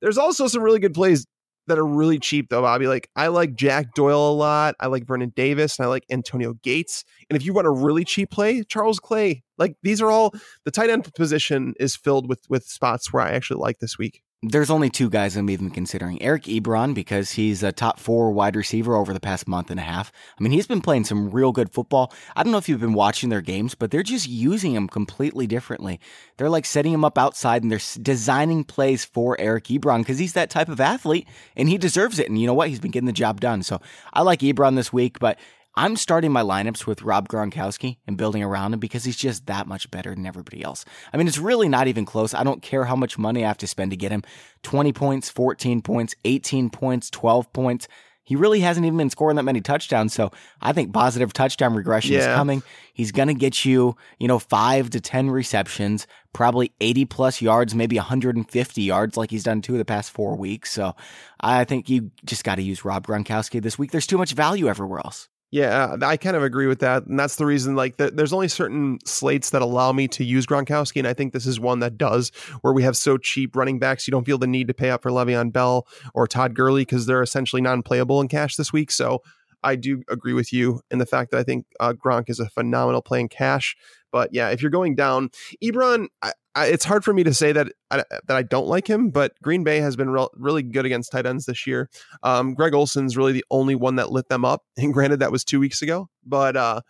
there's 0.00 0.18
also 0.18 0.46
some 0.46 0.62
really 0.62 0.78
good 0.78 0.94
plays 0.94 1.26
that 1.66 1.78
are 1.78 1.86
really 1.86 2.18
cheap 2.18 2.48
though, 2.48 2.62
Bobby. 2.62 2.86
Like 2.86 3.08
I 3.16 3.28
like 3.28 3.54
Jack 3.54 3.94
Doyle 3.94 4.30
a 4.30 4.32
lot. 4.32 4.74
I 4.80 4.86
like 4.86 5.06
Vernon 5.06 5.32
Davis 5.34 5.78
and 5.78 5.86
I 5.86 5.88
like 5.88 6.04
Antonio 6.10 6.54
Gates. 6.62 7.04
And 7.28 7.36
if 7.36 7.44
you 7.44 7.52
want 7.52 7.66
a 7.66 7.70
really 7.70 8.04
cheap 8.04 8.30
play, 8.30 8.62
Charles 8.62 9.00
Clay. 9.00 9.42
Like 9.58 9.76
these 9.82 10.00
are 10.00 10.10
all 10.10 10.34
the 10.64 10.70
tight 10.70 10.90
end 10.90 11.12
position 11.14 11.74
is 11.80 11.96
filled 11.96 12.28
with 12.28 12.40
with 12.48 12.64
spots 12.64 13.12
where 13.12 13.22
I 13.22 13.32
actually 13.32 13.60
like 13.60 13.78
this 13.78 13.98
week. 13.98 14.22
There's 14.42 14.70
only 14.70 14.90
two 14.90 15.08
guys 15.08 15.34
I'm 15.34 15.48
even 15.48 15.70
considering. 15.70 16.20
Eric 16.20 16.42
Ebron, 16.44 16.92
because 16.92 17.32
he's 17.32 17.62
a 17.62 17.72
top 17.72 17.98
four 17.98 18.30
wide 18.30 18.54
receiver 18.54 18.94
over 18.94 19.14
the 19.14 19.20
past 19.20 19.48
month 19.48 19.70
and 19.70 19.80
a 19.80 19.82
half. 19.82 20.12
I 20.38 20.42
mean, 20.42 20.52
he's 20.52 20.66
been 20.66 20.82
playing 20.82 21.04
some 21.04 21.30
real 21.30 21.52
good 21.52 21.72
football. 21.72 22.12
I 22.36 22.42
don't 22.42 22.52
know 22.52 22.58
if 22.58 22.68
you've 22.68 22.80
been 22.80 22.92
watching 22.92 23.30
their 23.30 23.40
games, 23.40 23.74
but 23.74 23.90
they're 23.90 24.02
just 24.02 24.28
using 24.28 24.74
him 24.74 24.88
completely 24.88 25.46
differently. 25.46 26.00
They're 26.36 26.50
like 26.50 26.66
setting 26.66 26.92
him 26.92 27.04
up 27.04 27.16
outside 27.16 27.62
and 27.62 27.72
they're 27.72 27.80
designing 28.02 28.62
plays 28.64 29.06
for 29.06 29.40
Eric 29.40 29.64
Ebron 29.64 30.00
because 30.00 30.18
he's 30.18 30.34
that 30.34 30.50
type 30.50 30.68
of 30.68 30.80
athlete 30.80 31.26
and 31.56 31.70
he 31.70 31.78
deserves 31.78 32.18
it. 32.18 32.28
And 32.28 32.38
you 32.38 32.46
know 32.46 32.54
what? 32.54 32.68
He's 32.68 32.80
been 32.80 32.90
getting 32.90 33.06
the 33.06 33.12
job 33.12 33.40
done. 33.40 33.62
So 33.62 33.80
I 34.12 34.20
like 34.20 34.40
Ebron 34.40 34.76
this 34.76 34.92
week, 34.92 35.18
but 35.18 35.38
I'm 35.78 35.96
starting 35.96 36.32
my 36.32 36.42
lineups 36.42 36.86
with 36.86 37.02
Rob 37.02 37.28
Gronkowski 37.28 37.98
and 38.06 38.16
building 38.16 38.42
around 38.42 38.72
him 38.72 38.80
because 38.80 39.04
he's 39.04 39.16
just 39.16 39.44
that 39.46 39.66
much 39.66 39.90
better 39.90 40.14
than 40.14 40.24
everybody 40.24 40.62
else. 40.62 40.86
I 41.12 41.18
mean, 41.18 41.28
it's 41.28 41.36
really 41.36 41.68
not 41.68 41.86
even 41.86 42.06
close. 42.06 42.32
I 42.32 42.44
don't 42.44 42.62
care 42.62 42.84
how 42.86 42.96
much 42.96 43.18
money 43.18 43.44
I 43.44 43.48
have 43.48 43.58
to 43.58 43.66
spend 43.66 43.90
to 43.90 43.96
get 43.96 44.10
him 44.10 44.22
20 44.62 44.94
points, 44.94 45.28
14 45.28 45.82
points, 45.82 46.14
18 46.24 46.70
points, 46.70 47.10
12 47.10 47.52
points. 47.52 47.88
He 48.24 48.36
really 48.36 48.60
hasn't 48.60 48.86
even 48.86 48.96
been 48.96 49.10
scoring 49.10 49.36
that 49.36 49.42
many 49.42 49.60
touchdowns. 49.60 50.14
So 50.14 50.32
I 50.62 50.72
think 50.72 50.94
positive 50.94 51.34
touchdown 51.34 51.74
regression 51.74 52.14
yeah. 52.14 52.20
is 52.20 52.26
coming. 52.34 52.62
He's 52.94 53.12
going 53.12 53.28
to 53.28 53.34
get 53.34 53.66
you, 53.66 53.96
you 54.18 54.28
know, 54.28 54.38
five 54.38 54.88
to 54.90 55.00
10 55.00 55.30
receptions, 55.30 56.06
probably 56.32 56.72
80 56.80 57.04
plus 57.04 57.42
yards, 57.42 57.74
maybe 57.74 57.96
150 57.96 58.82
yards 58.82 59.16
like 59.18 59.30
he's 59.30 59.44
done 59.44 59.60
two 59.60 59.74
of 59.74 59.78
the 59.78 59.84
past 59.84 60.10
four 60.10 60.36
weeks. 60.36 60.72
So 60.72 60.96
I 61.38 61.64
think 61.64 61.90
you 61.90 62.10
just 62.24 62.44
got 62.44 62.54
to 62.54 62.62
use 62.62 62.84
Rob 62.84 63.06
Gronkowski 63.06 63.62
this 63.62 63.78
week. 63.78 63.90
There's 63.90 64.06
too 64.06 64.18
much 64.18 64.32
value 64.32 64.68
everywhere 64.68 65.00
else. 65.00 65.28
Yeah, 65.52 65.96
I 66.02 66.16
kind 66.16 66.36
of 66.36 66.42
agree 66.42 66.66
with 66.66 66.80
that, 66.80 67.06
and 67.06 67.18
that's 67.18 67.36
the 67.36 67.46
reason. 67.46 67.76
Like, 67.76 67.98
the, 67.98 68.10
there's 68.10 68.32
only 68.32 68.48
certain 68.48 68.98
slates 69.04 69.50
that 69.50 69.62
allow 69.62 69.92
me 69.92 70.08
to 70.08 70.24
use 70.24 70.44
Gronkowski, 70.44 70.96
and 70.98 71.06
I 71.06 71.14
think 71.14 71.32
this 71.32 71.46
is 71.46 71.60
one 71.60 71.78
that 71.80 71.96
does, 71.96 72.30
where 72.62 72.72
we 72.72 72.82
have 72.82 72.96
so 72.96 73.16
cheap 73.16 73.54
running 73.54 73.78
backs, 73.78 74.08
you 74.08 74.10
don't 74.10 74.24
feel 74.24 74.38
the 74.38 74.48
need 74.48 74.66
to 74.68 74.74
pay 74.74 74.90
up 74.90 75.02
for 75.02 75.10
Le'Veon 75.12 75.52
Bell 75.52 75.86
or 76.14 76.26
Todd 76.26 76.54
Gurley 76.54 76.82
because 76.82 77.06
they're 77.06 77.22
essentially 77.22 77.62
non-playable 77.62 78.20
in 78.20 78.26
cash 78.28 78.56
this 78.56 78.72
week. 78.72 78.90
So, 78.90 79.22
I 79.62 79.74
do 79.76 80.02
agree 80.08 80.32
with 80.34 80.52
you 80.52 80.80
in 80.90 80.98
the 80.98 81.06
fact 81.06 81.30
that 81.30 81.38
I 81.38 81.42
think 81.42 81.66
uh, 81.80 81.92
Gronk 81.92 82.28
is 82.28 82.38
a 82.40 82.48
phenomenal 82.50 83.00
play 83.02 83.20
in 83.20 83.28
cash. 83.28 83.76
But 84.16 84.32
yeah, 84.32 84.48
if 84.48 84.62
you're 84.62 84.70
going 84.70 84.94
down, 84.94 85.28
Ebron, 85.62 86.06
I, 86.22 86.32
I, 86.54 86.68
it's 86.68 86.86
hard 86.86 87.04
for 87.04 87.12
me 87.12 87.22
to 87.24 87.34
say 87.34 87.52
that 87.52 87.70
I, 87.90 87.96
that 87.98 88.34
I 88.34 88.42
don't 88.44 88.66
like 88.66 88.88
him, 88.88 89.10
but 89.10 89.34
Green 89.42 89.62
Bay 89.62 89.80
has 89.80 89.94
been 89.94 90.08
re- 90.08 90.26
really 90.32 90.62
good 90.62 90.86
against 90.86 91.12
tight 91.12 91.26
ends 91.26 91.44
this 91.44 91.66
year. 91.66 91.90
Um, 92.22 92.54
Greg 92.54 92.72
Olsen's 92.72 93.14
really 93.14 93.32
the 93.32 93.44
only 93.50 93.74
one 93.74 93.96
that 93.96 94.10
lit 94.10 94.30
them 94.30 94.42
up, 94.42 94.62
and 94.78 94.94
granted 94.94 95.18
that 95.18 95.30
was 95.30 95.44
two 95.44 95.60
weeks 95.60 95.82
ago, 95.82 96.08
but 96.24 96.56
uh, 96.56 96.80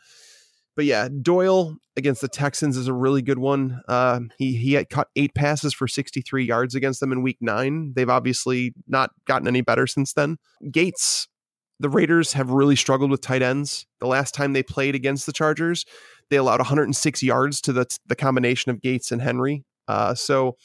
but 0.77 0.85
yeah, 0.85 1.09
Doyle 1.20 1.79
against 1.97 2.20
the 2.20 2.29
Texans 2.29 2.77
is 2.77 2.87
a 2.87 2.93
really 2.95 3.22
good 3.22 3.41
one. 3.41 3.81
Uh, 3.89 4.20
he 4.39 4.55
he 4.55 4.74
had 4.74 4.89
caught 4.89 5.09
eight 5.16 5.35
passes 5.35 5.74
for 5.74 5.89
63 5.89 6.45
yards 6.45 6.77
against 6.77 7.01
them 7.01 7.11
in 7.11 7.22
Week 7.22 7.39
Nine. 7.41 7.93
They've 7.97 8.09
obviously 8.09 8.72
not 8.87 9.11
gotten 9.27 9.49
any 9.49 9.62
better 9.62 9.89
since 9.89 10.12
then. 10.12 10.37
Gates 10.70 11.27
the 11.79 11.89
Raiders 11.91 12.33
have 12.33 12.51
really 12.51 12.77
struggled 12.77 13.11
with 13.11 13.20
tight 13.20 13.43
ends. 13.43 13.87
The 14.01 14.07
last 14.07 14.35
time 14.35 14.53
they 14.53 14.62
played 14.62 14.95
against 14.95 15.27
the 15.27 15.33
Chargers, 15.33 15.85
they 16.31 16.37
allowed 16.37 16.61
106 16.61 17.22
yards 17.22 17.61
to 17.62 17.72
the 17.72 17.87
the 18.07 18.16
combination 18.16 18.70
of 18.70 18.81
Gates 18.81 19.12
and 19.12 19.22
Henry. 19.22 19.64
Uh, 19.89 20.14
so, 20.14 20.57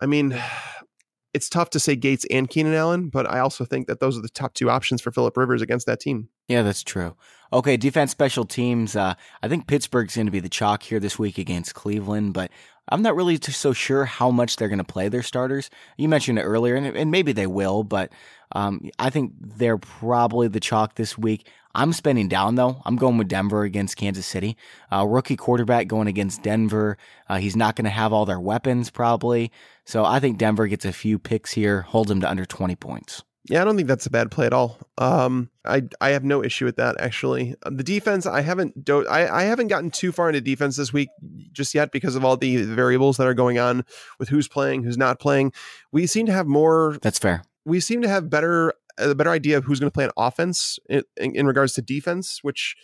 I 0.00 0.06
mean, 0.06 0.40
it's 1.34 1.48
tough 1.48 1.70
to 1.70 1.80
say 1.80 1.96
Gates 1.96 2.26
and 2.30 2.48
Keenan 2.48 2.74
Allen, 2.74 3.08
but 3.08 3.30
I 3.30 3.38
also 3.38 3.64
think 3.64 3.86
that 3.86 4.00
those 4.00 4.18
are 4.18 4.22
the 4.22 4.28
top 4.28 4.54
two 4.54 4.68
options 4.68 5.00
for 5.00 5.10
Philip 5.10 5.36
Rivers 5.36 5.62
against 5.62 5.86
that 5.86 6.00
team. 6.00 6.28
Yeah, 6.48 6.62
that's 6.62 6.82
true. 6.82 7.16
Okay, 7.52 7.76
defense 7.76 8.10
special 8.10 8.44
teams. 8.44 8.96
Uh, 8.96 9.14
I 9.42 9.48
think 9.48 9.66
Pittsburgh's 9.66 10.16
going 10.16 10.26
to 10.26 10.32
be 10.32 10.40
the 10.40 10.48
chalk 10.48 10.82
here 10.82 11.00
this 11.00 11.18
week 11.18 11.38
against 11.38 11.74
Cleveland, 11.74 12.34
but 12.34 12.50
I'm 12.88 13.02
not 13.02 13.14
really 13.14 13.38
so 13.40 13.72
sure 13.72 14.04
how 14.04 14.30
much 14.30 14.56
they're 14.56 14.68
going 14.68 14.78
to 14.78 14.84
play 14.84 15.08
their 15.08 15.22
starters. 15.22 15.70
You 15.96 16.08
mentioned 16.08 16.38
it 16.38 16.42
earlier, 16.42 16.74
and, 16.74 16.86
and 16.86 17.10
maybe 17.10 17.32
they 17.32 17.46
will, 17.46 17.84
but 17.84 18.12
um, 18.52 18.90
I 18.98 19.10
think 19.10 19.32
they're 19.38 19.78
probably 19.78 20.48
the 20.48 20.60
chalk 20.60 20.96
this 20.96 21.16
week. 21.16 21.48
I'm 21.74 21.92
spending 21.92 22.28
down 22.28 22.56
though. 22.56 22.82
I'm 22.84 22.96
going 22.96 23.16
with 23.16 23.28
Denver 23.28 23.62
against 23.62 23.96
Kansas 23.96 24.26
City. 24.26 24.56
Uh, 24.92 25.06
rookie 25.06 25.36
quarterback 25.36 25.86
going 25.86 26.06
against 26.06 26.42
Denver. 26.42 26.98
Uh, 27.28 27.38
he's 27.38 27.56
not 27.56 27.76
going 27.76 27.84
to 27.84 27.90
have 27.90 28.12
all 28.12 28.26
their 28.26 28.40
weapons 28.40 28.90
probably. 28.90 29.50
So 29.84 30.04
I 30.04 30.20
think 30.20 30.36
Denver 30.36 30.66
gets 30.66 30.84
a 30.84 30.92
few 30.92 31.18
picks 31.18 31.52
here, 31.52 31.82
holds 31.82 32.08
them 32.08 32.20
to 32.20 32.30
under 32.30 32.44
20 32.44 32.76
points. 32.76 33.22
Yeah, 33.48 33.60
I 33.60 33.64
don't 33.64 33.76
think 33.76 33.88
that's 33.88 34.06
a 34.06 34.10
bad 34.10 34.30
play 34.30 34.46
at 34.46 34.52
all. 34.52 34.78
Um, 34.98 35.50
I 35.64 35.82
I 36.00 36.10
have 36.10 36.22
no 36.22 36.44
issue 36.44 36.64
with 36.64 36.76
that 36.76 37.00
actually. 37.00 37.56
Uh, 37.64 37.70
the 37.70 37.82
defense, 37.82 38.24
I 38.24 38.40
haven't 38.40 38.84
do- 38.84 39.06
I, 39.08 39.40
I 39.40 39.42
haven't 39.44 39.66
gotten 39.66 39.90
too 39.90 40.12
far 40.12 40.28
into 40.28 40.40
defense 40.40 40.76
this 40.76 40.92
week 40.92 41.08
just 41.50 41.74
yet 41.74 41.90
because 41.90 42.14
of 42.14 42.24
all 42.24 42.36
the 42.36 42.62
variables 42.62 43.16
that 43.16 43.26
are 43.26 43.34
going 43.34 43.58
on 43.58 43.84
with 44.20 44.28
who's 44.28 44.46
playing, 44.46 44.84
who's 44.84 44.98
not 44.98 45.18
playing. 45.18 45.52
We 45.90 46.06
seem 46.06 46.26
to 46.26 46.32
have 46.32 46.46
more. 46.46 46.98
That's 47.02 47.18
fair. 47.18 47.42
We 47.64 47.80
seem 47.80 48.02
to 48.02 48.08
have 48.08 48.30
better 48.30 48.74
a 48.98 49.14
better 49.14 49.30
idea 49.30 49.56
of 49.58 49.64
who's 49.64 49.80
going 49.80 49.90
to 49.90 49.94
play 49.94 50.04
an 50.04 50.10
offense 50.16 50.78
in, 50.88 51.02
in, 51.16 51.34
in, 51.34 51.46
regards 51.46 51.72
to 51.74 51.82
defense, 51.82 52.40
which 52.42 52.76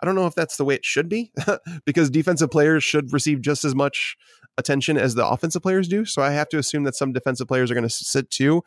I 0.00 0.06
don't 0.06 0.14
know 0.14 0.26
if 0.26 0.34
that's 0.34 0.56
the 0.56 0.64
way 0.64 0.74
it 0.74 0.84
should 0.84 1.08
be 1.08 1.32
because 1.84 2.08
defensive 2.08 2.50
players 2.50 2.84
should 2.84 3.12
receive 3.12 3.40
just 3.40 3.64
as 3.64 3.74
much 3.74 4.16
attention 4.58 4.96
as 4.96 5.14
the 5.14 5.26
offensive 5.26 5.62
players 5.62 5.88
do. 5.88 6.04
So 6.04 6.22
I 6.22 6.30
have 6.30 6.48
to 6.50 6.58
assume 6.58 6.84
that 6.84 6.94
some 6.94 7.12
defensive 7.12 7.48
players 7.48 7.70
are 7.70 7.74
going 7.74 7.88
to 7.88 7.90
sit 7.90 8.30
too. 8.30 8.62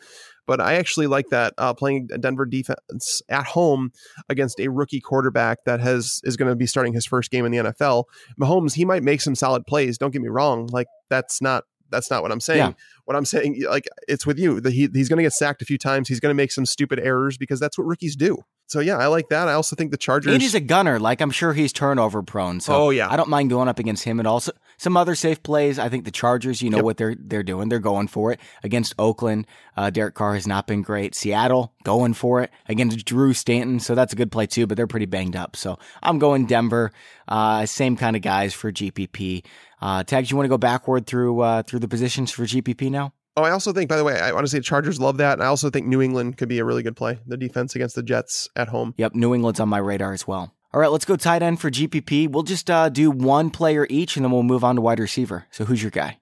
But 0.50 0.60
I 0.60 0.78
actually 0.78 1.06
like 1.06 1.30
that 1.30 1.54
uh, 1.60 1.76
playing 1.76 2.08
Denver 2.08 2.48
defense 2.48 3.22
at 3.30 3.46
home 3.46 3.92
against 4.30 4.60
a 4.60 4.68
rookie 4.68 5.00
quarterback 5.00 5.64
that 5.66 5.80
has 5.80 6.22
is 6.24 6.38
going 6.38 6.50
to 6.50 6.56
be 6.56 6.66
starting 6.66 6.92
his 6.92 7.06
first 7.06 7.30
game 7.30 7.46
in 7.46 7.52
the 7.52 7.60
NFL. 7.60 8.06
Mahomes, 8.42 8.74
he 8.74 8.84
might 8.84 9.04
make 9.04 9.22
some 9.22 9.36
solid 9.36 9.68
plays. 9.68 10.00
Don't 10.00 10.10
get 10.10 10.24
me 10.24 10.28
wrong; 10.28 10.66
like 10.72 10.88
that's 11.08 11.40
not 11.40 11.66
that's 11.92 12.10
not 12.10 12.24
what 12.24 12.32
I'm 12.32 12.40
saying. 12.40 12.58
Yeah. 12.58 12.74
What 13.10 13.16
I'm 13.16 13.26
saying, 13.26 13.64
like 13.68 13.88
it's 14.08 14.24
with 14.24 14.38
you. 14.38 14.62
The, 14.62 14.70
he, 14.70 14.88
he's 14.94 15.10
going 15.10 15.18
to 15.18 15.24
get 15.24 15.34
sacked 15.34 15.64
a 15.64 15.66
few 15.66 15.80
times. 15.80 16.08
He's 16.08 16.20
going 16.20 16.30
to 16.30 16.36
make 16.36 16.52
some 16.52 16.68
stupid 16.68 17.00
errors 17.00 17.40
because 17.40 17.60
that's 17.60 17.76
what 17.76 17.88
rookies 17.88 18.16
do 18.16 18.44
so 18.70 18.82
yeah, 18.82 18.98
I 18.98 19.08
like 19.08 19.30
that. 19.30 19.48
I 19.48 19.54
also 19.54 19.76
think 19.76 19.90
the 19.90 19.98
Chargers. 19.98 20.32
And 20.32 20.42
he's 20.42 20.54
a 20.54 20.60
gunner. 20.60 21.00
Like 21.00 21.22
I'm 21.22 21.32
sure 21.32 21.54
he's 21.54 21.74
turnover 21.74 22.22
prone. 22.22 22.60
So 22.60 22.74
oh 22.74 22.90
yeah, 22.92 23.12
I 23.12 23.18
don't 23.18 23.30
mind 23.30 23.50
going 23.50 23.68
up 23.68 23.80
against 23.80 24.04
him. 24.04 24.20
And 24.20 24.28
also 24.28 24.52
some 24.78 24.96
other 24.96 25.16
safe 25.16 25.42
plays. 25.42 25.80
I 25.80 25.90
think 25.90 26.06
the 26.06 26.12
Chargers. 26.12 26.62
You 26.62 26.70
know 26.70 26.78
yep. 26.78 26.86
what 26.86 26.98
they're 26.98 27.16
they're 27.20 27.42
doing. 27.42 27.70
They're 27.70 27.80
going 27.80 28.08
for 28.08 28.32
it 28.32 28.40
against 28.64 28.94
Oakland. 29.00 29.48
Uh, 29.76 29.90
Derek 29.90 30.14
Carr 30.14 30.36
has 30.36 30.46
not 30.46 30.68
been 30.68 30.84
great. 30.84 31.16
Seattle 31.16 31.74
going 31.84 32.14
for 32.14 32.42
it 32.42 32.52
against 32.68 33.04
Drew 33.06 33.34
Stanton. 33.34 33.80
So 33.80 33.96
that's 33.96 34.14
a 34.14 34.16
good 34.16 34.32
play 34.32 34.46
too. 34.46 34.68
But 34.68 34.78
they're 34.78 34.88
pretty 34.88 35.08
banged 35.08 35.36
up. 35.36 35.56
So 35.56 35.80
I'm 36.04 36.20
going 36.20 36.46
Denver. 36.46 36.92
Uh, 37.28 37.66
same 37.66 37.98
kind 37.98 38.16
of 38.16 38.22
guys 38.22 38.54
for 38.54 38.72
GPP. 38.72 39.46
Uh, 39.82 40.04
Tags, 40.04 40.30
you 40.30 40.38
want 40.38 40.46
to 40.46 40.50
go 40.50 40.58
backward 40.60 41.08
through 41.08 41.40
uh, 41.40 41.64
through 41.64 41.80
the 41.80 41.88
positions 41.88 42.30
for 42.30 42.44
GPP 42.44 42.92
now? 42.92 42.99
Oh, 43.38 43.44
I 43.44 43.52
also 43.52 43.72
think, 43.72 43.90
by 43.90 43.98
the 43.98 44.04
way, 44.04 44.20
I 44.20 44.32
want 44.34 44.46
to 44.46 44.50
say 44.50 44.60
Chargers 44.60 45.00
love 45.00 45.18
that. 45.18 45.34
And 45.34 45.44
I 45.44 45.48
also 45.48 45.70
think 45.70 45.88
New 45.88 46.02
England 46.02 46.38
could 46.38 46.50
be 46.50 46.60
a 46.60 46.66
really 46.66 46.84
good 46.84 46.96
play. 46.96 47.20
The 47.26 47.38
defense 47.38 47.76
against 47.76 47.96
the 47.96 48.04
Jets 48.04 48.50
at 48.56 48.68
home. 48.68 48.94
Yep, 48.98 49.16
New 49.16 49.34
England's 49.34 49.60
on 49.60 49.70
my 49.70 49.78
radar 49.78 50.14
as 50.14 50.28
well. 50.28 50.54
All 50.74 50.82
right, 50.82 50.92
let's 50.92 51.06
go 51.06 51.16
tight 51.16 51.42
end 51.42 51.60
for 51.60 51.72
GPP. 51.72 52.30
We'll 52.30 52.44
just 52.44 52.70
uh, 52.70 52.90
do 52.90 53.10
one 53.10 53.50
player 53.50 53.88
each, 53.90 54.18
and 54.18 54.24
then 54.24 54.32
we'll 54.32 54.44
move 54.44 54.64
on 54.64 54.76
to 54.76 54.82
wide 54.82 55.00
receiver. 55.00 55.48
So, 55.52 55.66
who's 55.66 55.82
your 55.82 55.90
guy? 55.90 56.20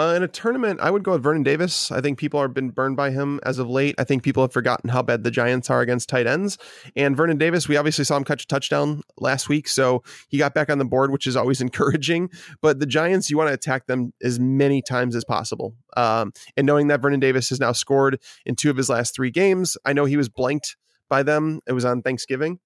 Uh, 0.00 0.14
in 0.14 0.22
a 0.22 0.28
tournament, 0.28 0.80
I 0.80 0.90
would 0.90 1.02
go 1.02 1.12
with 1.12 1.22
Vernon 1.22 1.42
Davis. 1.42 1.92
I 1.92 2.00
think 2.00 2.18
people 2.18 2.40
have 2.40 2.54
been 2.54 2.70
burned 2.70 2.96
by 2.96 3.10
him 3.10 3.38
as 3.42 3.58
of 3.58 3.68
late. 3.68 3.94
I 3.98 4.04
think 4.04 4.22
people 4.22 4.42
have 4.42 4.50
forgotten 4.50 4.88
how 4.88 5.02
bad 5.02 5.24
the 5.24 5.30
Giants 5.30 5.68
are 5.68 5.82
against 5.82 6.08
tight 6.08 6.26
ends. 6.26 6.56
And 6.96 7.14
Vernon 7.14 7.36
Davis, 7.36 7.68
we 7.68 7.76
obviously 7.76 8.06
saw 8.06 8.16
him 8.16 8.24
catch 8.24 8.44
a 8.44 8.46
touchdown 8.46 9.02
last 9.18 9.50
week, 9.50 9.68
so 9.68 10.02
he 10.30 10.38
got 10.38 10.54
back 10.54 10.70
on 10.70 10.78
the 10.78 10.86
board, 10.86 11.10
which 11.10 11.26
is 11.26 11.36
always 11.36 11.60
encouraging. 11.60 12.30
But 12.62 12.80
the 12.80 12.86
Giants, 12.86 13.28
you 13.28 13.36
want 13.36 13.48
to 13.48 13.52
attack 13.52 13.88
them 13.88 14.14
as 14.22 14.40
many 14.40 14.80
times 14.80 15.14
as 15.14 15.22
possible. 15.22 15.74
Um, 15.98 16.32
and 16.56 16.66
knowing 16.66 16.86
that 16.86 17.02
Vernon 17.02 17.20
Davis 17.20 17.50
has 17.50 17.60
now 17.60 17.72
scored 17.72 18.22
in 18.46 18.56
two 18.56 18.70
of 18.70 18.78
his 18.78 18.88
last 18.88 19.14
three 19.14 19.30
games, 19.30 19.76
I 19.84 19.92
know 19.92 20.06
he 20.06 20.16
was 20.16 20.30
blanked 20.30 20.78
by 21.10 21.22
them. 21.22 21.60
It 21.68 21.74
was 21.74 21.84
on 21.84 22.00
Thanksgiving. 22.00 22.58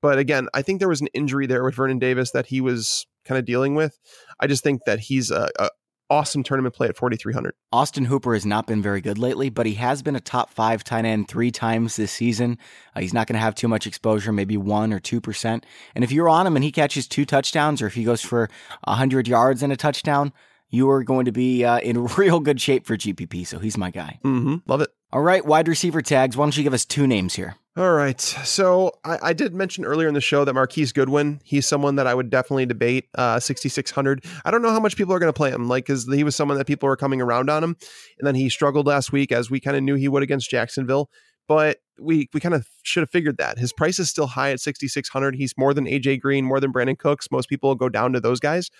But 0.00 0.18
again, 0.18 0.48
I 0.54 0.62
think 0.62 0.78
there 0.78 0.88
was 0.88 1.02
an 1.02 1.08
injury 1.08 1.46
there 1.46 1.64
with 1.64 1.74
Vernon 1.74 1.98
Davis 1.98 2.30
that 2.30 2.46
he 2.46 2.62
was 2.62 3.06
kind 3.26 3.38
of 3.38 3.44
dealing 3.44 3.74
with. 3.74 3.98
I 4.40 4.46
just 4.46 4.64
think 4.64 4.84
that 4.86 5.00
he's 5.00 5.30
a, 5.30 5.50
a, 5.58 5.68
awesome 6.10 6.42
tournament 6.42 6.74
play 6.74 6.88
at 6.88 6.96
4,300. 6.96 7.54
Austin 7.72 8.04
Hooper 8.06 8.34
has 8.34 8.46
not 8.46 8.66
been 8.66 8.82
very 8.82 9.00
good 9.00 9.18
lately, 9.18 9.50
but 9.50 9.66
he 9.66 9.74
has 9.74 10.02
been 10.02 10.16
a 10.16 10.20
top 10.20 10.50
five 10.50 10.84
tight 10.84 11.04
end 11.04 11.28
three 11.28 11.50
times 11.50 11.96
this 11.96 12.12
season. 12.12 12.58
Uh, 12.94 13.00
he's 13.00 13.14
not 13.14 13.26
going 13.26 13.34
to 13.34 13.40
have 13.40 13.54
too 13.54 13.68
much 13.68 13.86
exposure, 13.86 14.32
maybe 14.32 14.56
one 14.56 14.92
or 14.92 15.00
2%. 15.00 15.62
And 15.94 16.04
if 16.04 16.12
you're 16.12 16.28
on 16.28 16.46
him 16.46 16.56
and 16.56 16.64
he 16.64 16.72
catches 16.72 17.06
two 17.06 17.24
touchdowns 17.24 17.82
or 17.82 17.86
if 17.86 17.94
he 17.94 18.04
goes 18.04 18.22
for 18.22 18.48
100 18.84 19.28
yards 19.28 19.62
and 19.62 19.72
a 19.72 19.76
touchdown, 19.76 20.32
you 20.70 20.90
are 20.90 21.02
going 21.02 21.24
to 21.24 21.32
be 21.32 21.64
uh, 21.64 21.78
in 21.78 22.04
real 22.16 22.40
good 22.40 22.60
shape 22.60 22.86
for 22.86 22.96
GPP. 22.96 23.46
So 23.46 23.58
he's 23.58 23.76
my 23.76 23.90
guy. 23.90 24.18
Mm-hmm. 24.24 24.56
Love 24.66 24.80
it. 24.80 24.90
All 25.10 25.22
right, 25.22 25.44
wide 25.44 25.68
receiver 25.68 26.02
tags. 26.02 26.36
Why 26.36 26.44
don't 26.44 26.56
you 26.56 26.62
give 26.62 26.74
us 26.74 26.84
two 26.84 27.06
names 27.06 27.34
here? 27.34 27.56
All 27.78 27.92
right. 27.92 28.20
So 28.20 28.90
I, 29.04 29.18
I, 29.22 29.32
did 29.32 29.54
mention 29.54 29.84
earlier 29.84 30.08
in 30.08 30.14
the 30.14 30.20
show 30.20 30.44
that 30.44 30.52
Marquise 30.52 30.90
Goodwin, 30.90 31.40
he's 31.44 31.64
someone 31.64 31.94
that 31.94 32.08
I 32.08 32.14
would 32.14 32.28
definitely 32.28 32.66
debate. 32.66 33.08
Uh, 33.14 33.38
6,600. 33.38 34.24
I 34.44 34.50
don't 34.50 34.62
know 34.62 34.72
how 34.72 34.80
much 34.80 34.96
people 34.96 35.14
are 35.14 35.20
going 35.20 35.32
to 35.32 35.36
play 35.36 35.52
him, 35.52 35.68
like, 35.68 35.86
because 35.86 36.12
he 36.12 36.24
was 36.24 36.34
someone 36.34 36.58
that 36.58 36.66
people 36.66 36.88
were 36.88 36.96
coming 36.96 37.20
around 37.20 37.48
on 37.48 37.62
him. 37.62 37.76
And 38.18 38.26
then 38.26 38.34
he 38.34 38.48
struggled 38.48 38.88
last 38.88 39.12
week, 39.12 39.30
as 39.30 39.48
we 39.48 39.60
kind 39.60 39.76
of 39.76 39.84
knew 39.84 39.94
he 39.94 40.08
would 40.08 40.24
against 40.24 40.50
Jacksonville. 40.50 41.08
But 41.46 41.78
we 42.00 42.28
we 42.34 42.40
kind 42.40 42.56
of 42.56 42.66
should 42.82 43.02
have 43.02 43.10
figured 43.10 43.36
that. 43.36 43.58
His 43.58 43.72
price 43.72 44.00
is 44.00 44.10
still 44.10 44.26
high 44.26 44.50
at 44.50 44.58
6,600. 44.58 45.36
He's 45.36 45.54
more 45.56 45.72
than 45.72 45.86
AJ 45.86 46.20
Green, 46.20 46.44
more 46.44 46.58
than 46.58 46.72
Brandin 46.72 46.98
Cooks. 46.98 47.30
Most 47.30 47.48
people 47.48 47.76
go 47.76 47.88
down 47.88 48.12
to 48.12 48.18
those 48.18 48.40
guys. 48.40 48.72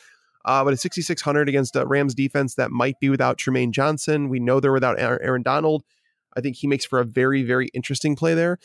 Uh, 0.45 0.65
but 0.65 0.73
at 0.73 0.81
6,600 0.81 1.49
against 1.49 1.77
a 1.77 1.87
Rams 1.87 2.17
defense 2.17 2.57
that 2.57 2.73
might 2.73 2.99
be 3.01 3.11
without 3.11 3.39
Trumaine 3.39 3.71
Johnson. 3.71 4.29
We 4.29 4.41
know 4.41 4.59
they're 4.59 4.73
without 4.73 4.99
Aaron 4.99 5.43
Donald. 5.43 5.85
I 6.39 6.41
think 6.41 6.57
he 6.57 6.67
makes 6.67 6.85
for 6.85 7.01
a 7.01 7.05
very, 7.05 7.43
very 7.43 7.69
interesting 7.75 8.17
play 8.17 8.35
there. 8.35 8.59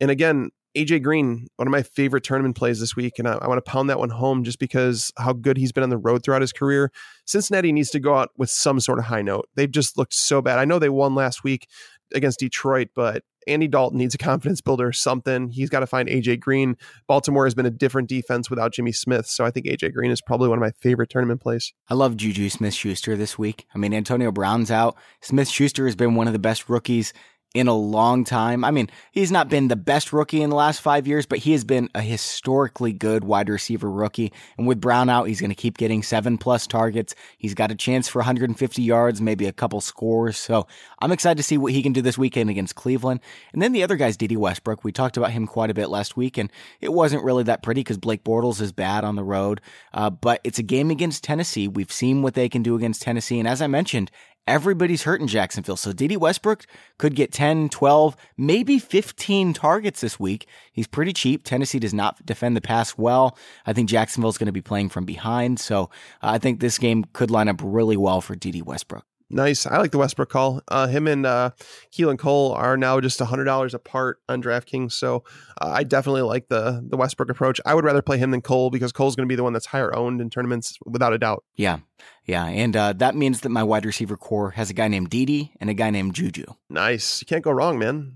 And 0.00 0.10
again, 0.10 0.50
AJ 0.76 1.02
Green, 1.02 1.48
one 1.56 1.66
of 1.66 1.72
my 1.72 1.82
favorite 1.82 2.22
tournament 2.22 2.56
plays 2.56 2.78
this 2.78 2.94
week, 2.94 3.18
and 3.18 3.26
I, 3.26 3.34
I, 3.34 3.48
want 3.48 3.64
to 3.64 3.68
pound 3.68 3.90
that 3.90 3.98
one 3.98 4.10
home 4.10 4.44
just 4.44 4.60
because 4.60 5.12
how 5.16 5.32
good 5.32 5.56
he's 5.56 5.72
been 5.72 5.82
on 5.82 5.90
the 5.90 5.98
road 5.98 6.22
throughout 6.22 6.42
his 6.42 6.52
career. 6.52 6.92
Cincinnati 7.26 7.72
needs 7.72 7.90
to 7.90 7.98
go 7.98 8.16
out 8.16 8.30
with 8.36 8.50
some 8.50 8.78
sort 8.78 9.00
of 9.00 9.06
high 9.06 9.22
note. 9.22 9.48
They've 9.56 9.70
just 9.70 9.98
looked 9.98 10.14
so 10.14 10.40
bad. 10.40 10.58
I 10.60 10.64
know 10.64 10.78
they 10.78 10.88
won 10.88 11.14
last 11.14 11.42
week 11.42 11.66
against 12.14 12.40
Detroit, 12.40 12.88
but 12.94 13.22
Andy 13.46 13.68
Dalton 13.68 13.98
needs 13.98 14.14
a 14.14 14.18
confidence 14.18 14.60
builder 14.60 14.92
something. 14.92 15.48
He's 15.48 15.70
got 15.70 15.80
to 15.80 15.86
find 15.86 16.08
AJ 16.08 16.40
Green. 16.40 16.76
Baltimore 17.06 17.44
has 17.44 17.54
been 17.54 17.66
a 17.66 17.70
different 17.70 18.08
defense 18.08 18.50
without 18.50 18.72
Jimmy 18.72 18.92
Smith, 18.92 19.26
so 19.26 19.44
I 19.44 19.50
think 19.50 19.66
AJ 19.66 19.94
Green 19.94 20.10
is 20.10 20.20
probably 20.20 20.48
one 20.48 20.58
of 20.58 20.62
my 20.62 20.72
favorite 20.80 21.10
tournament 21.10 21.40
plays. 21.40 21.72
I 21.88 21.94
love 21.94 22.16
Juju 22.16 22.48
Smith 22.50 22.74
Schuster 22.74 23.16
this 23.16 23.38
week. 23.38 23.66
I 23.74 23.78
mean, 23.78 23.94
Antonio 23.94 24.30
Brown's 24.30 24.70
out. 24.70 24.96
Smith 25.20 25.48
Schuster 25.48 25.86
has 25.86 25.96
been 25.96 26.14
one 26.14 26.26
of 26.26 26.32
the 26.32 26.38
best 26.38 26.68
rookies 26.68 27.12
in 27.52 27.66
a 27.66 27.74
long 27.74 28.22
time. 28.22 28.64
I 28.64 28.70
mean, 28.70 28.88
he's 29.10 29.32
not 29.32 29.48
been 29.48 29.68
the 29.68 29.76
best 29.76 30.12
rookie 30.12 30.40
in 30.40 30.50
the 30.50 30.56
last 30.56 30.80
five 30.80 31.08
years, 31.08 31.26
but 31.26 31.40
he 31.40 31.50
has 31.52 31.64
been 31.64 31.88
a 31.96 32.00
historically 32.00 32.92
good 32.92 33.24
wide 33.24 33.48
receiver 33.48 33.90
rookie. 33.90 34.32
And 34.56 34.68
with 34.68 34.80
Brown 34.80 35.08
out, 35.08 35.24
he's 35.24 35.40
going 35.40 35.50
to 35.50 35.56
keep 35.56 35.76
getting 35.76 36.04
seven 36.04 36.38
plus 36.38 36.68
targets. 36.68 37.16
He's 37.38 37.54
got 37.54 37.72
a 37.72 37.74
chance 37.74 38.08
for 38.08 38.20
150 38.20 38.82
yards, 38.82 39.20
maybe 39.20 39.46
a 39.46 39.52
couple 39.52 39.80
scores. 39.80 40.38
So 40.38 40.68
I'm 41.00 41.10
excited 41.10 41.38
to 41.38 41.42
see 41.42 41.58
what 41.58 41.72
he 41.72 41.82
can 41.82 41.92
do 41.92 42.02
this 42.02 42.16
weekend 42.16 42.50
against 42.50 42.76
Cleveland. 42.76 43.18
And 43.52 43.60
then 43.60 43.72
the 43.72 43.82
other 43.82 43.96
guy's 43.96 44.16
Dede 44.16 44.36
Westbrook. 44.36 44.84
We 44.84 44.92
talked 44.92 45.16
about 45.16 45.32
him 45.32 45.48
quite 45.48 45.70
a 45.70 45.74
bit 45.74 45.88
last 45.88 46.16
week, 46.16 46.38
and 46.38 46.52
it 46.80 46.92
wasn't 46.92 47.24
really 47.24 47.42
that 47.44 47.64
pretty 47.64 47.80
because 47.80 47.98
Blake 47.98 48.22
Bortles 48.22 48.60
is 48.60 48.70
bad 48.70 49.02
on 49.02 49.16
the 49.16 49.24
road. 49.24 49.60
Uh, 49.92 50.10
but 50.10 50.40
it's 50.44 50.60
a 50.60 50.64
game 50.64 50.90
against 50.90 51.24
Tennessee. 51.24 51.66
We've 51.66 51.90
seen 51.90 52.22
what 52.22 52.34
they 52.34 52.48
can 52.48 52.62
do 52.62 52.76
against 52.76 53.02
Tennessee. 53.02 53.40
And 53.40 53.48
as 53.48 53.60
I 53.60 53.66
mentioned, 53.66 54.12
everybody's 54.46 55.02
hurt 55.02 55.20
in 55.20 55.28
Jacksonville. 55.28 55.76
So 55.76 55.92
Dede 55.92 56.16
Westbrook 56.16 56.66
could 56.98 57.14
get 57.14 57.32
10, 57.32 57.68
12, 57.68 58.16
maybe 58.36 58.78
15 58.78 59.52
targets 59.52 60.00
this 60.00 60.18
week. 60.18 60.46
He's 60.72 60.86
pretty 60.86 61.12
cheap. 61.12 61.44
Tennessee 61.44 61.78
does 61.78 61.94
not 61.94 62.24
defend 62.24 62.56
the 62.56 62.60
pass 62.60 62.96
well. 62.98 63.36
I 63.66 63.72
think 63.72 63.88
Jacksonville's 63.88 64.38
going 64.38 64.46
to 64.46 64.52
be 64.52 64.62
playing 64.62 64.88
from 64.88 65.04
behind. 65.04 65.60
So 65.60 65.84
uh, 66.22 66.30
I 66.32 66.38
think 66.38 66.60
this 66.60 66.78
game 66.78 67.04
could 67.12 67.30
line 67.30 67.48
up 67.48 67.60
really 67.62 67.96
well 67.96 68.20
for 68.20 68.34
Dede 68.34 68.62
Westbrook. 68.62 69.04
Nice. 69.32 69.64
I 69.64 69.78
like 69.78 69.92
the 69.92 69.98
Westbrook 69.98 70.28
call. 70.28 70.60
Uh, 70.66 70.88
him 70.88 71.06
and 71.06 71.24
uh, 71.24 71.50
Keelan 71.92 72.18
Cole 72.18 72.52
are 72.52 72.76
now 72.76 73.00
just 73.00 73.20
hundred 73.20 73.44
dollars 73.44 73.74
apart 73.74 74.18
on 74.28 74.42
DraftKings, 74.42 74.92
so 74.92 75.22
uh, 75.60 75.68
I 75.68 75.84
definitely 75.84 76.22
like 76.22 76.48
the 76.48 76.84
the 76.84 76.96
Westbrook 76.96 77.30
approach. 77.30 77.60
I 77.64 77.74
would 77.74 77.84
rather 77.84 78.02
play 78.02 78.18
him 78.18 78.32
than 78.32 78.42
Cole 78.42 78.70
because 78.70 78.90
Cole's 78.90 79.14
going 79.14 79.28
to 79.28 79.32
be 79.32 79.36
the 79.36 79.44
one 79.44 79.52
that's 79.52 79.66
higher 79.66 79.94
owned 79.94 80.20
in 80.20 80.30
tournaments 80.30 80.76
without 80.84 81.12
a 81.12 81.18
doubt. 81.18 81.44
Yeah, 81.54 81.78
yeah, 82.26 82.44
and 82.46 82.76
uh, 82.76 82.92
that 82.94 83.16
means 83.16 83.40
that 83.40 83.48
my 83.48 83.64
wide 83.64 83.84
receiver 83.84 84.16
corps 84.16 84.50
has 84.50 84.70
a 84.70 84.72
guy 84.72 84.88
named 84.88 85.10
Dede 85.10 85.50
and 85.58 85.68
a 85.68 85.74
guy 85.74 85.90
named 85.90 86.14
Juju. 86.14 86.44
Nice. 86.68 87.20
You 87.20 87.26
can't 87.26 87.42
go 87.42 87.50
wrong, 87.50 87.78
man. 87.78 88.14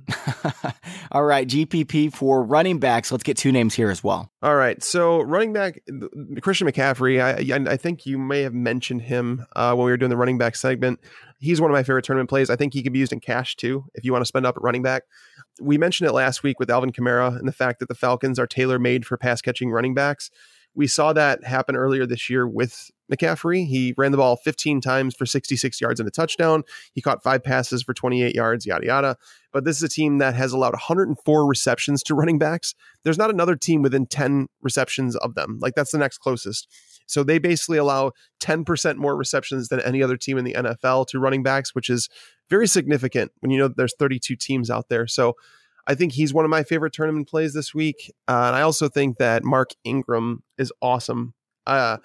All 1.13 1.25
right, 1.25 1.49
GPP 1.49 2.13
for 2.13 2.45
running 2.45 2.79
backs. 2.79 3.11
Let's 3.11 3.25
get 3.25 3.37
two 3.37 3.51
names 3.51 3.75
here 3.75 3.91
as 3.91 4.05
well. 4.05 4.31
All 4.43 4.55
right, 4.55 4.83
so 4.85 5.21
running 5.21 5.53
back 5.53 5.81
Christian 6.43 6.69
McCaffrey. 6.69 7.21
I 7.21 7.73
I 7.73 7.77
think 7.77 8.07
you 8.07 8.19
may 8.19 8.43
have 8.43 8.55
mentioned 8.55 9.03
him 9.03 9.47
uh, 9.57 9.75
when 9.75 9.87
we 9.87 9.91
were 9.91 9.97
doing 9.97 10.11
the 10.11 10.17
running 10.17 10.39
back 10.39 10.55
segment. 10.55 11.01
He's 11.41 11.61
one 11.61 11.71
of 11.71 11.75
my 11.75 11.83
favorite 11.83 12.05
tournament 12.05 12.31
plays. 12.31 12.51
I 12.51 12.57
think 12.57 12.73
he 12.73 12.83
could 12.83 12.93
be 12.93 13.01
used 13.01 13.13
in 13.13 13.21
cash 13.21 13.57
too 13.57 13.85
if 13.95 14.05
you 14.05 14.13
want 14.13 14.23
to 14.23 14.27
spend 14.27 14.47
up 14.47 14.57
at 14.57 14.63
running 14.63 14.83
back. 14.83 15.03
We 15.61 15.77
mentioned 15.77 16.09
it 16.09 16.13
last 16.13 16.43
week 16.43 16.61
with 16.61 16.71
Alvin 16.71 16.93
Kamara 16.93 17.37
and 17.37 17.49
the 17.49 17.53
fact 17.53 17.81
that 17.81 17.89
the 17.89 17.95
Falcons 17.95 18.39
are 18.39 18.47
tailor 18.47 18.79
made 18.79 19.07
for 19.07 19.17
pass 19.17 19.41
catching 19.41 19.71
running 19.71 19.95
backs 19.95 20.31
we 20.75 20.87
saw 20.87 21.13
that 21.13 21.45
happen 21.45 21.77
earlier 21.77 22.07
this 22.07 22.29
year 22.29 22.47
with 22.47 22.91
McCaffrey. 23.13 23.67
He 23.67 23.95
ran 23.97 24.13
the 24.13 24.19
ball 24.19 24.37
15 24.37 24.81
times 24.81 25.15
for 25.15 25.27
66 25.27 25.81
yards 25.81 26.01
and 26.01 26.09
a 26.09 26.13
touchdown. 26.13 26.63
He 26.93 27.01
caught 27.01 27.23
five 27.23 27.43
passes 27.43 27.83
for 27.83 27.95
28 27.95 28.35
yards, 28.35 28.67
yada, 28.67 28.87
yada. 28.87 29.17
But 29.53 29.65
this 29.65 29.77
is 29.77 29.83
a 29.83 29.89
team 29.89 30.19
that 30.19 30.35
has 30.35 30.53
allowed 30.53 30.73
104 30.73 31.47
receptions 31.47 32.03
to 32.05 32.15
running 32.15 32.39
backs. 32.39 32.75
There's 33.05 33.19
not 33.19 33.31
another 33.31 33.57
team 33.57 33.83
within 33.83 34.07
10 34.07 34.49
receptions 34.63 35.17
of 35.17 35.35
them. 35.35 35.59
Like 35.61 35.75
that's 35.75 35.93
the 35.93 35.99
next 35.99 36.19
closest. 36.19 36.69
So 37.07 37.23
they 37.23 37.39
basically 37.39 37.79
allow 37.79 38.13
10% 38.43 38.97
more 38.97 39.17
receptions 39.17 39.69
than 39.69 39.81
any 39.81 40.03
other 40.03 40.17
team 40.17 40.39
in 40.39 40.45
the 40.45 40.55
NFL 40.55 41.07
to 41.09 41.19
running 41.19 41.43
backs, 41.43 41.75
which 41.75 41.91
is 41.91 42.09
very 42.49 42.67
significant 42.67 43.33
when 43.41 43.51
you 43.51 43.59
know 43.59 43.69
there's 43.69 43.95
32 43.99 44.37
teams 44.37 44.71
out 44.71 44.89
there. 44.89 45.07
So 45.07 45.35
I 45.87 45.95
think 45.95 46.13
he's 46.13 46.33
one 46.33 46.45
of 46.45 46.51
my 46.51 46.63
favorite 46.63 46.93
tournament 46.93 47.29
plays 47.29 47.53
this 47.53 47.75
week. 47.75 48.13
Uh, 48.27 48.45
and 48.47 48.57
I 48.57 48.63
also 48.63 48.89
think 48.89 49.19
that 49.19 49.45
Mark 49.45 49.71
Ingram 49.85 50.43
is 50.57 50.73
awesome. 50.81 51.35
Uh, 51.67 51.99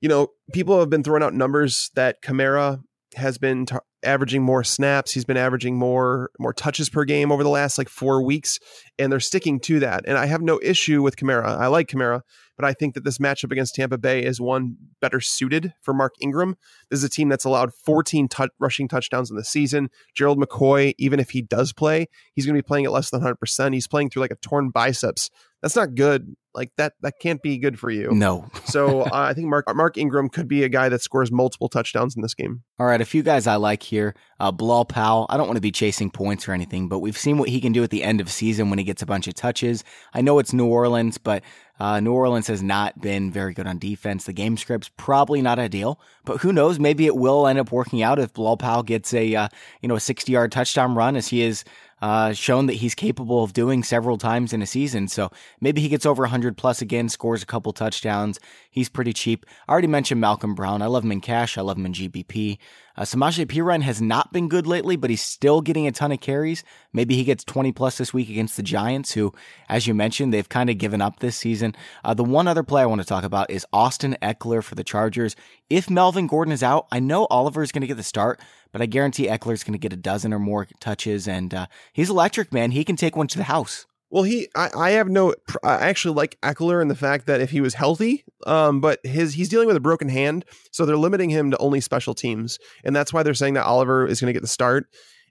you 0.00 0.08
know, 0.08 0.28
people 0.52 0.78
have 0.78 0.90
been 0.90 1.02
throwing 1.02 1.22
out 1.22 1.34
numbers 1.34 1.90
that 1.94 2.22
Kamara 2.22 2.80
has 3.16 3.38
been 3.38 3.66
t- 3.66 3.76
averaging 4.02 4.42
more 4.42 4.64
snaps. 4.64 5.12
He's 5.12 5.24
been 5.24 5.36
averaging 5.36 5.76
more 5.76 6.30
more 6.38 6.52
touches 6.52 6.88
per 6.88 7.04
game 7.04 7.30
over 7.32 7.42
the 7.42 7.50
last 7.50 7.76
like 7.76 7.88
four 7.88 8.22
weeks, 8.22 8.58
and 8.98 9.12
they're 9.12 9.20
sticking 9.20 9.60
to 9.60 9.80
that. 9.80 10.04
And 10.06 10.16
I 10.16 10.26
have 10.26 10.42
no 10.42 10.60
issue 10.62 11.02
with 11.02 11.16
Kamara. 11.16 11.44
I 11.44 11.66
like 11.66 11.88
Kamara, 11.88 12.22
but 12.56 12.64
I 12.64 12.72
think 12.72 12.94
that 12.94 13.04
this 13.04 13.18
matchup 13.18 13.52
against 13.52 13.74
Tampa 13.74 13.98
Bay 13.98 14.22
is 14.22 14.40
one 14.40 14.76
better 15.00 15.20
suited 15.20 15.74
for 15.82 15.92
Mark 15.92 16.14
Ingram. 16.20 16.56
This 16.90 16.98
is 16.98 17.04
a 17.04 17.10
team 17.10 17.28
that's 17.28 17.44
allowed 17.44 17.74
14 17.74 18.28
t- 18.28 18.44
rushing 18.58 18.88
touchdowns 18.88 19.30
in 19.30 19.36
the 19.36 19.44
season. 19.44 19.90
Gerald 20.14 20.38
McCoy, 20.38 20.94
even 20.98 21.20
if 21.20 21.30
he 21.30 21.42
does 21.42 21.72
play, 21.72 22.06
he's 22.34 22.46
going 22.46 22.54
to 22.54 22.62
be 22.62 22.66
playing 22.66 22.86
at 22.86 22.92
less 22.92 23.10
than 23.10 23.20
100%. 23.20 23.74
He's 23.74 23.88
playing 23.88 24.10
through 24.10 24.22
like 24.22 24.30
a 24.30 24.36
torn 24.36 24.70
biceps. 24.70 25.30
That's 25.62 25.76
not 25.76 25.94
good. 25.94 26.34
Like 26.54 26.72
that, 26.76 26.94
that 27.02 27.14
can't 27.20 27.40
be 27.42 27.58
good 27.58 27.78
for 27.78 27.90
you. 27.90 28.10
No. 28.10 28.48
so 28.64 29.02
uh, 29.02 29.10
I 29.12 29.34
think 29.34 29.48
Mark 29.48 29.64
Mark 29.74 29.96
Ingram 29.96 30.28
could 30.28 30.48
be 30.48 30.64
a 30.64 30.68
guy 30.68 30.88
that 30.88 31.02
scores 31.02 31.30
multiple 31.30 31.68
touchdowns 31.68 32.16
in 32.16 32.22
this 32.22 32.34
game. 32.34 32.62
All 32.78 32.86
right, 32.86 33.00
a 33.00 33.04
few 33.04 33.22
guys 33.22 33.46
I 33.46 33.56
like 33.56 33.82
here. 33.82 34.14
Uh, 34.38 34.50
Bilal 34.50 34.86
Powell. 34.86 35.26
I 35.28 35.36
don't 35.36 35.46
want 35.46 35.58
to 35.58 35.62
be 35.62 35.70
chasing 35.72 36.10
points 36.10 36.48
or 36.48 36.52
anything, 36.52 36.88
but 36.88 37.00
we've 37.00 37.18
seen 37.18 37.38
what 37.38 37.48
he 37.48 37.60
can 37.60 37.72
do 37.72 37.82
at 37.82 37.90
the 37.90 38.02
end 38.02 38.20
of 38.20 38.30
season 38.30 38.70
when 38.70 38.78
he 38.78 38.84
gets 38.84 39.02
a 39.02 39.06
bunch 39.06 39.28
of 39.28 39.34
touches. 39.34 39.84
I 40.14 40.22
know 40.22 40.38
it's 40.38 40.52
New 40.52 40.66
Orleans, 40.66 41.18
but 41.18 41.42
uh, 41.78 41.98
New 41.98 42.12
Orleans 42.12 42.46
has 42.48 42.62
not 42.62 43.00
been 43.00 43.30
very 43.30 43.54
good 43.54 43.66
on 43.66 43.78
defense. 43.78 44.24
The 44.24 44.34
game 44.34 44.58
script's 44.58 44.90
probably 44.96 45.40
not 45.40 45.58
ideal, 45.58 45.98
but 46.24 46.38
who 46.38 46.52
knows? 46.52 46.78
Maybe 46.78 47.06
it 47.06 47.16
will 47.16 47.46
end 47.46 47.58
up 47.58 47.72
working 47.72 48.02
out 48.02 48.18
if 48.18 48.34
Bilal 48.34 48.58
Powell 48.58 48.82
gets 48.82 49.14
a 49.14 49.34
uh, 49.34 49.48
you 49.80 49.88
know 49.88 49.96
a 49.96 50.00
60 50.00 50.30
yard 50.30 50.52
touchdown 50.52 50.94
run 50.94 51.16
as 51.16 51.28
he 51.28 51.42
is 51.42 51.64
uh, 52.02 52.32
shown 52.32 52.66
that 52.66 52.74
he's 52.74 52.94
capable 52.94 53.42
of 53.42 53.52
doing 53.52 53.82
several 53.82 54.18
times 54.18 54.52
in 54.52 54.62
a 54.62 54.66
season. 54.66 55.08
So 55.08 55.30
maybe 55.60 55.80
he 55.80 55.88
gets 55.88 56.06
over 56.06 56.22
100 56.22 56.56
plus 56.56 56.80
again, 56.80 57.08
scores 57.08 57.42
a 57.42 57.46
couple 57.46 57.72
touchdowns. 57.72 58.40
He's 58.70 58.88
pretty 58.88 59.12
cheap. 59.12 59.46
I 59.68 59.72
already 59.72 59.88
mentioned 59.88 60.20
Malcolm 60.20 60.54
Brown. 60.54 60.82
I 60.82 60.86
love 60.86 61.04
him 61.04 61.12
in 61.12 61.20
cash. 61.20 61.58
I 61.58 61.62
love 61.62 61.76
him 61.76 61.86
in 61.86 61.92
GPP. 61.92 62.58
Uh, 62.96 63.02
Samaje 63.02 63.46
Perine 63.46 63.82
has 63.82 64.02
not 64.02 64.32
been 64.32 64.48
good 64.48 64.66
lately, 64.66 64.96
but 64.96 65.10
he's 65.10 65.22
still 65.22 65.60
getting 65.60 65.86
a 65.86 65.92
ton 65.92 66.12
of 66.12 66.20
carries. 66.20 66.64
Maybe 66.92 67.14
he 67.14 67.24
gets 67.24 67.44
20 67.44 67.72
plus 67.72 67.96
this 67.96 68.12
week 68.12 68.28
against 68.28 68.56
the 68.56 68.62
Giants, 68.62 69.12
who, 69.12 69.32
as 69.68 69.86
you 69.86 69.94
mentioned, 69.94 70.34
they've 70.34 70.48
kind 70.48 70.68
of 70.68 70.78
given 70.78 71.00
up 71.00 71.20
this 71.20 71.36
season. 71.36 71.74
Uh, 72.04 72.14
the 72.14 72.24
one 72.24 72.46
other 72.46 72.62
play 72.62 72.82
I 72.82 72.86
want 72.86 73.00
to 73.00 73.06
talk 73.06 73.24
about 73.24 73.50
is 73.50 73.66
Austin 73.72 74.16
Ekeler 74.20 74.62
for 74.62 74.74
the 74.74 74.84
Chargers. 74.84 75.34
If 75.70 75.88
Melvin 75.88 76.26
Gordon 76.26 76.52
is 76.52 76.62
out, 76.62 76.88
I 76.92 77.00
know 77.00 77.26
Oliver 77.30 77.62
is 77.62 77.72
going 77.72 77.82
to 77.82 77.86
get 77.86 77.96
the 77.96 78.02
start, 78.02 78.40
but 78.72 78.82
I 78.82 78.86
guarantee 78.86 79.28
Ekeler's 79.28 79.64
going 79.64 79.72
to 79.72 79.78
get 79.78 79.92
a 79.92 79.96
dozen 79.96 80.32
or 80.32 80.38
more 80.38 80.66
touches, 80.80 81.26
and 81.28 81.52
uh, 81.52 81.66
he's 81.92 82.10
electric, 82.10 82.52
man. 82.52 82.70
He 82.70 82.84
can 82.84 82.96
take 82.96 83.16
one 83.16 83.26
to 83.28 83.38
the 83.38 83.44
house. 83.44 83.86
Well, 84.10 84.24
he, 84.24 84.48
I, 84.56 84.70
I 84.76 84.90
have 84.90 85.08
no, 85.08 85.34
I 85.62 85.88
actually 85.88 86.16
like 86.16 86.40
Ekeler 86.40 86.82
in 86.82 86.88
the 86.88 86.96
fact 86.96 87.26
that 87.26 87.40
if 87.40 87.50
he 87.50 87.60
was 87.60 87.74
healthy, 87.74 88.24
um, 88.44 88.80
but 88.80 88.98
his, 89.04 89.34
he's 89.34 89.48
dealing 89.48 89.68
with 89.68 89.76
a 89.76 89.80
broken 89.80 90.08
hand, 90.08 90.44
so 90.72 90.84
they're 90.84 90.96
limiting 90.96 91.30
him 91.30 91.52
to 91.52 91.58
only 91.58 91.80
special 91.80 92.14
teams, 92.14 92.58
and 92.82 92.94
that's 92.94 93.12
why 93.12 93.22
they're 93.22 93.34
saying 93.34 93.54
that 93.54 93.66
Oliver 93.66 94.06
is 94.06 94.20
going 94.20 94.26
to 94.26 94.32
get 94.32 94.42
the 94.42 94.48
start, 94.48 94.86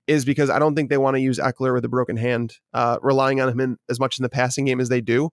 is 0.08 0.24
because 0.24 0.50
I 0.50 0.60
don't 0.60 0.76
think 0.76 0.90
they 0.90 0.98
want 0.98 1.16
to 1.16 1.22
use 1.22 1.40
Ekeler 1.40 1.74
with 1.74 1.84
a 1.84 1.90
broken 1.90 2.16
hand, 2.16 2.56
uh, 2.74 2.98
relying 3.02 3.42
on 3.42 3.50
him 3.50 3.60
in, 3.60 3.78
as 3.90 4.00
much 4.00 4.18
in 4.18 4.24
the 4.24 4.30
passing 4.30 4.66
game 4.66 4.80
as 4.80 4.88
they 4.88 5.02
do. 5.02 5.30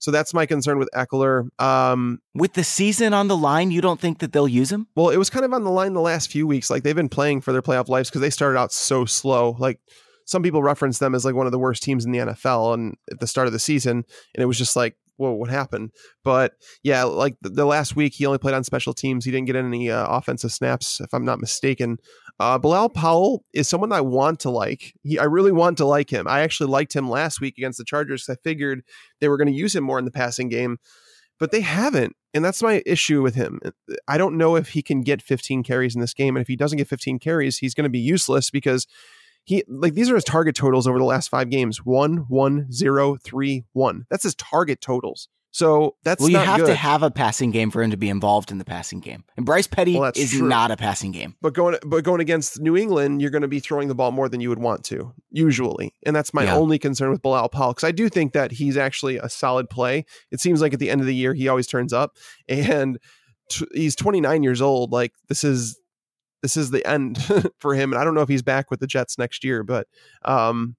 So 0.00 0.10
that's 0.10 0.34
my 0.34 0.46
concern 0.46 0.78
with 0.78 0.88
Ekeler. 0.94 1.48
Um, 1.60 2.20
with 2.34 2.54
the 2.54 2.64
season 2.64 3.12
on 3.12 3.28
the 3.28 3.36
line, 3.36 3.70
you 3.70 3.80
don't 3.80 4.00
think 4.00 4.18
that 4.18 4.32
they'll 4.32 4.48
use 4.48 4.72
him? 4.72 4.88
Well, 4.96 5.10
it 5.10 5.18
was 5.18 5.30
kind 5.30 5.44
of 5.44 5.52
on 5.52 5.62
the 5.62 5.70
line 5.70 5.92
the 5.92 6.00
last 6.00 6.32
few 6.32 6.46
weeks. 6.46 6.70
Like 6.70 6.82
they've 6.82 6.96
been 6.96 7.10
playing 7.10 7.42
for 7.42 7.52
their 7.52 7.62
playoff 7.62 7.88
lives 7.88 8.08
because 8.08 8.22
they 8.22 8.30
started 8.30 8.58
out 8.58 8.72
so 8.72 9.04
slow. 9.04 9.56
Like 9.58 9.78
some 10.24 10.42
people 10.42 10.62
reference 10.62 10.98
them 10.98 11.14
as 11.14 11.24
like 11.24 11.34
one 11.34 11.46
of 11.46 11.52
the 11.52 11.58
worst 11.58 11.82
teams 11.82 12.04
in 12.06 12.12
the 12.12 12.18
NFL 12.18 12.74
and 12.74 12.96
at 13.10 13.20
the 13.20 13.26
start 13.26 13.46
of 13.46 13.52
the 13.52 13.58
season. 13.58 14.04
And 14.34 14.42
it 14.42 14.46
was 14.46 14.58
just 14.58 14.74
like, 14.74 14.96
whoa, 15.16 15.32
what 15.32 15.50
happened? 15.50 15.90
But 16.24 16.54
yeah, 16.82 17.04
like 17.04 17.36
the, 17.42 17.50
the 17.50 17.66
last 17.66 17.94
week, 17.94 18.14
he 18.14 18.24
only 18.24 18.38
played 18.38 18.54
on 18.54 18.64
special 18.64 18.94
teams. 18.94 19.26
He 19.26 19.30
didn't 19.30 19.48
get 19.48 19.56
any 19.56 19.90
uh, 19.90 20.06
offensive 20.06 20.50
snaps, 20.50 20.98
if 21.00 21.12
I'm 21.12 21.26
not 21.26 21.40
mistaken. 21.40 21.98
Uh, 22.40 22.56
Bilal 22.56 22.88
Powell 22.88 23.44
is 23.52 23.68
someone 23.68 23.92
I 23.92 24.00
want 24.00 24.40
to 24.40 24.50
like. 24.50 24.94
He, 25.02 25.18
I 25.18 25.24
really 25.24 25.52
want 25.52 25.76
to 25.76 25.84
like 25.84 26.08
him. 26.08 26.26
I 26.26 26.40
actually 26.40 26.70
liked 26.70 26.96
him 26.96 27.10
last 27.10 27.38
week 27.38 27.58
against 27.58 27.76
the 27.76 27.84
Chargers 27.84 28.30
I 28.30 28.36
figured 28.42 28.82
they 29.20 29.28
were 29.28 29.36
going 29.36 29.52
to 29.52 29.52
use 29.52 29.76
him 29.76 29.84
more 29.84 29.98
in 29.98 30.06
the 30.06 30.10
passing 30.10 30.48
game, 30.48 30.78
but 31.38 31.52
they 31.52 31.60
haven't. 31.60 32.16
And 32.32 32.42
that's 32.42 32.62
my 32.62 32.82
issue 32.86 33.20
with 33.20 33.34
him. 33.34 33.60
I 34.08 34.16
don't 34.16 34.38
know 34.38 34.56
if 34.56 34.70
he 34.70 34.80
can 34.80 35.02
get 35.02 35.20
15 35.20 35.62
carries 35.64 35.94
in 35.94 36.00
this 36.00 36.14
game. 36.14 36.34
And 36.34 36.40
if 36.40 36.48
he 36.48 36.56
doesn't 36.56 36.78
get 36.78 36.88
15 36.88 37.18
carries, 37.18 37.58
he's 37.58 37.74
going 37.74 37.84
to 37.84 37.90
be 37.90 37.98
useless 37.98 38.50
because 38.50 38.86
he 39.44 39.62
like 39.68 39.92
these 39.92 40.10
are 40.10 40.14
his 40.14 40.24
target 40.24 40.54
totals 40.54 40.86
over 40.86 40.98
the 40.98 41.04
last 41.04 41.28
five 41.28 41.50
games 41.50 41.78
one 41.78 42.18
one 42.28 42.70
zero 42.70 43.16
three 43.16 43.64
one 43.72 44.04
that's 44.10 44.22
his 44.22 44.34
target 44.34 44.80
totals 44.82 45.28
so 45.52 45.96
that's 46.04 46.20
well, 46.20 46.30
you 46.30 46.38
have 46.38 46.60
good. 46.60 46.66
to 46.66 46.74
have 46.74 47.02
a 47.02 47.10
passing 47.10 47.50
game 47.50 47.70
for 47.70 47.82
him 47.82 47.90
to 47.90 47.96
be 47.96 48.08
involved 48.08 48.52
in 48.52 48.58
the 48.58 48.64
passing 48.64 49.00
game. 49.00 49.24
And 49.36 49.44
Bryce 49.44 49.66
Petty 49.66 49.98
well, 49.98 50.12
is 50.14 50.30
true. 50.30 50.46
not 50.46 50.70
a 50.70 50.76
passing 50.76 51.10
game. 51.10 51.34
But 51.42 51.54
going 51.54 51.76
but 51.84 52.04
going 52.04 52.20
against 52.20 52.60
New 52.60 52.76
England, 52.76 53.20
you're 53.20 53.32
going 53.32 53.42
to 53.42 53.48
be 53.48 53.58
throwing 53.58 53.88
the 53.88 53.94
ball 53.94 54.12
more 54.12 54.28
than 54.28 54.40
you 54.40 54.48
would 54.48 54.60
want 54.60 54.84
to 54.86 55.12
usually, 55.30 55.94
and 56.04 56.14
that's 56.14 56.32
my 56.32 56.44
yeah. 56.44 56.54
only 56.54 56.78
concern 56.78 57.10
with 57.10 57.22
Bilal 57.22 57.48
Powell 57.48 57.72
because 57.72 57.84
I 57.84 57.90
do 57.90 58.08
think 58.08 58.32
that 58.32 58.52
he's 58.52 58.76
actually 58.76 59.16
a 59.16 59.28
solid 59.28 59.68
play. 59.68 60.04
It 60.30 60.40
seems 60.40 60.60
like 60.60 60.72
at 60.72 60.78
the 60.78 60.90
end 60.90 61.00
of 61.00 61.06
the 61.06 61.14
year 61.14 61.34
he 61.34 61.48
always 61.48 61.66
turns 61.66 61.92
up, 61.92 62.16
and 62.48 62.98
t- 63.48 63.66
he's 63.74 63.96
29 63.96 64.42
years 64.42 64.62
old. 64.62 64.92
Like 64.92 65.12
this 65.28 65.42
is 65.42 65.78
this 66.42 66.56
is 66.56 66.70
the 66.70 66.86
end 66.86 67.18
for 67.58 67.74
him. 67.74 67.92
And 67.92 68.00
I 68.00 68.04
don't 68.04 68.14
know 68.14 68.22
if 68.22 68.28
he's 68.28 68.42
back 68.42 68.70
with 68.70 68.80
the 68.80 68.86
Jets 68.86 69.18
next 69.18 69.44
year, 69.44 69.62
but 69.62 69.88
um, 70.24 70.76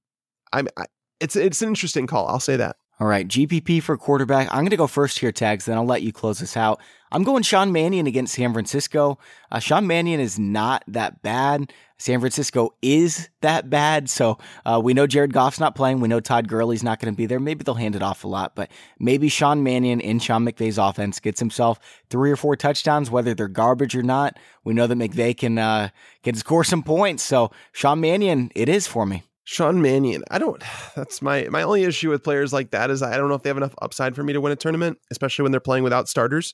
I'm 0.54 0.68
I, 0.78 0.86
it's 1.20 1.36
it's 1.36 1.62
an 1.62 1.68
interesting 1.68 2.08
call. 2.08 2.28
I'll 2.28 2.40
say 2.40 2.56
that. 2.56 2.78
All 3.02 3.08
right, 3.08 3.28
GPP 3.28 3.82
for 3.82 3.98
quarterback. 3.98 4.48
I'm 4.52 4.60
going 4.60 4.70
to 4.70 4.78
go 4.78 4.86
first 4.86 5.18
here, 5.18 5.32
tags. 5.32 5.66
Then 5.66 5.76
I'll 5.76 5.88
let 5.88 6.04
you 6.04 6.14
close 6.14 6.38
this 6.38 6.56
out. 6.56 6.80
I'm 7.12 7.24
going 7.24 7.42
Sean 7.42 7.72
Mannion 7.72 8.06
against 8.06 8.36
San 8.36 8.54
Francisco. 8.54 9.18
Uh, 9.52 9.58
Sean 9.58 9.88
Mannion 9.88 10.20
is 10.20 10.38
not 10.38 10.84
that 10.88 11.24
bad. 11.24 11.74
San 11.98 12.20
Francisco 12.20 12.76
is 12.84 13.28
that 13.42 13.72
bad. 13.72 14.08
So 14.08 14.38
uh, 14.68 14.80
we 14.84 14.94
know 14.94 15.08
Jared 15.08 15.34
Goff's 15.34 15.60
not 15.60 15.74
playing. 15.74 16.00
We 16.00 16.10
know 16.10 16.20
Todd 16.20 16.48
Gurley's 16.48 16.84
not 16.84 17.00
going 17.00 17.12
to 17.12 17.18
be 17.18 17.26
there. 17.26 17.40
Maybe 17.40 17.64
they'll 17.64 17.74
hand 17.74 17.96
it 17.96 18.04
off 18.04 18.24
a 18.24 18.28
lot, 18.28 18.54
but 18.54 18.70
maybe 19.00 19.30
Sean 19.30 19.64
Mannion 19.64 20.00
in 20.00 20.20
Sean 20.20 20.46
McVay's 20.46 20.78
offense 20.78 21.20
gets 21.20 21.40
himself 21.40 21.80
three 22.12 22.30
or 22.30 22.36
four 22.36 22.56
touchdowns, 22.56 23.10
whether 23.10 23.34
they're 23.34 23.48
garbage 23.48 23.96
or 23.96 24.04
not. 24.04 24.38
We 24.64 24.76
know 24.76 24.86
that 24.86 24.96
McVay 24.96 25.36
can 25.36 25.58
uh, 25.58 25.90
can 26.22 26.36
score 26.36 26.64
some 26.64 26.84
points. 26.84 27.24
So 27.24 27.50
Sean 27.72 28.00
Mannion, 28.00 28.52
it 28.54 28.70
is 28.70 28.86
for 28.86 29.08
me. 29.08 29.24
Sean 29.52 29.82
Mannion. 29.82 30.24
I 30.32 30.40
don't. 30.40 30.64
That's 30.96 31.22
my 31.22 31.48
my 31.50 31.64
only 31.64 31.84
issue 31.84 32.10
with 32.10 32.24
players 32.24 32.54
like 32.54 32.72
that 32.72 32.90
is 32.90 33.04
I 33.04 33.18
don't 33.18 33.28
know 33.28 33.36
if 33.36 33.44
they 33.44 33.50
have 33.50 33.58
enough 33.58 33.76
upside 33.82 34.16
for 34.16 34.24
me 34.24 34.32
to 34.32 34.40
win 34.40 34.54
a 34.54 34.56
tournament, 34.56 34.98
especially 35.12 35.44
when 35.44 35.52
they're 35.52 35.60
playing 35.60 35.84
without 35.84 36.08
starters. 36.08 36.54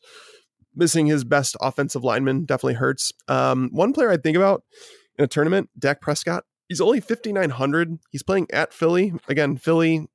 Missing 0.76 1.06
his 1.06 1.24
best 1.24 1.56
offensive 1.62 2.04
lineman 2.04 2.46
definitely 2.46 2.74
hurts. 2.74 3.12
Um, 3.28 3.70
one 3.72 3.94
player 3.94 4.10
I 4.10 4.18
think 4.18 4.36
about 4.36 4.64
in 5.18 5.26
a 5.26 5.28
tournament, 5.28 5.70
Dak 5.78 6.02
Prescott. 6.02 6.44
He's 6.68 6.82
only 6.82 7.00
5,900. 7.00 7.98
He's 8.12 8.24
playing 8.24 8.48
at 8.52 8.74
Philly. 8.74 9.14
Again, 9.28 9.58
Philly 9.58 10.08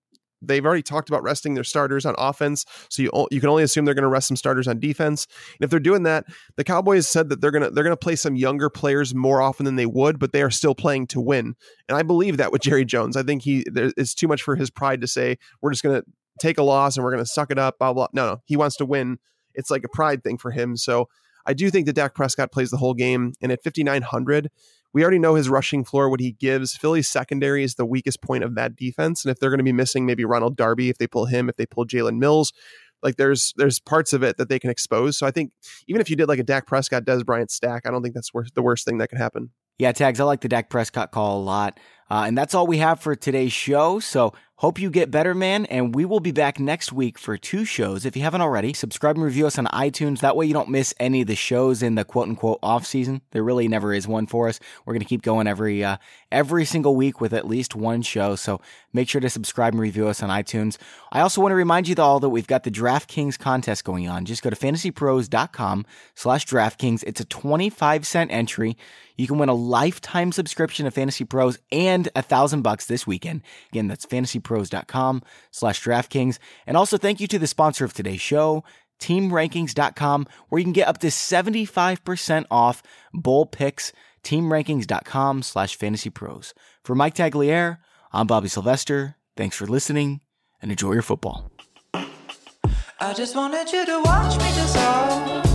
they've 0.43 0.65
already 0.65 0.83
talked 0.83 1.09
about 1.09 1.23
resting 1.23 1.55
their 1.55 1.65
starters 1.65 2.05
on 2.05 2.15
offense, 2.19 2.65
so 2.89 3.03
you 3.03 3.11
you 3.31 3.41
can 3.41 3.49
only 3.49 3.63
assume 3.63 3.85
they're 3.85 3.95
going 3.95 4.03
to 4.03 4.09
rest 4.09 4.29
some 4.29 4.37
starters 4.37 4.69
on 4.69 4.81
defense. 4.81 5.27
And 5.59 5.65
if 5.65 5.71
they're 5.71 5.81
doing 5.81 6.03
that, 6.05 6.25
the 6.57 6.65
Cowboys 6.65 7.09
said 7.09 7.29
that 7.29 7.41
they're 7.41 7.51
going 7.51 7.63
to 7.63 7.71
they're 7.71 7.85
going 7.85 7.93
to 7.93 7.97
play 7.97 8.17
some 8.17 8.37
younger 8.37 8.69
players 8.69 9.15
more 9.15 9.41
often 9.41 9.65
than 9.65 9.77
they 9.77 9.87
would, 9.87 10.19
but 10.19 10.33
they 10.33 10.43
are 10.43 10.51
still 10.51 10.75
playing 10.75 11.07
to 11.09 11.21
win. 11.21 11.55
And 11.89 11.97
I 11.97 12.03
believe 12.03 12.37
that 12.37 12.53
with 12.53 12.63
Jerry 12.63 12.85
Jones, 12.85 13.17
I 13.17 13.23
think 13.23 13.43
he 13.43 13.65
there, 13.71 13.93
it's 13.97 14.15
too 14.15 14.29
much 14.29 14.43
for 14.43 14.57
his 14.57 14.71
pride 14.71 15.01
to 15.01 15.07
say 15.07 15.39
we're 15.61 15.71
just 15.71 15.83
going 15.83 16.01
to 16.01 16.07
take 16.41 16.59
a 16.59 16.63
loss 16.63 16.97
and 16.97 17.05
we're 17.05 17.13
going 17.13 17.25
to 17.25 17.31
suck 17.31 17.51
it 17.51 17.59
up. 17.59 17.79
Blah 17.79 17.93
blah. 17.93 18.09
No, 18.13 18.27
no, 18.27 18.43
he 18.45 18.57
wants 18.57 18.77
to 18.77 18.87
win. 18.87 19.19
It's 19.55 19.71
like 19.71 19.85
a 19.85 19.89
pride 19.89 20.25
thing 20.25 20.39
for 20.39 20.51
him. 20.51 20.77
So 20.77 21.09
I 21.47 21.55
do 21.55 21.71
think 21.71 21.87
that 21.87 21.95
Dak 21.95 22.15
Prescott 22.15 22.53
plays 22.53 22.71
the 22.71 22.77
whole 22.77 22.95
game, 22.95 23.33
and 23.41 23.51
at 23.53 23.63
5,900, 23.63 24.51
we 24.93 25.03
already 25.03 25.19
know 25.19 25.35
his 25.35 25.49
rushing 25.49 25.85
floor, 25.85 26.09
what 26.09 26.21
he 26.21 26.33
gives. 26.33 26.77
Philly's 26.77 27.09
secondary 27.09 27.65
is 27.65 27.75
the 27.75 27.87
weakest 27.87 28.23
point 28.23 28.45
of 28.45 28.55
that 28.57 28.77
defense. 28.77 29.25
And 29.25 29.31
if 29.33 29.39
they're 29.39 29.51
going 29.51 29.59
to 29.59 29.65
be 29.65 29.73
missing 29.73 30.07
maybe 30.07 30.25
Ronald 30.25 30.57
Darby, 30.57 30.89
if 30.89 30.99
they 30.99 31.07
pull 31.07 31.27
him, 31.27 31.49
if 31.49 31.57
they 31.57 31.67
pull 31.67 31.87
Jalen 31.87 32.19
Mills, 32.19 32.53
like 33.03 33.17
there's 33.17 33.53
there's 33.57 33.81
parts 33.81 34.13
of 34.13 34.23
it 34.23 34.37
that 34.37 34.49
they 34.49 34.59
can 34.59 34.71
expose. 34.71 35.19
So 35.19 35.27
I 35.27 35.31
think 35.31 35.53
even 35.89 36.01
if 36.01 36.09
you 36.09 36.17
did 36.17 36.29
like 36.29 36.39
a 36.39 36.45
Dak 36.45 36.67
Prescott, 36.67 37.05
Dez 37.05 37.25
Bryant 37.25 37.51
stack, 37.51 37.87
I 37.87 37.91
don't 37.91 38.03
think 38.03 38.15
that's 38.15 38.31
the 38.55 38.63
worst 38.63 38.85
thing 38.85 38.99
that 38.99 39.09
could 39.09 39.19
happen. 39.19 39.51
Yeah, 39.79 39.93
tags. 39.93 40.21
I 40.21 40.25
like 40.25 40.43
the 40.43 40.49
Dak 40.49 40.71
Prescott 40.71 41.11
call 41.11 41.41
a 41.41 41.43
lot. 41.43 41.81
Uh, 42.11 42.25
and 42.27 42.37
that's 42.37 42.55
all 42.55 42.67
we 42.67 42.79
have 42.79 43.01
for 43.01 43.17
today's 43.17 43.53
show. 43.53 43.99
So 43.99 44.35
Hope 44.63 44.79
you 44.79 44.91
get 44.91 45.11
better, 45.11 45.35
man, 45.35 45.67
and 45.67 45.93
we 45.93 46.05
will 46.05 46.21
be 46.21 46.31
back 46.31 46.61
next 46.61 46.93
week 46.93 47.19
for 47.19 47.37
two 47.37 47.65
shows. 47.65 48.07
If 48.07 48.17
you 48.17 48.23
haven't 48.23 48.43
already, 48.43 48.73
subscribe 48.73 49.17
and 49.17 49.25
review 49.25 49.45
us 49.45 49.59
on 49.59 49.67
iTunes. 49.67 50.21
That 50.21 50.37
way 50.37 50.47
you 50.47 50.53
don't 50.53 50.69
miss 50.69 50.95
any 51.01 51.23
of 51.23 51.27
the 51.27 51.35
shows 51.35 51.83
in 51.83 51.97
the 51.97 52.05
quote 52.05 52.29
unquote 52.29 52.61
off 52.63 52.87
season. 52.87 53.23
There 53.33 53.43
really 53.43 53.67
never 53.67 53.93
is 53.93 54.07
one 54.07 54.29
for 54.29 54.47
us. 54.47 54.61
We're 54.85 54.93
going 54.93 55.01
to 55.01 55.09
keep 55.09 55.23
going 55.23 55.49
every 55.49 55.83
uh, 55.83 55.97
every 56.31 56.65
single 56.65 56.95
week 56.95 57.21
with 57.21 57.33
at 57.33 57.45
least 57.45 57.75
one 57.75 58.03
show. 58.03 58.37
So 58.37 58.61
make 58.93 59.09
sure 59.09 59.21
to 59.21 59.29
subscribe 59.29 59.75
and 59.75 59.81
review 59.81 60.07
us 60.07 60.23
on 60.23 60.31
iTunes. 60.31 60.79
I 61.11 61.23
also 61.23 61.41
want 61.41 61.51
to 61.51 61.57
remind 61.57 61.89
you 61.89 61.97
all 61.99 62.21
that 62.21 62.29
we've 62.29 62.47
got 62.47 62.63
the 62.63 62.71
DraftKings 62.71 63.37
contest 63.41 63.83
going 63.83 64.09
on. 64.09 64.27
Just 64.27 64.45
go 64.45 64.51
to 64.51 64.55
fantasypros.com 64.55 65.87
slash 66.15 66.47
DraftKings. 66.47 67.03
It's 67.05 67.21
a 67.21 67.25
25 67.25 68.07
cent 68.07 68.31
entry. 68.31 68.77
You 69.17 69.27
can 69.27 69.39
win 69.39 69.49
a 69.49 69.55
lifetime 69.55 70.33
subscription 70.33 70.85
to 70.85 70.91
Fantasy 70.91 71.25
Pros 71.25 71.59
and 71.71 72.09
a 72.17 72.23
thousand 72.23 72.63
bucks 72.63 72.87
this 72.87 73.07
weekend. 73.07 73.43
Again, 73.71 73.89
that's 73.89 74.07
fantasypros.com 74.53 75.23
slash 75.51 75.83
DraftKings. 75.83 76.39
And 76.67 76.77
also 76.77 76.97
thank 76.97 77.21
you 77.21 77.27
to 77.29 77.39
the 77.39 77.47
sponsor 77.47 77.85
of 77.85 77.93
today's 77.93 78.21
show, 78.21 78.65
teamrankings.com, 79.01 80.27
where 80.49 80.59
you 80.59 80.65
can 80.65 80.73
get 80.73 80.89
up 80.89 80.99
to 80.99 81.09
75% 81.09 82.47
off 82.51 82.83
bowl 83.13 83.47
picks. 83.47 83.93
Teamrankings.com 84.25 85.43
slash 85.43 85.77
fantasy 85.77 86.11
pros. 86.11 86.55
For 86.85 86.95
Mike 86.95 87.17
Tagliere, 87.17 87.79
I'm 88.13 88.29
Bobby 88.29 88.49
Sylvester. 88.49 89.17
Thanks 89.37 89.57
for 89.57 89.67
listening 89.67 90.21
and 90.61 90.71
enjoy 90.71 90.93
your 90.93 91.03
football. 91.03 91.51
I 93.01 93.15
just 93.15 93.35
wanted 93.35 93.73
you 93.73 93.85
to 93.85 94.01
watch 94.05 94.39
me 94.39 94.45
just 94.55 95.52